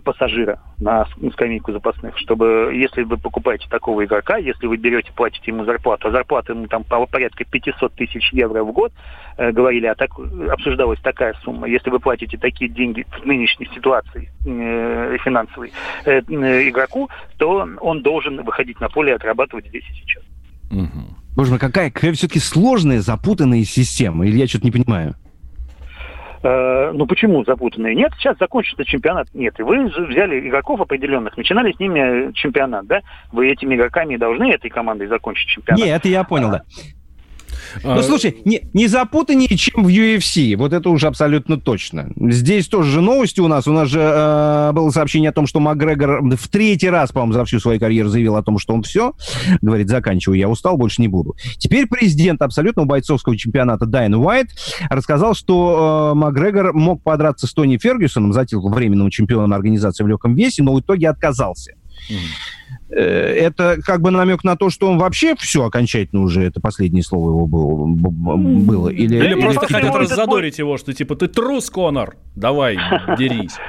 пассажира 0.05 0.61
на 0.79 1.07
скамейку 1.33 1.73
запасных, 1.73 2.17
чтобы, 2.19 2.73
если 2.75 3.03
вы 3.03 3.17
покупаете 3.17 3.67
такого 3.69 4.05
игрока, 4.05 4.37
если 4.37 4.67
вы 4.67 4.77
берете, 4.77 5.11
платите 5.15 5.51
ему 5.51 5.65
зарплату, 5.65 6.09
а 6.09 6.11
зарплата 6.11 6.53
ему 6.53 6.67
там 6.69 6.85
по- 6.85 7.07
порядка 7.07 7.45
500 7.45 7.93
тысяч 7.95 8.33
евро 8.33 8.63
в 8.63 8.73
год, 8.73 8.93
э, 9.37 9.51
говорили, 9.53 9.87
а 9.87 9.95
так, 9.95 10.11
обсуждалась 10.51 11.01
такая 11.01 11.35
сумма. 11.43 11.69
Если 11.69 11.91
вы 11.91 11.99
платите 11.99 12.39
такие 12.39 12.71
деньги 12.71 13.07
в 13.11 13.27
нынешней 13.27 13.69
ситуации 13.75 14.31
э, 14.47 15.17
финансовой 15.25 15.73
э, 16.05 16.21
э, 16.29 16.69
игроку, 16.69 17.09
то 17.39 17.67
он 17.81 18.03
должен 18.03 18.43
выходить 18.45 18.81
на 18.81 18.89
поле 18.89 19.13
и 19.13 19.17
отрабатывать 19.17 19.67
здесь 19.67 19.85
и 19.91 19.95
сейчас. 19.95 20.23
Боже 21.37 21.51
мой, 21.51 21.59
какая, 21.59 21.91
какая 21.91 22.13
все-таки 22.13 22.39
сложная, 22.39 23.01
запутанная 23.01 23.65
система. 23.65 24.27
Или 24.27 24.39
я 24.39 24.47
что-то 24.47 24.65
не 24.65 24.71
понимаю? 24.71 25.15
Э, 26.43 26.93
ну 26.93 27.07
почему 27.07 27.45
запутанные? 27.45 27.95
Нет, 27.95 28.13
сейчас 28.19 28.37
закончится 28.39 28.85
чемпионат. 28.85 29.29
Нет, 29.35 29.59
и 29.59 29.63
вы 29.63 29.85
взяли 29.87 30.49
игроков 30.49 30.81
определенных, 30.81 31.37
начинали 31.37 31.73
с 31.73 31.79
ними 31.79 32.33
чемпионат, 32.33 32.87
да? 32.87 33.01
Вы 33.33 33.51
этими 33.51 33.75
игроками 33.75 34.17
должны 34.17 34.51
этой 34.51 34.71
командой 34.71 35.07
закончить 35.07 35.49
чемпионат. 35.49 35.85
Нет, 35.85 35.99
это 35.99 36.09
я 36.09 36.25
понял, 36.25 36.51
да. 36.51 36.63
А, 37.85 37.97
Ну, 37.97 38.03
слушай, 38.03 38.37
не, 38.45 38.63
не 38.73 38.87
запутаннее, 38.87 39.57
чем 39.57 39.85
в 39.85 39.89
UFC. 39.89 40.57
Вот 40.57 40.73
это 40.73 40.91
уже 40.91 41.07
абсолютно 41.07 41.59
точно. 41.59 42.11
Здесь 42.17 42.69
тоже 42.69 42.91
же 42.91 43.01
новости 43.01 43.41
у 43.41 43.49
нас. 43.49 43.67
У 43.67 43.73
нас 43.73 43.89
же 43.89 44.01
э, 44.01 44.73
было 44.73 44.91
сообщение 44.91 45.31
о 45.31 45.33
том, 45.33 45.47
что 45.47 45.61
Макгрегор 45.61 46.23
в 46.23 46.49
третий 46.49 46.89
раз, 46.89 47.13
по-моему, 47.13 47.33
за 47.33 47.45
всю 47.45 47.61
свою 47.61 47.81
карьеру 47.81 48.09
заявил 48.09 48.37
о 48.37 48.43
том, 48.43 48.59
что 48.59 48.75
он 48.75 48.83
все. 48.83 49.15
Говорит, 49.61 49.89
заканчиваю, 49.89 50.39
я 50.39 50.49
устал, 50.49 50.77
больше 50.77 51.01
не 51.03 51.09
буду. 51.09 51.35
Теперь 51.59 51.87
президент 51.87 52.43
абсолютного 52.43 52.87
бойцовского 52.87 53.37
чемпионата 53.37 53.87
Дайн 53.87 54.15
Уайт 54.15 54.49
рассказал, 54.89 55.35
что 55.35 56.13
э, 56.13 56.19
Макгрегор 56.19 56.73
мог 56.73 57.03
подраться 57.03 57.47
с 57.47 57.53
Тони 57.53 57.79
Фергюсоном 57.79 58.33
за 58.33 58.47
титул 58.47 58.71
временного 58.71 59.11
чемпиона 59.11 59.55
организации 59.55 60.05
в 60.05 60.09
легком 60.09 60.35
весе, 60.35 60.63
но 60.63 60.75
в 60.75 60.81
итоге 60.81 61.09
отказался. 61.09 61.75
Это 62.91 63.79
как 63.85 64.01
бы 64.01 64.11
намек 64.11 64.43
на 64.43 64.57
то, 64.57 64.69
что 64.69 64.89
он 64.89 64.99
вообще 64.99 65.37
все 65.37 65.65
окончательно 65.65 66.23
уже, 66.23 66.43
это 66.43 66.61
последнее 66.61 67.03
слово 67.03 67.31
его 67.31 67.47
было, 67.47 67.87
было. 67.87 68.89
Или, 68.89 69.17
Или 69.17 69.33
или 69.33 69.41
просто 69.41 69.73
хотят 69.73 69.95
раззадорить 69.95 70.59
его, 70.59 70.77
что 70.77 70.93
типа 70.93 71.15
ты 71.15 71.29
трус, 71.29 71.71
Конор, 71.71 72.17
давай, 72.35 72.79
дерись. 73.17 73.57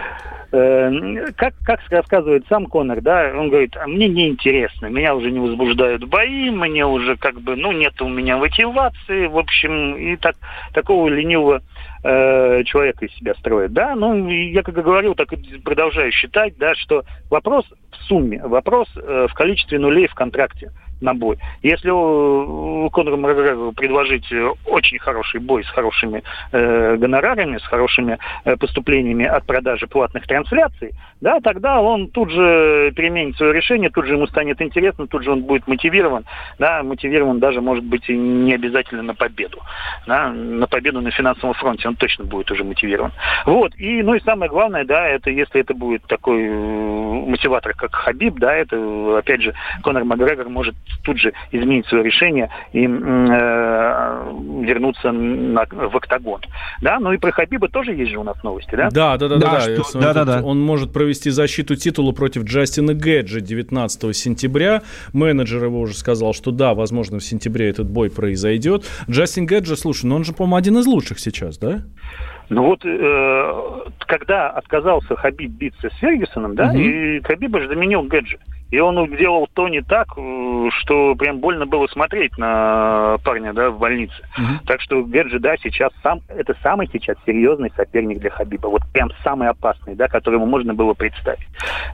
Э, 0.54 1.32
Как, 1.38 1.54
как 1.64 1.80
рассказывает 1.90 2.44
сам 2.50 2.66
Конор, 2.66 3.00
да, 3.02 3.32
он 3.34 3.50
говорит, 3.50 3.78
а 3.78 3.88
мне 3.88 4.10
неинтересно, 4.10 4.88
меня 4.88 5.16
уже 5.16 5.32
не 5.32 5.40
возбуждают 5.40 6.04
бои, 6.04 6.50
мне 6.50 6.86
уже 6.86 7.16
как 7.16 7.40
бы, 7.40 7.56
ну, 7.56 7.72
нет 7.72 8.02
у 8.02 8.10
меня 8.10 8.38
мотивации, 8.38 9.28
в 9.28 9.38
общем, 9.38 9.96
и 9.96 10.18
так, 10.18 10.36
такого 10.74 11.08
ленивого 11.08 11.62
э, 12.04 12.64
человека 12.66 13.06
из 13.06 13.14
себя 13.16 13.34
строит, 13.36 13.74
да, 13.74 13.96
ну, 13.96 14.28
я 14.30 14.64
как 14.64 14.78
и 14.78 14.82
говорил, 14.82 15.16
так 15.16 15.32
и 15.34 15.60
продолжаю 15.60 16.12
считать, 16.12 16.58
да, 16.58 16.76
что 16.76 17.04
вопрос 17.30 17.66
в 17.92 17.96
сумме, 18.04 18.42
вопрос 18.44 18.88
э, 18.96 19.28
в 19.30 19.34
количестве 19.34 19.80
нулей 19.80 20.08
в 20.08 20.16
контракте 20.16 20.72
на 21.02 21.14
бой. 21.14 21.38
Если 21.64 21.90
у, 21.90 22.86
у 22.86 22.90
Конора 22.90 23.18
Макгрегора 23.18 23.72
предложить 23.72 24.32
э, 24.32 24.50
очень 24.66 25.00
хороший 25.00 25.40
бой 25.40 25.64
с 25.64 25.70
хорошими 25.70 26.24
э, 26.52 26.96
гонорарами, 26.98 27.58
с 27.58 27.64
хорошими 27.64 28.18
э, 28.46 28.56
поступлениями 28.56 29.26
от 29.26 29.46
продажи 29.46 29.88
платных 29.88 30.28
трансляций, 30.28 30.92
да, 31.20 31.40
тогда 31.40 31.82
он 31.82 32.08
тут 32.08 32.32
же 32.32 32.92
переменит 32.96 33.36
свое 33.38 33.54
решение, 33.54 33.90
тут 33.90 34.06
же 34.06 34.14
ему 34.14 34.28
станет 34.28 34.62
интересно, 34.62 35.08
тут 35.08 35.24
же 35.24 35.32
он 35.32 35.44
будет 35.44 35.68
мотивирован, 35.68 36.26
да, 36.60 36.84
мотивирован 36.84 37.40
даже, 37.40 37.62
может 37.62 37.84
быть, 37.84 38.08
и 38.10 38.18
не 38.18 38.54
обязательно 38.54 39.04
на 39.04 39.16
победу, 39.16 39.60
да, 40.08 40.30
на 40.30 40.68
победу 40.68 41.02
на 41.02 41.12
финансовом 41.12 41.54
фронте 41.56 41.88
он 41.88 41.96
точно 41.96 42.26
будет 42.26 42.50
уже 42.52 42.64
мотивирован. 42.64 43.12
Вот, 43.46 43.74
и, 43.78 44.04
ну 44.04 44.14
и 44.14 44.20
самое 44.22 44.50
главное, 44.50 44.86
да, 44.86 45.08
это 45.08 45.32
если 45.32 45.62
это 45.62 45.74
будет 45.74 46.04
такой 46.04 46.44
э, 46.44 47.11
мотиватор, 47.28 47.74
как 47.74 47.94
Хабиб, 47.96 48.40
да, 48.40 48.54
это, 48.54 49.18
опять 49.18 49.42
же, 49.42 49.54
Конор 49.84 50.04
Макгрегор 50.04 50.50
может 50.50 50.76
тут 51.04 51.18
же 51.18 51.34
изменить 51.52 51.86
свое 51.88 52.04
решение 52.04 52.50
и 52.74 52.86
э, 52.86 52.88
вернуться 54.64 55.12
на, 55.12 55.66
в 55.70 55.96
октагон. 55.96 56.42
Да, 56.82 57.00
ну 57.00 57.14
и 57.14 57.18
про 57.18 57.32
Хабиба 57.32 57.70
тоже 57.70 57.94
есть 57.94 58.12
же 58.12 58.18
у 58.18 58.24
нас 58.24 58.42
новости, 58.44 58.76
да? 58.76 58.90
Да, 58.92 59.18
да, 59.18 59.28
да, 59.28 59.36
да. 59.36 59.42
Да, 59.42 59.52
да. 59.52 59.62
что- 59.62 59.84
смотрю, 59.84 60.14
да, 60.14 60.26
да, 60.26 60.26
да. 60.26 60.44
Он 60.44 60.60
может 60.62 60.94
провести 60.94 61.30
защиту 61.30 61.76
титула 61.76 62.12
против 62.12 62.44
Джастина 62.44 62.94
Гэджи 62.94 63.42
19 63.42 64.16
сентября. 64.16 64.82
Менеджер 65.14 65.64
его 65.66 65.82
уже 65.82 65.96
сказал, 65.96 66.34
что 66.34 66.52
да, 66.52 66.74
возможно, 66.74 67.20
в 67.20 67.24
сентябре 67.24 67.70
этот 67.70 67.90
бой 67.90 68.10
произойдет. 68.10 68.86
Джастин 69.10 69.46
Гэджи, 69.46 69.76
слушай, 69.76 70.06
ну 70.06 70.16
он 70.16 70.24
же, 70.24 70.34
по-моему, 70.34 70.56
один 70.56 70.78
из 70.78 70.86
лучших 70.88 71.20
сейчас, 71.20 71.58
да? 71.58 71.82
Ну 72.52 72.66
вот, 72.66 72.82
э, 72.84 73.82
когда 74.08 74.50
отказался 74.50 75.16
Хабиб 75.16 75.52
биться 75.52 75.90
с 75.90 75.94
Фергюсоном, 76.00 76.54
да, 76.54 76.66
Мгм. 76.66 76.82
и 76.82 77.22
Хабиба 77.22 77.62
же 77.62 77.70
заменил 77.70 78.04
Гэджи. 78.04 78.40
И 78.72 78.80
он 78.80 79.16
делал 79.16 79.48
то 79.54 79.68
не 79.68 79.82
так, 79.82 80.08
э, 80.18 80.70
что 80.80 81.16
прям 81.16 81.40
больно 81.40 81.66
было 81.66 81.88
смотреть 81.88 82.38
на 82.38 83.18
парня, 83.24 83.54
да, 83.54 83.70
в 83.70 83.78
больнице. 83.78 84.16
Так 84.66 84.82
что 84.82 85.04
Гэджи, 85.04 85.40
да, 85.40 85.58
сейчас 85.58 85.92
сам, 86.02 86.22
это 86.30 86.56
самый 86.64 86.88
сейчас 86.92 87.18
серьезный 87.26 87.72
соперник 87.76 88.20
для 88.20 88.30
Хабиба. 88.30 88.68
Вот 88.68 88.82
прям 88.94 89.12
самый 89.24 89.50
опасный, 89.50 89.96
да, 89.96 90.08
которому 90.08 90.46
можно 90.46 90.74
было 90.74 90.94
представить. 90.94 91.46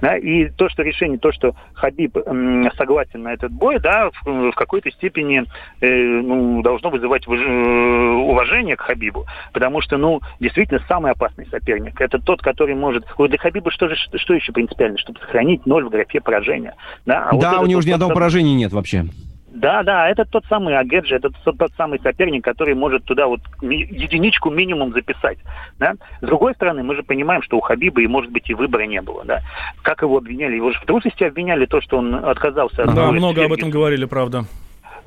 Да, 0.02 0.18
и 0.18 0.50
то, 0.50 0.70
что 0.70 0.84
решение, 0.84 1.18
то, 1.18 1.32
что 1.32 1.56
Хабиб 1.74 2.16
м, 2.18 2.72
согласен 2.78 3.24
на 3.24 3.34
этот 3.34 3.52
бой, 3.52 3.80
да, 3.80 4.10
в, 4.12 4.52
в 4.52 4.52
какой-то 4.52 4.92
степени 4.92 5.44
э, 5.82 5.88
ну, 5.88 6.62
должно 6.62 6.90
вызывать 6.90 7.26
выж- 7.26 7.44
э, 7.44 8.12
уважение 8.14 8.76
к 8.76 8.82
Хабибу. 8.82 9.26
Потому 9.52 9.82
что, 9.82 9.98
ну, 9.98 10.22
действительно, 10.40 10.80
самый 10.88 11.12
опасный 11.12 11.48
соперник. 11.48 12.00
Это 12.00 12.20
тот, 12.20 12.42
который 12.42 12.76
может... 12.76 13.06
Вот 13.18 13.30
для 13.30 13.40
Хабиба 13.40 13.72
что, 13.72 13.88
же, 13.90 13.96
что 13.96 14.34
еще 14.34 14.52
принципиально? 14.52 14.98
Чтобы 15.00 15.20
сохранить 15.20 15.66
ноль 15.66 15.86
в 15.86 15.90
графе 15.90 16.22
поражения. 16.22 16.67
Да, 17.06 17.30
а 17.30 17.34
вот 17.34 17.42
Да, 17.42 17.52
это 17.54 17.62
у 17.62 17.66
него 17.68 17.82
же 17.82 17.88
ни 17.90 17.94
одного 17.94 18.14
поражения 18.14 18.56
нет 18.56 18.72
вообще. 18.74 19.06
да, 19.50 19.82
да, 19.84 20.08
это 20.10 20.24
тот 20.26 20.46
самый 20.46 20.78
Агеджи, 20.78 21.16
это 21.16 21.30
тот, 21.44 21.58
тот 21.58 21.72
самый 21.78 22.00
соперник, 22.00 22.44
который 22.44 22.76
может 22.76 23.04
туда 23.06 23.26
вот 23.28 23.40
ми- 23.62 23.88
единичку 23.90 24.50
минимум 24.52 24.94
записать. 24.94 25.40
Да? 25.80 25.94
С 26.22 26.26
другой 26.26 26.54
стороны, 26.54 26.84
мы 26.84 26.96
же 26.96 27.02
понимаем, 27.04 27.42
что 27.42 27.58
у 27.58 27.62
Хабиба 27.62 28.02
и, 28.02 28.08
может 28.08 28.32
быть, 28.32 28.50
и 28.50 28.54
выбора 28.54 28.84
не 28.84 29.02
было. 29.02 29.26
Да? 29.26 29.42
Как 29.82 30.02
его 30.04 30.18
обвиняли? 30.18 30.56
Его 30.58 30.72
же 30.72 30.80
в 30.80 30.86
трусости 30.86 31.24
обвиняли 31.24 31.66
то, 31.66 31.82
что 31.82 31.98
он 31.98 32.14
отказался 32.14 32.84
от 32.84 32.94
Да, 32.94 33.12
много 33.12 33.46
об 33.46 33.54
этом 33.54 33.70
говорили, 33.72 34.06
правда. 34.06 34.46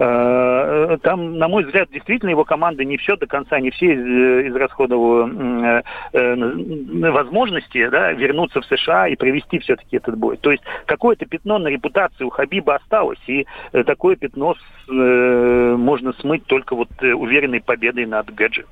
Э, 0.02 0.96
там, 1.02 1.36
на 1.36 1.46
мой 1.46 1.62
взгляд, 1.64 1.90
действительно 1.90 2.30
его 2.30 2.44
команда 2.44 2.84
не 2.86 2.96
все 2.96 3.16
до 3.16 3.26
конца, 3.26 3.60
не 3.60 3.70
все 3.70 3.92
из, 3.92 4.48
израсходовала 4.48 5.82
возможности 6.12 7.86
да, 7.88 8.12
вернуться 8.12 8.62
в 8.62 8.64
США 8.64 9.08
и 9.08 9.16
провести 9.16 9.58
все-таки 9.58 9.98
этот 9.98 10.16
бой. 10.16 10.38
То 10.38 10.52
есть 10.52 10.62
какое-то 10.86 11.26
пятно 11.26 11.58
на 11.58 11.68
репутации 11.68 12.24
у 12.24 12.30
Хабиба 12.30 12.76
осталось, 12.76 13.20
и 13.26 13.46
такое 13.84 14.16
пятно 14.16 14.54
можно 14.88 16.14
смыть 16.14 16.46
только 16.46 16.74
вот 16.74 16.88
уверенной 17.02 17.60
победой 17.60 18.06
над 18.06 18.34
Гэджи. 18.34 18.64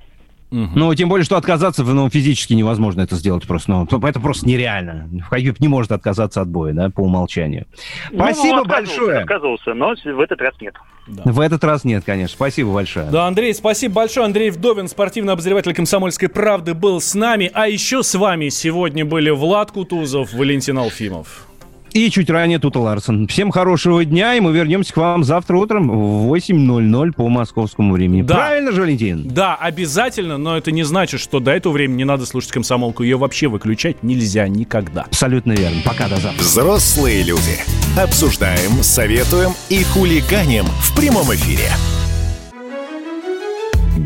Угу. 0.51 0.71
Ну, 0.75 0.95
тем 0.95 1.09
более, 1.09 1.25
что 1.25 1.37
отказаться 1.37 1.85
ну, 1.85 2.09
физически 2.09 2.55
невозможно 2.55 3.03
это 3.03 3.17
сделать 3.17 3.47
просто. 3.47 3.71
Ну, 3.71 3.85
это 4.07 4.21
просто 4.21 4.47
нереально. 4.47 5.09
Хабиб 5.29 5.61
не 5.61 5.69
может 5.69 5.93
отказаться 5.93 6.41
от 6.41 6.49
боя, 6.49 6.73
да, 6.73 6.91
по 6.91 7.01
умолчанию. 7.01 7.67
Ну, 8.11 8.25
Спасибо 8.25 8.65
большое. 8.65 9.19
Отказывался, 9.19 9.75
но 9.75 9.95
в 9.95 10.21
этот 10.21 10.41
раз 10.41 10.55
нет. 10.61 10.75
Да. 11.07 11.23
В 11.25 11.41
этот 11.41 11.65
раз 11.65 11.85
нет, 11.85 12.05
конечно. 12.05 12.35
Спасибо 12.35 12.73
большое. 12.73 13.11
Да, 13.11 13.27
Андрей, 13.27 13.55
спасибо 13.55 13.95
большое. 13.95 14.27
Андрей 14.27 14.51
Вдовин, 14.51 14.89
спортивный 14.89 15.33
обозреватель 15.33 15.75
«Комсомольской 15.75 16.29
правды», 16.29 16.75
был 16.75 17.01
с 17.01 17.15
нами. 17.15 17.51
А 17.55 17.69
еще 17.69 18.03
с 18.03 18.15
вами 18.15 18.49
сегодня 18.49 19.05
были 19.05 19.31
Влад 19.31 19.73
Кутузов, 19.73 20.33
Валентин 20.33 20.79
Алфимов. 20.79 21.48
И 21.93 22.11
чуть 22.11 22.31
ранее 22.31 22.59
Тута 22.59 22.81
Ларсон. 22.81 23.27
Всем 23.29 23.51
хорошего 23.51 24.05
дня, 24.05 24.35
и 24.35 24.41
мы 24.41 24.53
вернемся 24.53 24.93
к 24.93 24.97
вам 24.97 25.25
завтра 25.25 25.57
утром 25.57 25.89
в 25.89 26.33
8.00 26.33 27.13
по 27.13 27.29
московскому 27.29 27.93
времени. 27.95 28.23
Да. 28.23 28.35
Правильно 28.35 28.73
же, 28.73 28.81
Валентин? 28.83 29.29
Да, 29.29 29.57
обязательно, 29.57 30.39
но 30.39 30.57
это 30.57 30.71
не 30.71 30.83
значит, 30.83 31.21
что 31.21 31.41
до 31.41 31.53
этого 31.53 31.73
времени 31.73 31.99
не 31.99 32.05
надо 32.05 32.27
слушать 32.27 32.53
комсомолку. 32.53 33.03
Ее 33.03 33.17
вообще 33.17 33.49
выключать 33.49 34.03
нельзя 34.03 34.49
никогда. 34.49 35.03
Абсолютно 35.03 35.53
верно. 35.53 35.81
Пока, 35.85 36.09
до 36.09 36.17
завтра. 36.17 36.43
Взрослые 36.43 37.23
люди. 37.23 37.59
Обсуждаем, 37.99 38.83
советуем 38.83 39.53
и 39.69 39.83
хулиганим 39.83 40.65
в 40.65 40.97
прямом 40.97 41.35
эфире. 41.35 41.71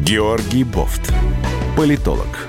Георгий 0.05 0.65
Бофт. 0.65 1.13
Политолог, 1.77 2.49